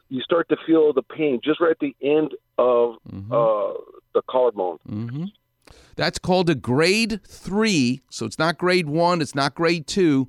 you 0.09 0.21
start 0.23 0.49
to 0.49 0.57
feel 0.67 0.93
the 0.93 1.03
pain 1.03 1.41
just 1.45 1.61
right 1.61 1.71
at 1.71 1.79
the 1.79 1.95
end 2.03 2.33
of 2.59 2.97
Mm-hmm. 3.13 3.33
uh, 3.33 3.73
the 4.15 4.23
collarbone. 4.29 4.79
Mm-hmm. 4.89 5.25
That's 5.97 6.19
called 6.19 6.51
a 6.51 6.55
grade 6.55 7.21
three. 7.27 8.01
So 8.11 8.27
it's 8.27 8.39
not 8.39 8.59
grade 8.59 8.89
one, 8.89 9.21
it's 9.21 9.35
not 9.35 9.55
grade 9.55 9.87
two, 9.87 10.29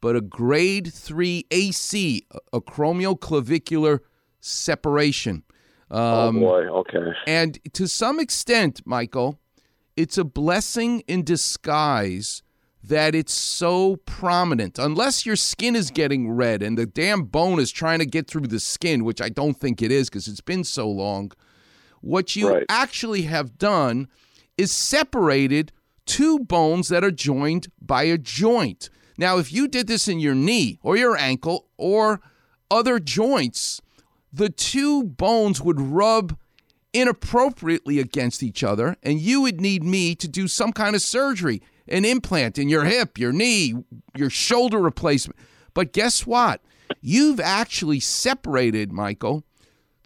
but 0.00 0.16
a 0.16 0.20
grade 0.20 0.92
three 0.92 1.46
AC, 1.50 2.26
a 2.52 2.60
acromioclavicular 2.60 4.00
separation. 4.40 5.42
Um, 5.90 6.36
oh 6.36 6.40
boy, 6.40 6.66
okay. 6.80 7.12
And 7.26 7.58
to 7.74 7.86
some 7.86 8.18
extent, 8.20 8.82
Michael, 8.84 9.38
it's 9.96 10.18
a 10.18 10.24
blessing 10.24 11.00
in 11.06 11.22
disguise 11.24 12.42
that 12.82 13.14
it's 13.14 13.32
so 13.32 13.96
prominent. 13.96 14.78
Unless 14.78 15.26
your 15.26 15.34
skin 15.36 15.74
is 15.74 15.90
getting 15.90 16.30
red 16.30 16.62
and 16.62 16.76
the 16.78 16.86
damn 16.86 17.22
bone 17.24 17.58
is 17.58 17.72
trying 17.72 17.98
to 17.98 18.06
get 18.06 18.28
through 18.28 18.46
the 18.46 18.60
skin, 18.60 19.04
which 19.04 19.20
I 19.20 19.28
don't 19.28 19.54
think 19.58 19.82
it 19.82 19.90
is 19.90 20.08
because 20.08 20.28
it's 20.28 20.40
been 20.40 20.62
so 20.64 20.88
long. 20.88 21.32
What 22.00 22.36
you 22.36 22.48
Right. 22.48 22.66
actually 22.68 23.22
have 23.22 23.58
done 23.58 24.08
is 24.56 24.72
separated 24.72 25.72
two 26.06 26.38
bones 26.38 26.88
that 26.88 27.04
are 27.04 27.10
joined 27.10 27.68
by 27.80 28.04
a 28.04 28.18
joint. 28.18 28.88
Now, 29.18 29.38
if 29.38 29.52
you 29.52 29.68
did 29.68 29.86
this 29.86 30.08
in 30.08 30.20
your 30.20 30.34
knee 30.34 30.78
or 30.82 30.96
your 30.96 31.16
ankle 31.16 31.66
or 31.76 32.20
other 32.70 32.98
joints, 32.98 33.80
the 34.32 34.50
two 34.50 35.04
bones 35.04 35.60
would 35.62 35.80
rub 35.80 36.36
inappropriately 36.92 37.98
against 37.98 38.42
each 38.42 38.62
other, 38.62 38.96
and 39.02 39.20
you 39.20 39.42
would 39.42 39.60
need 39.60 39.82
me 39.82 40.14
to 40.14 40.28
do 40.28 40.48
some 40.48 40.72
kind 40.72 40.94
of 40.94 41.02
surgery 41.02 41.62
an 41.88 42.04
implant 42.04 42.58
in 42.58 42.68
your 42.68 42.84
hip, 42.84 43.18
your 43.18 43.32
knee, 43.32 43.74
your 44.16 44.30
shoulder 44.30 44.78
replacement. 44.78 45.38
But 45.72 45.92
guess 45.92 46.26
what? 46.26 46.60
You've 47.00 47.40
actually 47.40 48.00
separated, 48.00 48.92
Michael, 48.92 49.44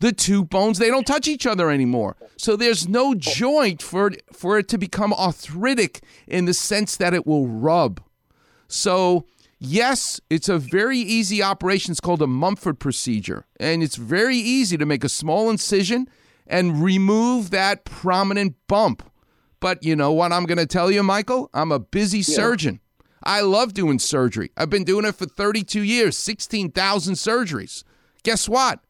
the 0.01 0.13
two 0.13 0.45
bones. 0.45 0.79
They 0.79 0.89
don't 0.89 1.07
touch 1.07 1.29
each 1.29 1.47
other 1.47 1.71
anymore. 1.71 2.17
So 2.37 2.57
there's 2.57 2.89
no 2.89 3.15
joint 3.15 3.83
for 3.83 4.09
it, 4.09 4.23
for 4.33 4.59
it 4.59 4.69
to 4.69 4.79
become 4.79 5.13
arthritic 5.13 6.01
in 6.27 6.47
the 6.47 6.55
sense 6.55 6.97
that 6.97 7.15
it 7.15 7.27
will 7.27 7.47
rub. 7.47 8.01
So, 8.67 9.27
yes, 9.59 10.21
it's 10.31 10.49
a 10.49 10.59
very 10.59 10.99
easy 10.99 11.43
operation. 11.43 11.93
It's 11.93 12.01
called 12.01 12.23
a 12.23 12.27
Mumford 12.27 12.81
procedure. 12.81 13.47
And 13.59 13.83
it's 13.83 13.97
very 13.97 14.37
easy 14.37 14.77
to 14.77 14.87
make 14.87 15.05
a 15.05 15.09
small 15.09 15.51
incision 15.51 16.09
and 16.47 16.83
remove 16.83 17.51
that 17.51 17.85
prominent 17.85 18.57
bump. 18.67 19.03
But 19.61 19.85
you 19.85 19.95
know 19.95 20.13
what 20.13 20.33
I'm 20.33 20.47
going 20.47 20.59
to 20.59 20.67
tell 20.67 20.91
you, 20.91 21.03
Michael? 21.03 21.51
I'm 21.53 21.71
a 21.71 21.79
busy 21.79 22.23
surgeon. 22.23 22.81
I 23.23 23.43
love 23.43 23.75
doing 23.75 23.99
surgery. 23.99 24.51
I've 24.57 24.71
been 24.71 24.85
doing 24.85 25.05
it 25.05 25.15
for 25.15 25.27
32 25.27 25.83
years, 25.83 26.17
16,000 26.17 27.15
surgeries. 27.15 27.85
Guess 28.23 28.49
what? 28.49 28.81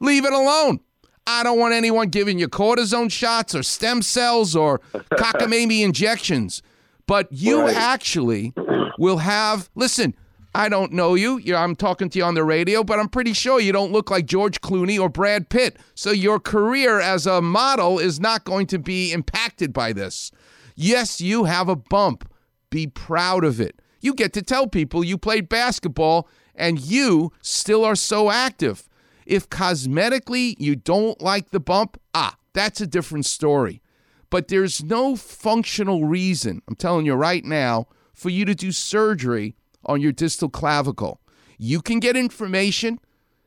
Leave 0.00 0.24
it 0.24 0.32
alone. 0.32 0.80
I 1.26 1.42
don't 1.42 1.58
want 1.58 1.74
anyone 1.74 2.08
giving 2.08 2.38
you 2.38 2.48
cortisone 2.48 3.10
shots 3.10 3.54
or 3.54 3.62
stem 3.62 4.00
cells 4.02 4.56
or 4.56 4.78
cockamamie 5.12 5.82
injections. 5.82 6.62
But 7.06 7.28
you 7.30 7.62
Right. 7.62 7.76
actually 7.76 8.52
will 8.98 9.18
have, 9.18 9.68
listen, 9.74 10.14
I 10.54 10.68
don't 10.68 10.92
know 10.92 11.14
you. 11.14 11.38
you 11.38 11.54
I'm 11.54 11.76
talking 11.76 12.08
to 12.10 12.18
you 12.18 12.24
on 12.24 12.34
the 12.34 12.44
radio, 12.44 12.82
but 12.82 12.98
I'm 12.98 13.08
pretty 13.08 13.32
sure 13.32 13.60
you 13.60 13.72
don't 13.72 13.92
look 13.92 14.10
like 14.10 14.26
George 14.26 14.60
Clooney 14.60 14.98
or 14.98 15.08
Brad 15.08 15.48
Pitt. 15.50 15.76
So 15.94 16.10
your 16.10 16.40
career 16.40 16.98
as 17.00 17.26
a 17.26 17.40
model 17.42 17.98
is 17.98 18.18
not 18.18 18.44
going 18.44 18.66
to 18.68 18.78
be 18.78 19.12
impacted 19.12 19.72
by 19.72 19.92
this. 19.92 20.30
Yes, 20.74 21.20
you 21.20 21.44
have 21.44 21.68
a 21.68 21.76
bump. 21.76 22.30
Be 22.70 22.86
proud 22.86 23.44
of 23.44 23.60
it. 23.60 23.80
You 24.00 24.14
get 24.14 24.32
to 24.34 24.42
tell 24.42 24.66
people 24.66 25.04
you 25.04 25.18
played 25.18 25.48
basketball 25.48 26.28
and 26.54 26.78
you 26.80 27.32
still 27.42 27.84
are 27.84 27.96
so 27.96 28.30
active. 28.30 28.88
If 29.28 29.50
cosmetically 29.50 30.54
you 30.58 30.74
don't 30.74 31.20
like 31.20 31.50
the 31.50 31.60
bump, 31.60 32.00
ah, 32.14 32.36
that's 32.54 32.80
a 32.80 32.86
different 32.86 33.26
story. 33.26 33.82
But 34.30 34.48
there's 34.48 34.82
no 34.82 35.16
functional 35.16 36.06
reason, 36.06 36.62
I'm 36.66 36.76
telling 36.76 37.04
you 37.04 37.12
right 37.12 37.44
now, 37.44 37.88
for 38.14 38.30
you 38.30 38.46
to 38.46 38.54
do 38.54 38.72
surgery 38.72 39.54
on 39.84 40.00
your 40.00 40.12
distal 40.12 40.48
clavicle. 40.48 41.20
You 41.58 41.82
can 41.82 42.00
get 42.00 42.16
information. 42.16 43.00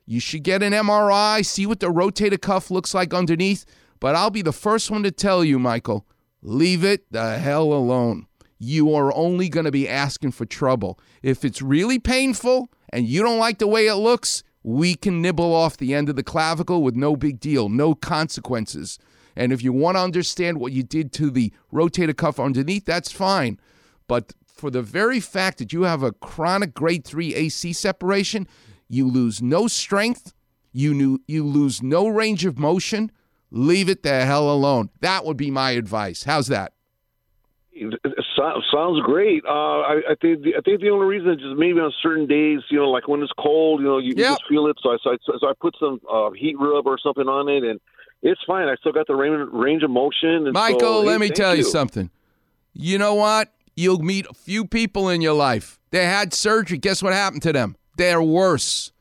You 0.05 0.19
should 0.19 0.43
get 0.43 0.61
an 0.61 0.71
MRI, 0.71 1.43
see 1.43 1.65
what 1.65 1.79
the 1.79 1.87
rotator 1.87 2.39
cuff 2.39 2.69
looks 2.69 2.93
like 2.93 3.11
underneath. 3.11 3.65
But 3.99 4.15
I'll 4.15 4.29
be 4.29 4.43
the 4.43 4.53
first 4.53 4.91
one 4.91 5.01
to 5.01 5.11
tell 5.11 5.43
you, 5.43 5.57
Michael, 5.57 6.05
leave 6.43 6.83
it 6.83 7.11
the 7.11 7.39
hell 7.39 7.73
alone. 7.73 8.27
You 8.59 8.93
are 8.93 9.11
only 9.15 9.49
going 9.49 9.65
to 9.65 9.71
be 9.71 9.89
asking 9.89 10.33
for 10.33 10.45
trouble. 10.45 10.99
If 11.23 11.43
it's 11.43 11.59
really 11.59 11.97
painful 11.97 12.69
and 12.89 13.07
you 13.07 13.23
don't 13.23 13.39
like 13.39 13.57
the 13.57 13.67
way 13.67 13.87
it 13.87 13.95
looks, 13.95 14.43
we 14.63 14.95
can 14.95 15.21
nibble 15.21 15.53
off 15.53 15.77
the 15.77 15.93
end 15.93 16.09
of 16.09 16.15
the 16.15 16.23
clavicle 16.23 16.83
with 16.83 16.95
no 16.95 17.15
big 17.15 17.39
deal, 17.39 17.69
no 17.69 17.95
consequences. 17.95 18.99
And 19.35 19.51
if 19.51 19.63
you 19.63 19.73
want 19.73 19.97
to 19.97 20.01
understand 20.01 20.59
what 20.59 20.71
you 20.71 20.83
did 20.83 21.11
to 21.13 21.29
the 21.29 21.53
rotator 21.73 22.15
cuff 22.15 22.39
underneath, 22.39 22.85
that's 22.85 23.11
fine. 23.11 23.59
But 24.07 24.33
for 24.45 24.69
the 24.69 24.81
very 24.81 25.19
fact 25.19 25.57
that 25.59 25.73
you 25.73 25.83
have 25.83 26.03
a 26.03 26.11
chronic 26.11 26.73
grade 26.73 27.05
3 27.05 27.33
AC 27.33 27.73
separation, 27.73 28.47
you 28.87 29.07
lose 29.07 29.41
no 29.41 29.67
strength, 29.67 30.33
you 30.73 30.93
knew, 30.93 31.19
you 31.27 31.45
lose 31.45 31.81
no 31.81 32.07
range 32.07 32.45
of 32.45 32.59
motion, 32.59 33.11
leave 33.49 33.89
it 33.89 34.03
the 34.03 34.25
hell 34.25 34.51
alone. 34.51 34.89
That 34.99 35.25
would 35.25 35.37
be 35.37 35.49
my 35.49 35.71
advice. 35.71 36.23
How's 36.23 36.47
that? 36.47 36.73
So- 38.35 38.61
sounds 38.73 39.01
great. 39.03 39.43
Uh, 39.45 39.81
I, 39.81 40.01
I 40.11 40.15
think 40.21 40.43
the, 40.43 40.55
I 40.57 40.61
think 40.61 40.81
the 40.81 40.89
only 40.89 41.05
reason 41.05 41.31
is 41.31 41.37
just 41.37 41.55
maybe 41.57 41.79
on 41.79 41.91
certain 42.03 42.27
days, 42.27 42.59
you 42.69 42.77
know, 42.77 42.89
like 42.89 43.07
when 43.07 43.21
it's 43.21 43.31
cold, 43.39 43.79
you 43.81 43.87
know, 43.87 43.97
you, 43.97 44.09
you 44.09 44.15
just 44.15 44.43
feel 44.49 44.67
it. 44.67 44.77
So 44.83 44.91
I 44.91 44.97
so 45.01 45.11
I, 45.11 45.15
so 45.39 45.47
I 45.47 45.53
put 45.59 45.75
some 45.79 46.01
uh, 46.11 46.31
heat 46.31 46.55
rub 46.59 46.85
or 46.85 46.97
something 47.01 47.27
on 47.27 47.47
it, 47.47 47.63
and 47.63 47.79
it's 48.21 48.41
fine. 48.45 48.67
I 48.67 48.75
still 48.75 48.91
got 48.91 49.07
the 49.07 49.15
range, 49.15 49.49
range 49.53 49.83
of 49.83 49.89
motion. 49.89 50.47
And 50.47 50.53
Michael, 50.53 50.79
so, 50.79 51.01
let 51.01 51.13
hey, 51.13 51.17
me 51.17 51.27
thank 51.27 51.37
tell 51.37 51.55
you 51.55 51.63
something. 51.63 52.09
You 52.73 52.97
know 52.97 53.15
what? 53.15 53.53
You'll 53.75 53.99
meet 53.99 54.25
a 54.29 54.33
few 54.33 54.65
people 54.65 55.09
in 55.09 55.21
your 55.21 55.33
life. 55.33 55.79
They 55.91 56.05
had 56.05 56.33
surgery. 56.33 56.77
Guess 56.77 57.01
what 57.01 57.13
happened 57.13 57.41
to 57.43 57.53
them? 57.53 57.77
They're 57.97 58.21
worse. 58.21 58.91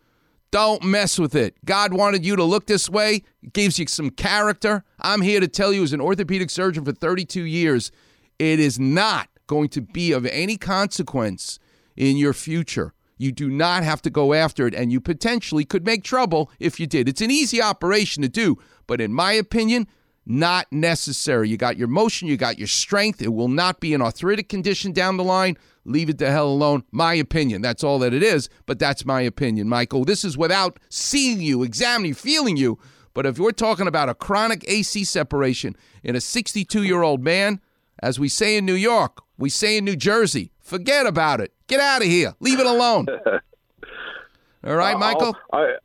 Don't 0.51 0.83
mess 0.83 1.19
with 1.19 1.35
it. 1.35 1.57
God 1.65 1.93
wanted 1.93 2.25
you 2.25 2.35
to 2.35 2.43
look 2.43 2.67
this 2.67 2.89
way. 2.91 3.23
It 3.43 3.53
gives 3.53 3.79
you 3.79 3.87
some 3.87 4.11
character. 4.11 4.85
I'm 5.01 5.23
here 5.23 5.39
to 5.39 5.47
tell 5.47 5.73
you, 5.73 5.83
as 5.85 5.93
an 5.93 6.01
orthopedic 6.01 6.51
surgeon 6.51 6.85
for 6.85 6.93
32 6.93 7.43
years, 7.43 7.93
it 8.41 8.59
is 8.59 8.81
not 8.81 9.29
going 9.47 9.69
to 9.69 9.83
be 9.83 10.13
of 10.13 10.25
any 10.27 10.57
consequence 10.57 11.59
in 11.95 12.17
your 12.17 12.33
future. 12.33 12.95
You 13.19 13.33
do 13.33 13.51
not 13.51 13.85
have 13.85 14.01
to 14.03 14.11
go 14.11 14.33
after 14.33 14.67
it, 14.67 14.75
and 14.75 14.91
you 14.91 14.99
potentially 14.99 15.67
could 15.67 15.85
make 15.85 16.03
trouble 16.03 16.51
if 16.59 16.81
you 16.81 16.87
did. 16.87 17.07
It's 17.07 17.21
an 17.21 17.31
easy 17.31 17.61
operation 17.61 18.23
to 18.23 18.31
do, 18.31 18.57
but 18.87 18.99
in 18.99 19.13
my 19.13 19.33
opinion, 19.33 19.87
not 20.25 20.73
necessary. 20.73 21.51
You 21.51 21.59
got 21.59 21.77
your 21.77 21.89
motion, 21.89 22.29
you 22.29 22.39
got 22.39 22.59
your 22.59 22.67
strength. 22.67 23.21
It 23.21 23.35
will 23.35 23.49
not 23.49 23.79
be 23.79 23.93
an 23.93 24.01
arthritic 24.01 24.49
condition 24.49 24.93
down 24.93 25.19
the 25.19 25.25
line. 25.25 25.59
Leave 25.85 26.09
it 26.09 26.17
the 26.17 26.31
hell 26.31 26.49
alone. 26.49 26.85
My 26.93 27.13
opinion. 27.13 27.61
That's 27.61 27.85
all 27.85 27.99
that 27.99 28.15
it 28.15 28.23
is, 28.23 28.49
but 28.65 28.79
that's 28.79 29.05
my 29.05 29.21
opinion, 29.21 29.69
Michael. 29.69 30.07
This 30.07 30.25
is 30.25 30.39
without 30.39 30.81
seeing 30.89 31.43
you, 31.43 31.63
examining, 31.63 32.15
feeling 32.15 32.57
you. 32.57 32.79
But 33.13 33.27
if 33.27 33.39
we're 33.39 33.51
talking 33.51 33.87
about 33.87 34.09
a 34.09 34.15
chronic 34.15 34.65
AC 34.67 35.05
separation 35.05 35.77
in 36.03 36.17
a 36.17 36.23
62 36.23 36.85
year 36.85 37.03
old 37.03 37.23
man, 37.23 37.61
as 38.03 38.19
we 38.19 38.29
say 38.29 38.57
in 38.57 38.67
New 38.67 38.75
York, 38.75 39.23
we 39.39 39.51
say 39.51 39.77
in 39.77 39.85
New 39.85 39.97
Jersey, 39.97 40.53
forget 40.61 41.07
about 41.07 41.41
it. 41.41 41.53
Get 41.67 41.81
out 41.81 42.03
of 42.03 42.09
here. 42.09 42.35
Leave 42.41 42.59
it 42.59 42.67
alone. 42.67 43.07
All 44.65 44.77
right, 44.77 44.99
Michael? 44.99 45.37
I, 45.53 45.77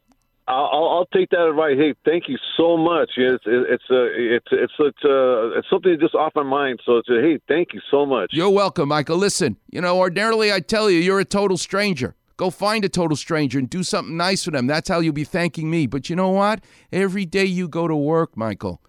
I'll, 0.47 0.89
I'll 0.89 1.07
take 1.13 1.29
that 1.31 1.47
advice. 1.47 1.75
Hey, 1.77 1.95
thank 2.05 2.27
you 2.27 2.37
so 2.57 2.77
much. 2.77 3.11
It's 3.17 3.43
it's 3.47 3.83
uh, 3.89 4.05
it's 4.13 4.47
it's 4.51 4.73
it's, 4.77 5.03
uh, 5.03 5.57
it's 5.57 5.69
something 5.69 5.97
just 5.99 6.13
off 6.13 6.33
my 6.35 6.43
mind. 6.43 6.81
So 6.85 6.97
it's, 6.97 7.09
uh, 7.09 7.13
hey, 7.21 7.39
thank 7.47 7.73
you 7.73 7.81
so 7.89 8.05
much. 8.05 8.29
You're 8.31 8.49
welcome, 8.49 8.89
Michael. 8.89 9.17
Listen, 9.17 9.57
you 9.71 9.81
know, 9.81 9.97
ordinarily 9.97 10.53
I 10.53 10.59
tell 10.59 10.89
you, 10.89 10.99
you're 10.99 11.19
a 11.19 11.25
total 11.25 11.57
stranger. 11.57 12.15
Go 12.37 12.49
find 12.49 12.83
a 12.83 12.89
total 12.89 13.15
stranger 13.15 13.57
and 13.57 13.69
do 13.69 13.81
something 13.81 14.17
nice 14.17 14.43
for 14.43 14.51
them. 14.51 14.67
That's 14.67 14.89
how 14.89 14.99
you'll 14.99 15.13
be 15.13 15.23
thanking 15.23 15.69
me. 15.69 15.87
But 15.87 16.09
you 16.09 16.15
know 16.15 16.29
what? 16.29 16.63
Every 16.91 17.25
day 17.25 17.45
you 17.45 17.67
go 17.67 17.87
to 17.87 17.95
work, 17.95 18.35
Michael, 18.35 18.81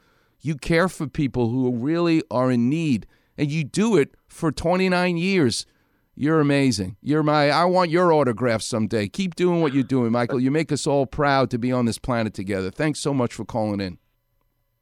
you 0.46 0.54
care 0.54 0.88
for 0.88 1.06
people 1.06 1.48
who 1.48 1.74
really 1.74 2.22
are 2.30 2.50
in 2.50 2.68
need, 2.68 3.06
and 3.36 3.50
you 3.50 3.64
do 3.64 3.96
it 3.96 4.14
for 4.28 4.52
29 4.52 5.16
years. 5.16 5.66
You're 6.14 6.40
amazing. 6.40 6.96
You're 7.02 7.22
my. 7.22 7.50
I 7.50 7.64
want 7.64 7.90
your 7.90 8.12
autograph 8.12 8.62
someday. 8.62 9.08
Keep 9.08 9.34
doing 9.34 9.60
what 9.60 9.74
you're 9.74 9.82
doing, 9.82 10.12
Michael. 10.12 10.40
You 10.40 10.50
make 10.50 10.72
us 10.72 10.86
all 10.86 11.04
proud 11.04 11.50
to 11.50 11.58
be 11.58 11.72
on 11.72 11.84
this 11.84 11.98
planet 11.98 12.32
together. 12.32 12.70
Thanks 12.70 13.00
so 13.00 13.12
much 13.12 13.34
for 13.34 13.44
calling 13.44 13.80
in. 13.80 13.98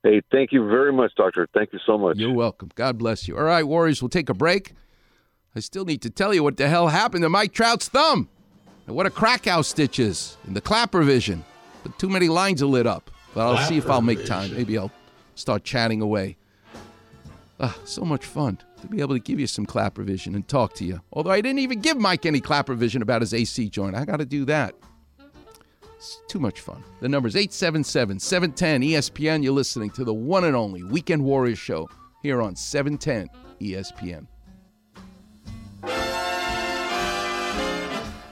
Hey, 0.04 0.20
thank 0.30 0.52
you 0.52 0.68
very 0.68 0.92
much, 0.92 1.12
Doctor. 1.16 1.48
Thank 1.54 1.72
you 1.72 1.80
so 1.84 1.96
much. 1.96 2.18
You're 2.18 2.34
welcome. 2.34 2.70
God 2.74 2.98
bless 2.98 3.26
you. 3.26 3.36
All 3.36 3.44
right, 3.44 3.64
Warriors, 3.64 4.02
we'll 4.02 4.10
take 4.10 4.28
a 4.28 4.34
break. 4.34 4.74
I 5.56 5.60
still 5.60 5.86
need 5.86 6.02
to 6.02 6.10
tell 6.10 6.34
you 6.34 6.42
what 6.42 6.56
the 6.58 6.68
hell 6.68 6.88
happened 6.88 7.22
to 7.22 7.30
Mike 7.30 7.52
Trout's 7.52 7.88
thumb 7.88 8.28
and 8.86 8.94
what 8.94 9.06
a 9.06 9.10
Krackow 9.10 9.64
stitch 9.64 9.98
is 9.98 10.36
in 10.46 10.52
the 10.52 10.60
Klapper 10.60 11.02
vision. 11.02 11.42
But 11.82 11.98
too 11.98 12.10
many 12.10 12.28
lines 12.28 12.62
are 12.62 12.66
lit 12.66 12.86
up. 12.86 13.10
But 13.34 13.46
I'll 13.48 13.66
see 13.66 13.78
if 13.78 13.88
I'll 13.88 14.02
make 14.02 14.26
time. 14.26 14.54
Maybe 14.54 14.78
I'll 14.78 14.92
start 15.34 15.64
chatting 15.64 16.00
away. 16.00 16.36
Ah, 17.60 17.76
so 17.84 18.02
much 18.02 18.24
fun 18.24 18.58
to 18.80 18.86
be 18.88 19.00
able 19.00 19.14
to 19.14 19.20
give 19.20 19.38
you 19.38 19.46
some 19.46 19.64
Klapper 19.64 20.02
vision 20.02 20.34
and 20.34 20.46
talk 20.46 20.74
to 20.74 20.84
you. 20.84 21.00
Although 21.12 21.30
I 21.30 21.40
didn't 21.40 21.60
even 21.60 21.80
give 21.80 21.96
Mike 21.96 22.26
any 22.26 22.40
Klapper 22.40 22.74
vision 22.74 23.00
about 23.00 23.22
his 23.22 23.32
AC 23.32 23.68
joint. 23.68 23.94
I 23.94 24.04
got 24.04 24.18
to 24.18 24.26
do 24.26 24.44
that. 24.46 24.74
It's 25.96 26.20
too 26.28 26.40
much 26.40 26.60
fun. 26.60 26.82
The 27.00 27.08
number's 27.08 27.36
877 27.36 28.18
710 28.18 28.82
ESPN. 28.82 29.42
You're 29.42 29.52
listening 29.52 29.90
to 29.90 30.04
the 30.04 30.12
one 30.12 30.44
and 30.44 30.56
only 30.56 30.82
Weekend 30.82 31.24
Warriors 31.24 31.58
show 31.58 31.88
here 32.22 32.42
on 32.42 32.52
E 32.52 32.56
710 32.56 33.30
ESPN. 33.60 34.26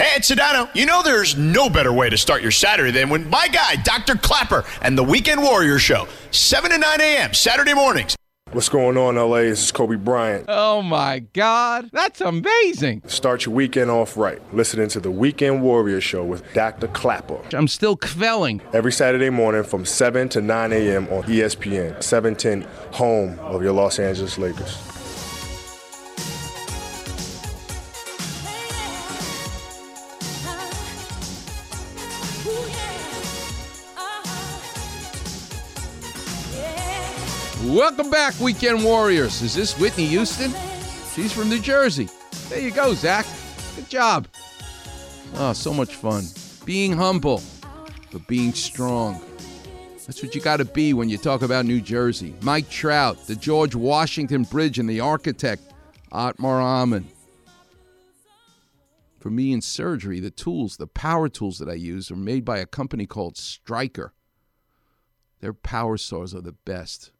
Hey, 0.00 0.16
it's 0.16 0.30
Sedano. 0.30 0.74
You 0.74 0.86
know 0.86 1.02
there's 1.02 1.36
no 1.36 1.68
better 1.68 1.92
way 1.92 2.08
to 2.08 2.16
start 2.16 2.40
your 2.40 2.52
Saturday 2.52 2.90
than 2.90 3.10
when 3.10 3.28
my 3.28 3.48
guy, 3.48 3.76
Dr. 3.76 4.14
Klapper, 4.14 4.64
and 4.80 4.96
the 4.96 5.04
Weekend 5.04 5.42
Warrior 5.42 5.78
Show, 5.78 6.08
7 6.30 6.70
to 6.70 6.78
9 6.78 7.00
a.m. 7.02 7.34
Saturday 7.34 7.74
mornings. 7.74 8.16
What's 8.52 8.70
going 8.70 8.96
on, 8.96 9.16
LA? 9.16 9.40
This 9.40 9.64
is 9.64 9.72
Kobe 9.72 9.96
Bryant. 9.96 10.46
Oh 10.48 10.80
my 10.80 11.18
God, 11.18 11.90
that's 11.92 12.22
amazing. 12.22 13.02
Start 13.08 13.44
your 13.44 13.54
weekend 13.54 13.90
off 13.90 14.16
right. 14.16 14.40
Listening 14.54 14.88
to 14.88 15.00
the 15.00 15.10
Weekend 15.10 15.60
Warrior 15.62 16.00
Show 16.00 16.24
with 16.24 16.50
Dr. 16.54 16.88
Klapper. 16.88 17.38
I'm 17.52 17.68
still 17.68 17.98
quelling. 17.98 18.62
Every 18.72 18.92
Saturday 18.92 19.28
morning 19.28 19.64
from 19.64 19.84
7 19.84 20.30
to 20.30 20.40
9 20.40 20.72
a.m. 20.72 21.08
on 21.08 21.24
ESPN, 21.24 22.02
710, 22.02 22.62
home 22.92 23.38
of 23.40 23.62
your 23.62 23.72
Los 23.72 23.98
Angeles 23.98 24.38
Lakers. 24.38 24.78
Welcome 37.70 38.10
back, 38.10 38.34
Weekend 38.40 38.82
Warriors. 38.82 39.42
Is 39.42 39.54
this 39.54 39.78
Whitney 39.78 40.06
Houston? 40.06 40.52
She's 41.14 41.32
from 41.32 41.48
New 41.48 41.60
Jersey. 41.60 42.08
There 42.48 42.58
you 42.58 42.72
go, 42.72 42.94
Zach. 42.94 43.24
Good 43.76 43.88
job. 43.88 44.26
Oh, 45.36 45.52
so 45.52 45.72
much 45.72 45.94
fun. 45.94 46.24
Being 46.64 46.92
humble, 46.92 47.40
but 48.10 48.26
being 48.26 48.54
strong. 48.54 49.22
That's 50.04 50.20
what 50.20 50.34
you 50.34 50.40
got 50.40 50.56
to 50.56 50.64
be 50.64 50.94
when 50.94 51.08
you 51.08 51.16
talk 51.16 51.42
about 51.42 51.64
New 51.64 51.80
Jersey. 51.80 52.34
Mike 52.40 52.68
Trout, 52.68 53.24
the 53.28 53.36
George 53.36 53.76
Washington 53.76 54.42
Bridge, 54.42 54.80
and 54.80 54.90
the 54.90 54.98
architect, 54.98 55.62
Othmar 56.10 56.60
Ammann. 56.60 57.04
For 59.20 59.30
me 59.30 59.52
in 59.52 59.60
surgery, 59.60 60.18
the 60.18 60.32
tools, 60.32 60.76
the 60.76 60.88
power 60.88 61.28
tools 61.28 61.60
that 61.60 61.68
I 61.68 61.74
use, 61.74 62.10
are 62.10 62.16
made 62.16 62.44
by 62.44 62.58
a 62.58 62.66
company 62.66 63.06
called 63.06 63.36
Stryker. 63.36 64.12
Their 65.38 65.54
power 65.54 65.96
saws 65.96 66.34
are 66.34 66.40
the 66.40 66.56
best. 66.64 67.12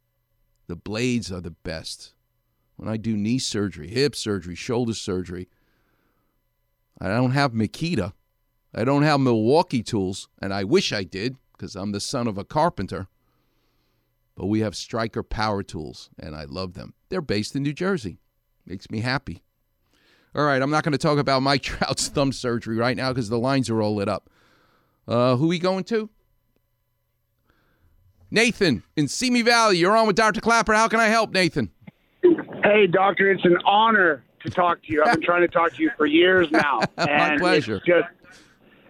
The 0.71 0.77
blades 0.77 1.33
are 1.33 1.41
the 1.41 1.51
best. 1.51 2.13
When 2.77 2.89
I 2.89 2.97
do 2.97 3.17
knee 3.17 3.41
surgery, 3.41 3.89
hip 3.89 4.15
surgery, 4.15 4.55
shoulder 4.55 4.95
surgery, 4.95 5.49
I 7.01 7.09
don't 7.09 7.33
have 7.33 7.51
Makita. 7.51 8.13
I 8.73 8.85
don't 8.85 9.03
have 9.03 9.19
Milwaukee 9.19 9.83
tools, 9.83 10.29
and 10.41 10.55
I 10.55 10.63
wish 10.63 10.93
I 10.93 11.03
did 11.03 11.35
because 11.51 11.75
I'm 11.75 11.91
the 11.91 11.99
son 11.99 12.29
of 12.29 12.39
a 12.39 12.45
carpenter. 12.45 13.09
But 14.37 14.47
we 14.47 14.61
have 14.61 14.77
Stryker 14.77 15.25
power 15.25 15.65
tools, 15.65 16.09
and 16.17 16.37
I 16.37 16.45
love 16.45 16.75
them. 16.75 16.95
They're 17.09 17.21
based 17.21 17.57
in 17.57 17.65
New 17.65 17.73
Jersey. 17.73 18.21
Makes 18.65 18.93
me 18.93 19.01
happy. 19.01 19.43
All 20.37 20.45
right, 20.45 20.63
I'm 20.63 20.71
not 20.71 20.85
going 20.85 20.93
to 20.93 20.99
talk 20.99 21.19
about 21.19 21.43
Mike 21.43 21.63
Trout's 21.65 22.07
thumb 22.07 22.31
surgery 22.31 22.77
right 22.77 22.97
now 22.97 23.09
because 23.09 23.29
the 23.29 23.41
lines 23.41 23.69
are 23.71 23.83
all 23.83 23.97
lit 23.97 24.09
up. 24.09 24.31
Uh, 25.09 25.35
who 25.35 25.49
we 25.49 25.59
going 25.59 25.83
to? 25.83 26.11
Nathan 28.31 28.83
in 28.97 29.09
Simi 29.09 29.43
Valley. 29.43 29.79
You're 29.79 29.97
on 29.97 30.07
with 30.07 30.17
Dr. 30.17 30.41
Klapper. 30.41 30.73
How 30.75 30.89
can 30.89 31.01
I 31.01 31.07
help, 31.07 31.33
Nathan? 31.33 31.71
Hey, 32.63 32.87
doctor, 32.87 33.31
it's 33.31 33.45
an 33.45 33.57
honor 33.65 34.23
to 34.45 34.51
talk 34.51 34.83
to 34.85 34.93
you. 34.93 35.03
I've 35.05 35.15
been 35.15 35.23
trying 35.23 35.41
to 35.43 35.49
talk 35.49 35.75
to 35.75 35.83
you 35.83 35.91
for 35.97 36.07
years 36.07 36.51
now. 36.53 36.81
My 36.97 37.37
pleasure. 37.39 37.81
Just, 37.87 38.07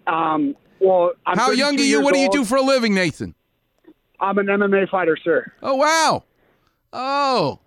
um, 0.07 0.55
well, 0.81 1.13
I'm 1.27 1.39
How 1.39 1.51
young 1.51 1.79
are 1.79 1.83
you? 1.83 2.01
What 2.03 2.15
do 2.15 2.21
you 2.21 2.31
do 2.31 2.45
for 2.45 2.57
a 2.57 2.63
living, 2.63 2.95
Nathan? 2.95 3.35
I'm 4.19 4.37
an 4.39 4.47
MMA 4.47 4.89
fighter, 4.91 5.17
sir. 5.23 5.51
Oh 5.63 5.77
wow! 5.77 6.25
Oh, 6.93 7.61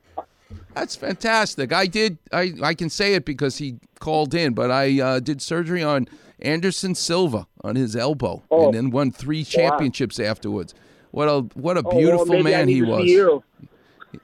that's 0.76 0.96
fantastic. 0.96 1.74
I 1.74 1.88
did. 1.88 2.20
I 2.32 2.54
I 2.62 2.74
can 2.76 2.90
say 2.92 3.16
it 3.16 3.26
because 3.26 3.58
he 3.58 3.78
called 4.00 4.36
in, 4.36 4.54
but 4.54 4.70
I 4.70 5.00
uh, 5.02 5.20
did 5.20 5.42
surgery 5.42 5.82
on 5.82 6.08
Anderson 6.42 6.94
Silva 6.94 7.48
on 7.64 7.76
his 7.76 7.96
elbow, 7.96 8.44
Oh. 8.52 8.66
and 8.66 8.74
then 8.76 8.92
won 8.92 9.12
three 9.12 9.40
Wow. 9.40 9.50
championships 9.50 10.20
afterwards. 10.20 10.76
What 11.14 11.28
a 11.30 11.42
what 11.54 11.78
a 11.78 11.82
Oh, 11.82 11.84
well, 11.90 11.98
beautiful 12.00 12.42
man 12.42 12.68
he 12.68 12.82
was. 12.82 13.06
you. 13.06 13.44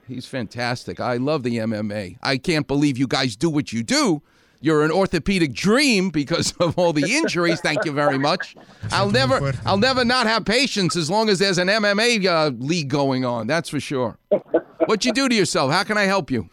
He's 0.08 0.26
fantastic. 0.26 0.98
I 0.98 1.18
love 1.18 1.44
the 1.44 1.58
MMA. 1.58 2.18
I 2.20 2.36
can't 2.36 2.66
believe 2.66 2.98
you 2.98 3.06
guys 3.06 3.36
do 3.36 3.48
what 3.48 3.72
you 3.72 3.84
do. 3.84 4.22
You're 4.60 4.84
an 4.84 4.90
orthopedic 4.90 5.52
dream 5.52 6.10
because 6.10 6.52
of 6.60 6.76
all 6.76 6.92
the 6.92 7.14
injuries. 7.14 7.60
Thank 7.60 7.84
you 7.84 7.92
very 7.92 8.18
much. 8.18 8.56
I'll 8.90 9.10
never, 9.10 9.52
I'll 9.64 9.78
never 9.78 10.04
not 10.04 10.26
have 10.26 10.44
patience 10.44 10.96
as 10.96 11.08
long 11.08 11.28
as 11.28 11.38
there's 11.38 11.58
an 11.58 11.68
MMA 11.68 12.26
uh, 12.26 12.50
league 12.58 12.88
going 12.88 13.24
on. 13.24 13.46
That's 13.46 13.68
for 13.68 13.78
sure. 13.80 14.18
What 14.86 15.04
you 15.04 15.12
do 15.12 15.28
to 15.28 15.34
yourself? 15.34 15.70
How 15.70 15.84
can 15.84 15.96
I 15.96 16.02
help 16.04 16.28
you? 16.30 16.50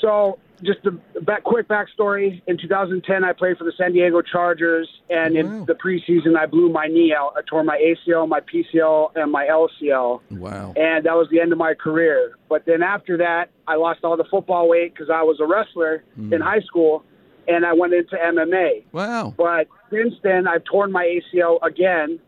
So, 0.00 0.38
just 0.64 0.80
a 0.86 1.20
back, 1.20 1.44
quick 1.44 1.68
backstory. 1.68 2.42
In 2.46 2.58
2010, 2.58 3.24
I 3.24 3.32
played 3.32 3.58
for 3.58 3.64
the 3.64 3.72
San 3.76 3.92
Diego 3.92 4.22
Chargers, 4.22 4.88
and 5.10 5.36
in 5.36 5.64
the 5.66 5.74
preseason, 5.74 6.36
I 6.36 6.46
blew 6.46 6.68
my 6.70 6.86
knee 6.86 7.14
out. 7.16 7.34
I 7.36 7.42
tore 7.48 7.62
my 7.64 7.78
ACL, 7.78 8.28
my 8.28 8.40
PCL, 8.40 9.12
and 9.16 9.30
my 9.30 9.46
LCL. 9.46 10.20
Wow. 10.30 10.72
and 10.76 11.06
that 11.06 11.14
was 11.14 11.28
the 11.30 11.40
end 11.40 11.52
of 11.52 11.58
my 11.58 11.74
career. 11.74 12.36
But 12.48 12.64
then 12.66 12.82
after 12.82 13.16
that, 13.18 13.50
I 13.66 13.76
lost 13.76 14.00
all 14.04 14.16
the 14.16 14.24
football 14.24 14.68
weight 14.68 14.94
because 14.94 15.10
I 15.10 15.22
was 15.22 15.38
a 15.40 15.46
wrestler 15.46 16.04
hmm. 16.14 16.32
in 16.32 16.40
high 16.40 16.60
school, 16.60 17.04
and 17.46 17.64
I 17.64 17.72
went 17.72 17.94
into 17.94 18.16
MMA. 18.16 18.84
Wow. 18.92 19.34
But 19.36 19.68
since 19.90 20.14
then, 20.22 20.46
I've 20.46 20.64
torn 20.64 20.92
my 20.92 21.20
ACL 21.34 21.58
again, 21.62 22.18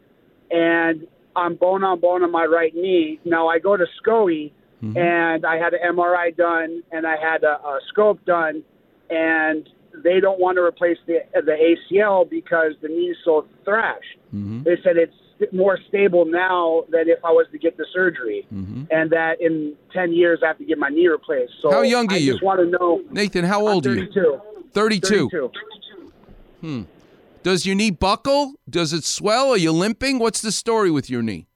and 0.50 1.06
I'm 1.34 1.54
bone 1.56 1.84
on 1.84 2.00
bone 2.00 2.22
on 2.22 2.30
my 2.30 2.44
right 2.44 2.74
knee. 2.74 3.20
Now 3.24 3.48
I 3.48 3.58
go 3.58 3.76
to 3.76 3.86
SCOE, 4.02 4.52
Mm-hmm. 4.82 4.98
and 4.98 5.46
I 5.46 5.56
had 5.56 5.72
an 5.72 5.80
MRI 5.96 6.36
done, 6.36 6.82
and 6.92 7.06
I 7.06 7.16
had 7.16 7.44
a, 7.44 7.58
a 7.66 7.78
scope 7.88 8.22
done, 8.26 8.62
and 9.08 9.66
they 10.04 10.20
don't 10.20 10.38
want 10.38 10.56
to 10.56 10.62
replace 10.62 10.98
the 11.06 11.20
the 11.32 11.74
ACL 11.92 12.28
because 12.28 12.72
the 12.82 12.88
knee's 12.88 13.16
so 13.24 13.46
thrashed. 13.64 14.18
Mm-hmm. 14.34 14.64
They 14.64 14.76
said 14.84 14.98
it's 14.98 15.14
more 15.52 15.78
stable 15.88 16.26
now 16.26 16.84
than 16.90 17.08
if 17.08 17.24
I 17.24 17.30
was 17.30 17.46
to 17.52 17.58
get 17.58 17.78
the 17.78 17.86
surgery, 17.94 18.46
mm-hmm. 18.52 18.84
and 18.90 19.10
that 19.12 19.40
in 19.40 19.74
ten 19.94 20.12
years 20.12 20.40
I 20.44 20.48
have 20.48 20.58
to 20.58 20.64
get 20.64 20.78
my 20.78 20.90
knee 20.90 21.08
replaced. 21.08 21.54
So 21.62 21.70
How 21.70 21.82
young 21.82 22.10
are 22.12 22.14
I 22.14 22.18
you? 22.18 22.32
just 22.32 22.44
want 22.44 22.60
to 22.60 22.66
know. 22.66 23.02
Nathan, 23.10 23.44
how 23.44 23.66
old 23.66 23.86
are 23.86 23.94
you? 23.94 24.12
32. 24.12 24.40
32. 24.72 25.30
32. 25.30 25.52
Hmm. 26.60 26.82
Does 27.42 27.64
your 27.64 27.76
knee 27.76 27.92
buckle? 27.92 28.54
Does 28.68 28.92
it 28.92 29.04
swell? 29.04 29.50
Are 29.50 29.56
you 29.56 29.72
limping? 29.72 30.18
What's 30.18 30.42
the 30.42 30.52
story 30.52 30.90
with 30.90 31.08
your 31.08 31.22
knee? 31.22 31.46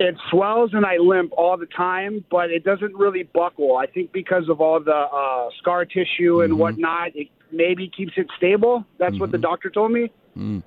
It 0.00 0.16
swells 0.30 0.70
and 0.74 0.86
I 0.86 0.96
limp 0.98 1.32
all 1.36 1.56
the 1.56 1.66
time, 1.66 2.24
but 2.30 2.50
it 2.50 2.62
doesn't 2.64 2.94
really 2.94 3.24
buckle. 3.24 3.76
I 3.76 3.86
think 3.86 4.12
because 4.12 4.48
of 4.48 4.60
all 4.60 4.78
the 4.78 4.92
uh, 4.92 5.48
scar 5.58 5.84
tissue 5.84 6.42
and 6.42 6.58
whatnot, 6.58 7.16
it 7.16 7.28
maybe 7.50 7.90
keeps 7.94 8.12
it 8.16 8.28
stable. 8.36 8.84
That's 8.98 9.18
what 9.18 9.32
the 9.32 9.38
doctor 9.38 9.70
told 9.70 9.90
me. 9.90 10.10
Hmm. 10.34 10.60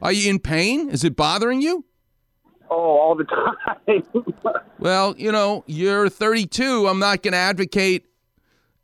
Are 0.00 0.12
you 0.12 0.30
in 0.30 0.38
pain? 0.38 0.88
Is 0.90 1.02
it 1.02 1.16
bothering 1.16 1.60
you? 1.60 1.84
Oh, 2.70 2.76
all 2.76 3.14
the 3.16 3.24
time. 3.86 4.02
Well, 4.78 5.14
you 5.18 5.32
know, 5.32 5.64
you're 5.66 6.08
32. 6.08 6.86
I'm 6.86 6.98
not 6.98 7.22
going 7.22 7.32
to 7.32 7.38
advocate 7.38 8.06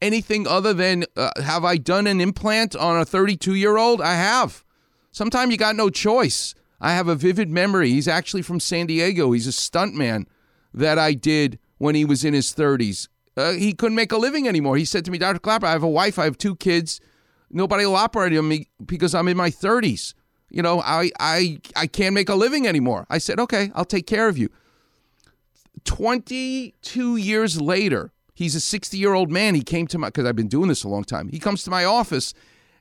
anything 0.03 0.47
other 0.49 0.73
than 0.73 1.05
uh, 1.17 1.31
have 1.43 1.65
I 1.65 1.77
done 1.77 2.07
an 2.07 2.21
implant 2.21 2.75
on 2.75 2.99
a 2.99 3.05
32 3.05 3.55
year 3.55 3.77
old? 3.77 4.01
I 4.01 4.15
have. 4.15 4.65
Sometimes 5.13 5.53
you 5.53 5.59
got 5.59 5.77
no 5.77 5.91
choice. 5.91 6.55
I 6.81 6.93
have 6.93 7.09
a 7.09 7.15
vivid 7.15 7.51
memory. 7.51 7.91
He's 7.91 8.09
actually 8.09 8.43
from 8.43 8.61
San 8.61 8.87
Diego. 8.87 9.33
He's 9.33 9.47
a 9.47 9.51
stuntman 9.51 10.27
that 10.73 10.99
I 10.99 11.15
did 11.15 11.59
when 11.79 11.95
he 11.95 12.05
was 12.05 12.25
in 12.25 12.35
his 12.35 12.53
30s. 12.53 13.09
Uh, 13.37 13.53
he 13.53 13.73
couldn't 13.73 13.97
make 13.97 14.13
a 14.13 14.17
living 14.17 14.47
anymore. 14.47 14.77
He 14.77 14.85
said 14.85 15.05
to 15.07 15.11
me, 15.11 15.19
Dr. 15.19 15.39
Klapper, 15.39 15.67
I 15.67 15.73
have 15.73 15.83
a 15.83 15.89
wife, 15.89 16.19
I 16.19 16.25
have 16.25 16.39
two 16.39 16.57
kids. 16.57 17.01
Nobody 17.51 17.85
will 17.87 17.97
operate 17.97 18.37
on 18.37 18.49
me 18.49 18.69
because 18.85 19.15
I'm 19.15 19.29
in 19.29 19.37
my 19.37 19.51
30s. 19.51 20.15
You 20.51 20.63
know, 20.63 20.81
I, 20.81 21.11
I, 21.19 21.59
I 21.75 21.87
can't 21.87 22.15
make 22.15 22.29
a 22.29 22.35
living 22.35 22.67
anymore. 22.67 23.07
I 23.11 23.19
said, 23.19 23.41
okay, 23.41 23.71
I'll 23.75 23.85
take 23.85 24.07
care 24.07 24.29
of 24.29 24.39
you. 24.39 24.51
22 25.85 27.17
years 27.17 27.61
later, 27.61 28.13
he's 28.35 28.55
a 28.55 28.61
60 28.61 28.97
year 28.97 29.15
old 29.15 29.31
man. 29.31 29.55
He 29.55 29.63
came 29.63 29.87
to 29.89 29.99
my, 29.99 30.09
because 30.09 30.27
I've 30.27 30.37
been 30.37 30.49
doing 30.49 30.69
this 30.69 30.85
a 30.85 30.89
long 30.89 31.05
time. 31.05 31.29
He 31.29 31.39
comes 31.39 31.65
to 31.65 31.71
my 31.71 31.85
office 31.85 32.35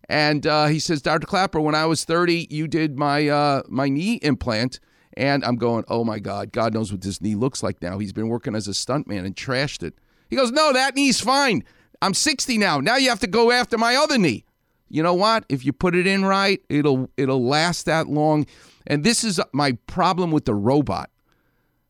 and 0.09 0.45
uh, 0.45 0.67
he 0.67 0.79
says, 0.79 1.01
Dr. 1.01 1.25
Klapper, 1.25 1.59
when 1.59 1.75
I 1.75 1.85
was 1.85 2.03
30, 2.03 2.47
you 2.49 2.67
did 2.67 2.97
my, 2.97 3.27
uh, 3.27 3.63
my 3.67 3.89
knee 3.89 4.15
implant. 4.15 4.79
And 5.15 5.45
I'm 5.45 5.57
going, 5.57 5.85
oh 5.87 6.03
my 6.03 6.19
God, 6.19 6.51
God 6.51 6.73
knows 6.73 6.91
what 6.91 7.01
this 7.01 7.21
knee 7.21 7.35
looks 7.35 7.61
like 7.61 7.81
now. 7.81 7.99
He's 7.99 8.13
been 8.13 8.29
working 8.29 8.55
as 8.55 8.67
a 8.67 8.71
stuntman 8.71 9.25
and 9.25 9.35
trashed 9.35 9.83
it. 9.83 9.93
He 10.29 10.35
goes, 10.35 10.51
No, 10.51 10.73
that 10.73 10.95
knee's 10.95 11.21
fine. 11.21 11.63
I'm 12.01 12.15
60 12.15 12.57
now. 12.57 12.79
Now 12.79 12.97
you 12.97 13.09
have 13.09 13.19
to 13.19 13.27
go 13.27 13.51
after 13.51 13.77
my 13.77 13.95
other 13.95 14.17
knee. 14.17 14.45
You 14.89 15.03
know 15.03 15.13
what? 15.13 15.45
If 15.49 15.63
you 15.63 15.73
put 15.73 15.95
it 15.95 16.07
in 16.07 16.25
right, 16.25 16.61
it'll 16.69 17.09
it'll 17.17 17.43
last 17.43 17.85
that 17.85 18.07
long. 18.07 18.45
And 18.85 19.03
this 19.03 19.23
is 19.23 19.39
my 19.53 19.73
problem 19.87 20.31
with 20.31 20.45
the 20.45 20.55
robot. 20.55 21.09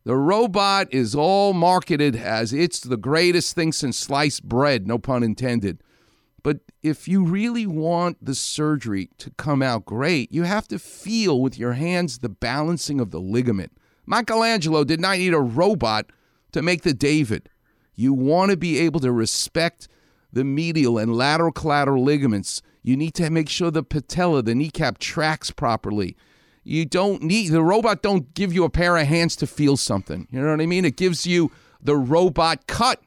The 0.05 0.15
robot 0.15 0.93
is 0.93 1.15
all 1.15 1.53
marketed 1.53 2.15
as 2.15 2.51
it's 2.53 2.81
the 2.81 2.97
greatest 2.97 3.55
thing 3.55 3.71
since 3.71 3.97
sliced 3.97 4.43
bread, 4.43 4.87
no 4.87 4.97
pun 4.97 5.23
intended. 5.23 5.81
But 6.43 6.59
if 6.81 7.07
you 7.07 7.23
really 7.23 7.65
want 7.65 8.23
the 8.23 8.35
surgery 8.35 9.09
to 9.17 9.31
come 9.31 9.61
out 9.61 9.85
great, 9.85 10.31
you 10.31 10.43
have 10.43 10.67
to 10.67 10.77
feel 10.77 11.41
with 11.41 11.57
your 11.57 11.73
hands 11.73 12.19
the 12.19 12.29
balancing 12.29 12.99
of 12.99 13.11
the 13.11 13.19
ligament. 13.19 13.71
Michelangelo 14.05 14.83
did 14.83 14.99
not 14.99 15.17
need 15.17 15.33
a 15.33 15.39
robot 15.39 16.07
to 16.51 16.61
make 16.61 16.83
the 16.83 16.93
David. 16.93 17.49
You 17.95 18.13
want 18.13 18.51
to 18.51 18.57
be 18.57 18.79
able 18.79 18.99
to 18.99 19.11
respect 19.11 19.87
the 20.33 20.43
medial 20.43 20.97
and 20.97 21.15
lateral 21.15 21.51
collateral 21.51 22.03
ligaments. 22.03 22.61
You 22.81 22.97
need 22.97 23.13
to 23.15 23.29
make 23.29 23.47
sure 23.47 23.71
the 23.71 23.83
patella, 23.83 24.41
the 24.41 24.55
kneecap 24.55 24.97
tracks 24.97 25.51
properly. 25.51 26.17
You 26.65 26.85
don't 26.85 27.21
need 27.21 27.49
the 27.49 27.61
robot 27.61 28.01
don't 28.01 28.33
give 28.33 28.53
you 28.53 28.63
a 28.63 28.69
pair 28.69 28.97
of 28.97 29.07
hands 29.07 29.35
to 29.37 29.47
feel 29.47 29.77
something. 29.77 30.27
You 30.31 30.41
know 30.41 30.51
what 30.51 30.61
I 30.61 30.65
mean? 30.65 30.85
It 30.85 30.97
gives 30.97 31.25
you 31.25 31.51
the 31.81 31.95
robot 31.95 32.67
cut. 32.67 33.01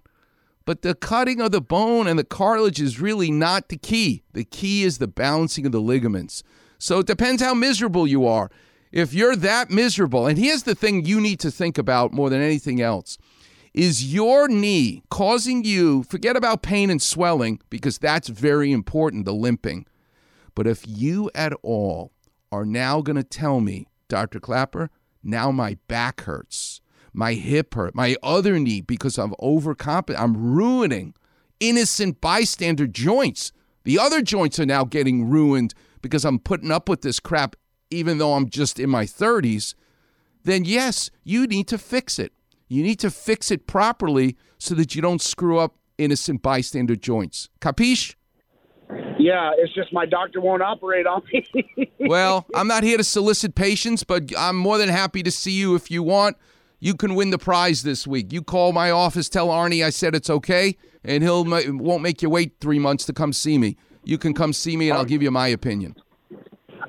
But 0.67 0.83
the 0.83 0.95
cutting 0.95 1.41
of 1.41 1.53
the 1.53 1.63
bone 1.63 2.07
and 2.07 2.19
the 2.19 2.25
cartilage 2.25 2.81
is 2.81 3.01
really 3.01 3.31
not 3.31 3.69
the 3.69 3.79
key. 3.79 4.25
The 4.35 4.45
key 4.45 4.83
is 4.83 4.99
the 4.99 5.07
balancing 5.07 5.65
of 5.65 5.73
the 5.73 5.81
ligaments. 5.81 6.43
So 6.79 6.99
it 6.99 7.07
depends 7.07 7.41
how 7.41 7.55
miserable 7.55 8.07
you 8.07 8.27
are. 8.27 8.51
If 8.93 9.15
you're 9.15 9.37
that 9.37 9.71
miserable, 9.71 10.27
and 10.27 10.37
here's 10.39 10.65
the 10.65 10.75
thing 10.75 11.05
you 11.05 11.21
need 11.21 11.41
to 11.41 11.51
think 11.51 11.79
about 11.79 12.13
more 12.13 12.29
than 12.29 12.43
anything 12.43 12.83
else 12.83 13.17
is 13.73 14.13
your 14.13 14.49
knee 14.49 15.03
causing 15.11 15.63
you, 15.63 16.03
forget 16.03 16.35
about 16.35 16.63
pain 16.63 16.89
and 16.91 17.01
swelling, 17.01 17.61
because 17.69 17.99
that's 17.99 18.29
very 18.29 18.73
important, 18.73 19.27
the 19.27 19.35
limping. 19.35 19.87
But 20.55 20.67
if 20.67 20.83
you 20.87 21.31
at 21.35 21.53
all 21.63 22.11
are 22.51 22.65
now 22.65 23.03
going 23.03 23.17
to 23.17 23.23
tell 23.23 23.61
me, 23.61 23.87
Dr. 24.09 24.41
Klapper, 24.41 24.91
now 25.23 25.51
my 25.51 25.77
back 25.89 26.23
hurts, 26.23 26.81
my 27.17 27.35
hip 27.35 27.75
hurt, 27.75 27.95
my 27.95 28.17
other 28.23 28.59
knee 28.59 28.81
because 28.81 29.19
I'm 29.19 29.33
overcompensating, 29.41 30.19
I'm 30.19 30.55
ruining 30.55 31.15
innocent 31.61 32.21
bystander 32.21 32.87
joints. 32.87 33.53
The 33.85 33.99
other 33.99 34.21
joints 34.21 34.59
are 34.59 34.67
now 34.67 34.85
getting 34.85 35.29
ruined 35.29 35.75
because 36.03 36.25
I'm 36.25 36.39
putting 36.39 36.71
up 36.71 36.89
with 36.89 37.03
this 37.03 37.19
crap 37.19 37.57
even 37.91 38.19
though 38.19 38.35
I'm 38.35 38.49
just 38.49 38.79
in 38.79 38.91
my 38.91 39.05
30s. 39.05 39.75
Then 40.45 40.65
yes, 40.65 41.11
you 41.25 41.47
need 41.47 41.69
to 41.69 41.79
fix 41.79 42.19
it. 42.19 42.33
You 42.69 42.83
need 42.83 42.99
to 43.01 43.11
fix 43.11 43.51
it 43.51 43.67
properly 43.67 44.37
so 44.59 44.75
that 44.75 44.95
you 44.95 45.03
don't 45.03 45.23
screw 45.23 45.59
up 45.59 45.77
innocent 45.99 46.43
bystander 46.43 46.97
joints. 46.97 47.49
Capiche? 47.61 48.15
Yeah, 49.19 49.53
it's 49.57 49.75
just 49.75 49.93
my 49.93 50.07
doctor 50.07 50.41
won't 50.41 50.63
operate 50.63 51.07
on 51.07 51.23
me. 51.33 51.91
well, 52.01 52.47
I'm 52.55 52.69
not 52.69 52.85
here 52.85 52.97
to 52.97 53.05
solicit 53.05 53.55
patients, 53.55 54.05
but 54.05 54.31
I'm 54.37 54.57
more 54.57 54.79
than 54.79 54.89
happy 54.89 55.23
to 55.23 55.31
see 55.31 55.53
you 55.53 55.75
if 55.75 55.91
you 55.91 56.03
want. 56.03 56.37
You 56.79 56.95
can 56.95 57.15
win 57.15 57.31
the 57.31 57.39
prize 57.39 57.83
this 57.83 58.07
week. 58.07 58.33
You 58.33 58.43
call 58.43 58.73
my 58.73 58.91
office, 58.91 59.29
tell 59.29 59.49
Arnie 59.49 59.85
I 59.85 59.91
said 59.91 60.15
it's 60.15 60.29
okay, 60.29 60.77
and 61.05 61.23
he'll 61.23 61.45
won't 61.45 62.03
make 62.03 62.21
you 62.21 62.29
wait 62.29 62.57
three 62.61 62.79
months 62.79 63.07
to 63.07 63.13
come 63.13 63.33
see 63.33 63.57
me. 63.59 63.77
You 64.05 64.19
can 64.19 64.35
come 64.35 64.53
see 64.53 64.77
me, 64.77 64.91
and 64.91 64.99
I'll 64.99 65.05
give 65.05 65.23
you 65.23 65.31
my 65.31 65.49
opinion. 65.49 65.97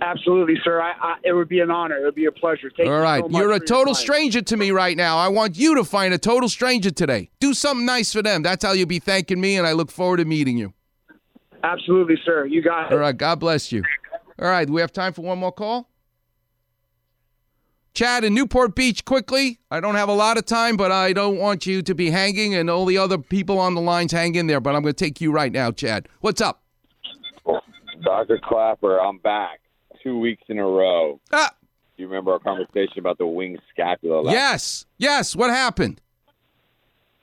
Absolutely, 0.01 0.55
sir. 0.63 0.81
I, 0.81 0.91
I, 0.91 1.15
it 1.23 1.33
would 1.33 1.49
be 1.49 1.59
an 1.59 1.71
honor. 1.71 1.97
It 1.97 2.03
would 2.03 2.15
be 2.15 2.25
a 2.25 2.31
pleasure. 2.31 2.71
Thank 2.75 2.89
All 2.89 2.99
right, 2.99 3.23
you 3.25 3.31
so 3.31 3.39
you're 3.39 3.53
a 3.53 3.59
total 3.59 3.95
stranger 3.95 4.41
to 4.41 4.57
me 4.57 4.71
right 4.71 4.95
now. 4.95 5.17
I 5.17 5.29
want 5.29 5.57
you 5.57 5.75
to 5.75 5.83
find 5.83 6.13
a 6.13 6.17
total 6.17 6.49
stranger 6.49 6.91
today. 6.91 7.29
Do 7.39 7.53
something 7.53 7.85
nice 7.85 8.13
for 8.13 8.21
them. 8.21 8.43
That's 8.43 8.63
how 8.63 8.73
you'll 8.73 8.87
be 8.87 8.99
thanking 8.99 9.41
me, 9.41 9.57
and 9.57 9.65
I 9.65 9.71
look 9.71 9.89
forward 9.89 10.17
to 10.17 10.25
meeting 10.25 10.57
you. 10.57 10.73
Absolutely, 11.63 12.17
sir. 12.23 12.45
You 12.45 12.61
got 12.61 12.87
it. 12.87 12.93
All 12.93 12.99
right, 12.99 13.17
God 13.17 13.39
bless 13.39 13.71
you. 13.71 13.83
All 14.39 14.47
right, 14.47 14.67
do 14.67 14.73
we 14.73 14.81
have 14.81 14.91
time 14.91 15.13
for 15.13 15.23
one 15.23 15.39
more 15.39 15.51
call? 15.51 15.89
Chad 17.97 18.23
in 18.23 18.35
Newport 18.35 18.75
Beach, 18.75 19.03
quickly. 19.05 19.57
I 19.71 19.79
don't 19.79 19.95
have 19.95 20.07
a 20.07 20.13
lot 20.13 20.37
of 20.37 20.45
time, 20.45 20.77
but 20.77 20.91
I 20.91 21.13
don't 21.13 21.39
want 21.39 21.65
you 21.65 21.81
to 21.81 21.95
be 21.95 22.11
hanging 22.11 22.53
and 22.53 22.69
all 22.69 22.85
the 22.85 22.99
other 22.99 23.17
people 23.17 23.57
on 23.57 23.73
the 23.73 23.81
lines 23.81 24.11
hang 24.11 24.35
in 24.35 24.45
there. 24.45 24.59
But 24.59 24.75
I'm 24.75 24.83
going 24.83 24.93
to 24.93 25.03
take 25.05 25.19
you 25.19 25.31
right 25.31 25.51
now, 25.51 25.71
Chad. 25.71 26.07
What's 26.21 26.39
up? 26.39 26.61
Dr. 28.03 28.39
Klapper, 28.43 28.99
I'm 28.99 29.17
back 29.17 29.61
two 30.03 30.19
weeks 30.19 30.43
in 30.47 30.59
a 30.59 30.63
row. 30.63 31.19
Ah. 31.33 31.49
Do 31.97 32.03
you 32.03 32.07
remember 32.07 32.33
our 32.33 32.39
conversation 32.39 32.99
about 32.99 33.17
the 33.17 33.25
wing 33.25 33.57
scapula? 33.73 34.21
Last 34.21 34.31
Yes, 34.35 34.85
yes. 34.99 35.35
What 35.35 35.49
happened? 35.49 35.99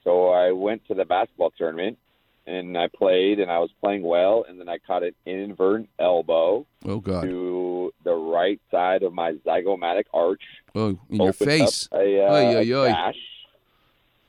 So 0.03 0.27
I 0.31 0.51
went 0.51 0.85
to 0.89 0.93
the 0.93 1.05
basketball 1.05 1.51
tournament 1.57 1.97
and 2.45 2.77
I 2.77 2.89
played 2.93 3.39
and 3.39 3.49
I 3.49 3.59
was 3.59 3.69
playing 3.81 4.03
well 4.03 4.43
and 4.45 4.59
then 4.59 4.67
I 4.67 4.79
caught 4.79 5.03
an 5.03 5.13
inadvertent 5.25 5.87
elbow 5.99 6.67
Oh, 6.85 6.99
God. 6.99 7.21
to 7.23 7.93
the 8.03 8.13
right 8.13 8.59
side 8.69 9.03
of 9.03 9.13
my 9.13 9.31
zygomatic 9.47 10.03
arch. 10.13 10.43
Oh, 10.75 10.99
in 11.09 11.21
your 11.21 11.33
face. 11.33 11.87
A, 11.93 11.97
uh, 11.97 12.33
Oy, 12.33 12.55
oy, 12.57 12.73
oy. 12.73 13.13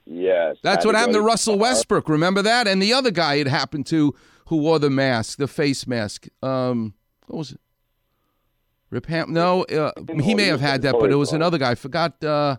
Yes. 0.06 0.56
That's 0.62 0.86
what 0.86 0.94
happened 0.94 1.14
to 1.14 1.20
Russell 1.20 1.58
Westbrook. 1.58 2.08
Remember 2.08 2.40
that? 2.42 2.68
And 2.68 2.80
the 2.80 2.92
other 2.92 3.10
guy 3.10 3.34
it 3.34 3.48
happened 3.48 3.86
to 3.86 4.14
who 4.46 4.58
wore 4.58 4.78
the 4.78 4.90
mask, 4.90 5.38
the 5.38 5.48
face 5.48 5.86
mask. 5.86 6.28
Um, 6.42 6.94
what 7.26 7.38
was 7.38 7.52
it? 7.52 7.60
Rip 8.90 9.06
Ham? 9.06 9.32
No, 9.32 9.64
uh, 9.64 9.90
he 10.22 10.36
may 10.36 10.44
have 10.44 10.60
had 10.60 10.82
that, 10.82 10.94
but 10.98 11.10
it 11.10 11.16
was 11.16 11.32
another 11.32 11.58
guy. 11.58 11.72
I 11.72 11.74
forgot. 11.74 12.22
Uh, 12.22 12.56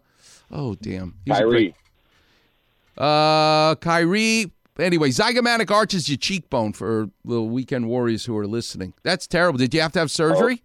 oh, 0.52 0.76
damn. 0.76 1.16
He 1.24 1.32
was 1.32 1.40
a 1.40 1.44
Kyrie. 1.44 1.76
Uh, 2.98 3.76
Kyrie. 3.76 4.52
Anyway, 4.78 5.10
zygomatic 5.10 5.72
arch 5.72 5.94
is 5.94 6.10
your 6.10 6.18
cheekbone 6.18 6.74
for 6.74 7.10
the 7.24 7.42
weekend 7.42 7.88
warriors 7.88 8.26
who 8.26 8.38
are 8.38 8.46
listening. 8.46 8.94
That's 9.04 9.26
terrible. 9.26 9.58
Did 9.58 9.74
you 9.74 9.80
have 9.82 9.94
to 9.94 10.00
have 10.00 10.12
surgery? 10.12 10.64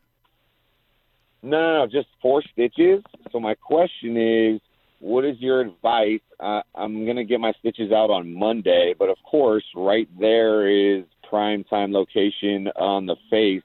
No, 1.42 1.60
no, 1.60 1.78
no, 1.78 1.86
just 1.86 2.08
four 2.20 2.42
stitches. 2.52 3.02
So 3.32 3.40
my 3.40 3.54
question 3.54 4.16
is, 4.16 4.60
what 5.00 5.24
is 5.24 5.36
your 5.40 5.60
advice? 5.60 6.20
Uh, 6.38 6.62
I'm 6.74 7.04
gonna 7.06 7.24
get 7.24 7.40
my 7.40 7.52
stitches 7.58 7.90
out 7.90 8.10
on 8.10 8.32
Monday, 8.32 8.94
but 8.96 9.08
of 9.08 9.16
course, 9.24 9.64
right 9.74 10.08
there 10.18 10.68
is 10.68 11.04
prime 11.28 11.64
time 11.64 11.92
location 11.92 12.68
on 12.76 13.06
the 13.06 13.16
face. 13.28 13.62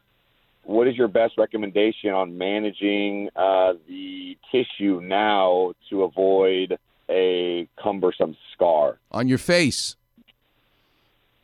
What 0.63 0.87
is 0.87 0.95
your 0.95 1.07
best 1.07 1.37
recommendation 1.37 2.09
on 2.09 2.37
managing 2.37 3.29
uh, 3.35 3.73
the 3.87 4.37
tissue 4.51 4.99
now 5.01 5.73
to 5.89 6.03
avoid 6.03 6.77
a 7.09 7.69
cumbersome 7.81 8.35
scar? 8.53 8.99
on 9.11 9.27
your 9.27 9.37
face. 9.37 9.95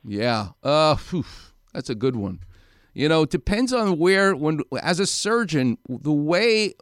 Yeah. 0.04 0.50
Uh, 0.62 0.96
phew, 0.96 1.26
that's 1.74 1.90
a 1.90 1.96
good 1.96 2.16
one. 2.16 2.40
You 2.94 3.10
know, 3.10 3.24
it 3.24 3.30
depends 3.30 3.74
on 3.74 3.98
where. 3.98 4.36
When 4.36 4.62
as 4.82 5.00
a 5.00 5.08
surgeon, 5.08 5.78
the 5.90 6.12
way 6.12 6.76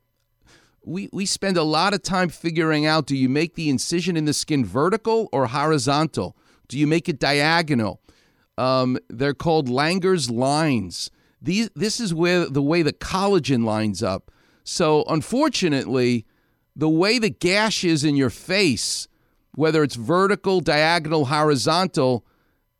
we 0.83 1.09
we 1.13 1.25
spend 1.25 1.57
a 1.57 1.63
lot 1.63 1.93
of 1.93 2.03
time 2.03 2.29
figuring 2.29 2.85
out: 2.85 3.05
do 3.05 3.15
you 3.15 3.29
make 3.29 3.55
the 3.55 3.69
incision 3.69 4.17
in 4.17 4.25
the 4.25 4.33
skin 4.33 4.65
vertical 4.65 5.29
or 5.31 5.47
horizontal? 5.47 6.35
Do 6.67 6.77
you 6.77 6.87
make 6.87 7.07
it 7.07 7.19
diagonal? 7.19 8.01
Um, 8.57 8.97
they're 9.09 9.33
called 9.33 9.69
Langer's 9.69 10.29
lines. 10.29 11.09
These 11.41 11.69
this 11.75 11.99
is 11.99 12.13
where 12.13 12.45
the 12.45 12.61
way 12.61 12.81
the 12.81 12.93
collagen 12.93 13.63
lines 13.63 14.03
up. 14.03 14.31
So 14.63 15.03
unfortunately, 15.07 16.25
the 16.75 16.89
way 16.89 17.19
the 17.19 17.29
gash 17.29 17.83
is 17.83 18.03
in 18.03 18.15
your 18.15 18.29
face, 18.29 19.07
whether 19.55 19.81
it's 19.81 19.95
vertical, 19.95 20.59
diagonal, 20.59 21.25
horizontal, 21.25 22.25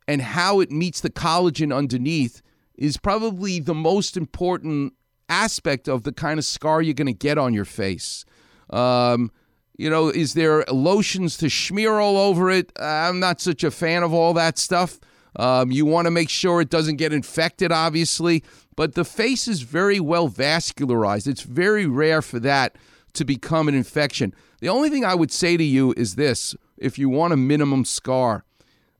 and 0.06 0.20
how 0.20 0.60
it 0.60 0.70
meets 0.70 1.00
the 1.00 1.10
collagen 1.10 1.74
underneath 1.74 2.42
is 2.74 2.96
probably 2.96 3.60
the 3.60 3.74
most 3.74 4.16
important 4.16 4.94
aspect 5.28 5.88
of 5.88 6.02
the 6.02 6.12
kind 6.12 6.38
of 6.38 6.44
scar 6.44 6.82
you're 6.82 6.94
going 6.94 7.06
to 7.06 7.12
get 7.12 7.38
on 7.38 7.54
your 7.54 7.64
face. 7.64 8.24
Um, 8.70 9.30
you 9.78 9.88
know, 9.88 10.08
is 10.08 10.34
there 10.34 10.64
lotions 10.70 11.36
to 11.38 11.48
smear 11.48 11.98
all 11.98 12.16
over 12.16 12.50
it? 12.50 12.72
I'm 12.78 13.20
not 13.20 13.40
such 13.40 13.64
a 13.64 13.70
fan 13.70 14.02
of 14.02 14.12
all 14.12 14.34
that 14.34 14.58
stuff. 14.58 15.00
Um, 15.36 15.72
you 15.72 15.86
want 15.86 16.06
to 16.06 16.10
make 16.10 16.28
sure 16.28 16.60
it 16.60 16.68
doesn't 16.68 16.96
get 16.96 17.12
infected, 17.12 17.72
obviously, 17.72 18.44
but 18.76 18.94
the 18.94 19.04
face 19.04 19.48
is 19.48 19.62
very 19.62 19.98
well 19.98 20.28
vascularized. 20.28 21.26
It's 21.26 21.42
very 21.42 21.86
rare 21.86 22.20
for 22.20 22.38
that 22.40 22.76
to 23.14 23.24
become 23.24 23.68
an 23.68 23.74
infection. 23.74 24.34
The 24.60 24.68
only 24.68 24.90
thing 24.90 25.04
I 25.04 25.14
would 25.14 25.32
say 25.32 25.56
to 25.56 25.64
you 25.64 25.94
is 25.96 26.14
this 26.16 26.54
if 26.76 26.98
you 26.98 27.08
want 27.08 27.32
a 27.32 27.36
minimum 27.36 27.84
scar, 27.84 28.44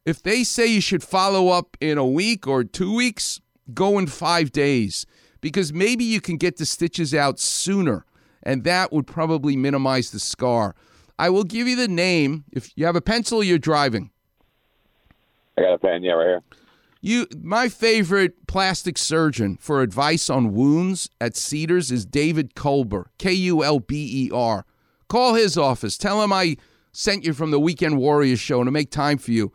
if 0.04 0.22
they 0.22 0.42
say 0.42 0.66
you 0.66 0.80
should 0.80 1.02
follow 1.02 1.48
up 1.48 1.76
in 1.80 1.98
a 1.98 2.06
week 2.06 2.46
or 2.46 2.64
two 2.64 2.94
weeks, 2.94 3.40
go 3.74 3.98
in 3.98 4.06
five 4.06 4.52
days 4.52 5.06
because 5.40 5.72
maybe 5.72 6.04
you 6.04 6.20
can 6.20 6.36
get 6.36 6.56
the 6.56 6.66
stitches 6.66 7.14
out 7.14 7.38
sooner 7.38 8.04
and 8.42 8.64
that 8.64 8.92
would 8.92 9.06
probably 9.06 9.56
minimize 9.56 10.10
the 10.10 10.20
scar. 10.20 10.74
I 11.18 11.30
will 11.30 11.44
give 11.44 11.68
you 11.68 11.76
the 11.76 11.88
name. 11.88 12.44
If 12.52 12.72
you 12.76 12.86
have 12.86 12.96
a 12.96 13.00
pencil, 13.00 13.44
you're 13.44 13.58
driving. 13.58 14.10
I 15.56 15.62
got 15.62 15.74
a 15.74 15.78
pen, 15.78 16.02
yeah, 16.02 16.12
right 16.12 16.26
here. 16.26 16.42
You, 17.00 17.26
my 17.40 17.68
favorite 17.68 18.46
plastic 18.46 18.96
surgeon 18.96 19.58
for 19.60 19.82
advice 19.82 20.30
on 20.30 20.52
wounds 20.52 21.10
at 21.20 21.36
Cedars 21.36 21.90
is 21.90 22.06
David 22.06 22.54
Kulber, 22.54 23.06
K 23.18 23.32
U 23.32 23.64
L 23.64 23.80
B 23.80 24.28
E 24.28 24.30
R. 24.32 24.64
Call 25.08 25.34
his 25.34 25.58
office. 25.58 25.98
Tell 25.98 26.22
him 26.22 26.32
I 26.32 26.56
sent 26.92 27.24
you 27.24 27.34
from 27.34 27.50
the 27.50 27.58
Weekend 27.58 27.98
Warriors 27.98 28.38
show 28.38 28.62
to 28.62 28.70
make 28.70 28.90
time 28.90 29.18
for 29.18 29.32
you. 29.32 29.52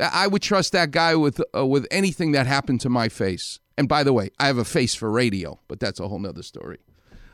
I 0.00 0.26
would 0.26 0.42
trust 0.42 0.72
that 0.72 0.90
guy 0.90 1.14
with 1.14 1.40
uh, 1.54 1.66
with 1.66 1.86
anything 1.90 2.32
that 2.32 2.46
happened 2.46 2.80
to 2.82 2.88
my 2.88 3.08
face. 3.08 3.58
And 3.76 3.88
by 3.88 4.02
the 4.02 4.12
way, 4.12 4.30
I 4.38 4.46
have 4.46 4.58
a 4.58 4.64
face 4.64 4.94
for 4.94 5.10
radio, 5.10 5.58
but 5.68 5.80
that's 5.80 6.00
a 6.00 6.08
whole 6.08 6.18
nother 6.18 6.42
story. 6.42 6.78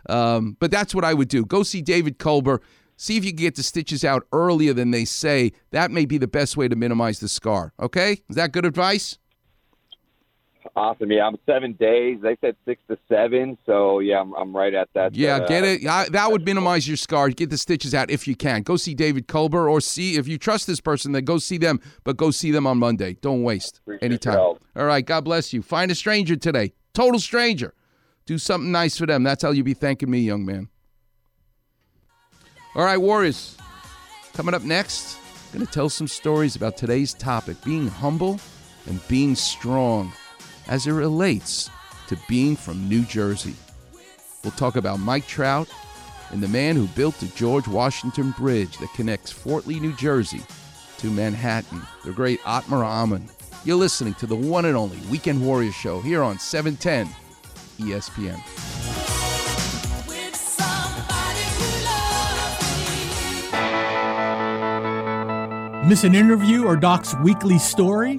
Um, 0.08 0.56
but 0.60 0.70
that's 0.70 0.94
what 0.94 1.04
I 1.04 1.12
would 1.12 1.28
do. 1.28 1.44
Go 1.44 1.62
see 1.62 1.82
David 1.82 2.18
Kulber. 2.18 2.60
See 2.96 3.16
if 3.16 3.24
you 3.24 3.32
can 3.32 3.38
get 3.38 3.56
the 3.56 3.62
stitches 3.62 4.04
out 4.04 4.26
earlier 4.32 4.72
than 4.72 4.90
they 4.90 5.04
say. 5.04 5.52
That 5.70 5.90
may 5.90 6.06
be 6.06 6.18
the 6.18 6.28
best 6.28 6.56
way 6.56 6.68
to 6.68 6.76
minimize 6.76 7.20
the 7.20 7.28
scar. 7.28 7.72
Okay? 7.80 8.22
Is 8.28 8.36
that 8.36 8.52
good 8.52 8.64
advice? 8.64 9.18
Awesome. 10.74 11.12
Yeah, 11.12 11.26
I'm 11.26 11.36
seven 11.46 11.72
days. 11.74 12.18
They 12.22 12.36
said 12.40 12.56
six 12.64 12.80
to 12.88 12.98
seven, 13.08 13.58
so 13.66 14.00
yeah, 14.00 14.20
I'm, 14.20 14.32
I'm 14.34 14.56
right 14.56 14.74
at 14.74 14.88
that. 14.94 15.14
Yeah, 15.14 15.36
uh, 15.36 15.46
get 15.46 15.64
it. 15.64 15.86
I, 15.86 16.08
that 16.10 16.30
would 16.30 16.44
minimize 16.44 16.88
your 16.88 16.96
scar. 16.96 17.28
Get 17.30 17.50
the 17.50 17.58
stitches 17.58 17.94
out 17.94 18.10
if 18.10 18.26
you 18.26 18.34
can. 18.34 18.62
Go 18.62 18.76
see 18.76 18.94
David 18.94 19.28
Kulber 19.28 19.70
or 19.70 19.80
see 19.80 20.16
if 20.16 20.26
you 20.26 20.38
trust 20.38 20.66
this 20.66 20.80
person, 20.80 21.12
then 21.12 21.24
go 21.24 21.38
see 21.38 21.58
them. 21.58 21.80
But 22.04 22.16
go 22.16 22.30
see 22.30 22.50
them 22.50 22.66
on 22.66 22.78
Monday. 22.78 23.14
Don't 23.20 23.42
waste 23.42 23.80
any 24.02 24.18
time. 24.18 24.38
All 24.38 24.58
right. 24.74 25.04
God 25.04 25.24
bless 25.24 25.52
you. 25.52 25.62
Find 25.62 25.90
a 25.90 25.94
stranger 25.94 26.36
today. 26.36 26.72
Total 26.94 27.20
stranger. 27.20 27.74
Do 28.24 28.38
something 28.38 28.72
nice 28.72 28.96
for 28.96 29.06
them. 29.06 29.22
That's 29.22 29.42
how 29.42 29.52
you 29.52 29.62
be 29.62 29.74
thanking 29.74 30.10
me, 30.10 30.20
young 30.20 30.44
man. 30.44 30.68
All 32.74 32.84
right, 32.84 32.98
Warriors. 32.98 33.56
Coming 34.34 34.54
up 34.54 34.62
next, 34.62 35.16
I'm 35.52 35.58
going 35.60 35.66
to 35.66 35.72
tell 35.72 35.88
some 35.88 36.08
stories 36.08 36.56
about 36.56 36.76
today's 36.76 37.14
topic 37.14 37.56
being 37.64 37.88
humble 37.88 38.38
and 38.86 39.00
being 39.08 39.34
strong 39.34 40.12
as 40.68 40.86
it 40.86 40.92
relates 40.92 41.70
to 42.08 42.18
being 42.28 42.56
from 42.56 42.88
New 42.88 43.02
Jersey. 43.02 43.54
We'll 44.42 44.52
talk 44.52 44.76
about 44.76 45.00
Mike 45.00 45.26
Trout 45.26 45.68
and 46.30 46.42
the 46.42 46.48
man 46.48 46.76
who 46.76 46.86
built 46.88 47.16
the 47.16 47.26
George 47.36 47.68
Washington 47.68 48.32
Bridge 48.32 48.78
that 48.78 48.92
connects 48.94 49.30
Fort 49.30 49.66
Lee, 49.66 49.80
New 49.80 49.94
Jersey 49.94 50.42
to 50.98 51.10
Manhattan, 51.10 51.82
the 52.04 52.12
great 52.12 52.40
Othmar 52.40 52.84
Ammann. 52.84 53.28
You're 53.64 53.76
listening 53.76 54.14
to 54.14 54.26
the 54.26 54.36
one 54.36 54.64
and 54.64 54.76
only 54.76 54.98
Weekend 55.10 55.44
Warrior 55.44 55.72
Show 55.72 56.00
here 56.00 56.22
on 56.22 56.38
710 56.38 57.08
ESPN. 57.78 58.40
Miss 65.86 66.02
an 66.02 66.16
interview 66.16 66.64
or 66.64 66.74
Doc's 66.74 67.14
weekly 67.22 67.58
story? 67.58 68.18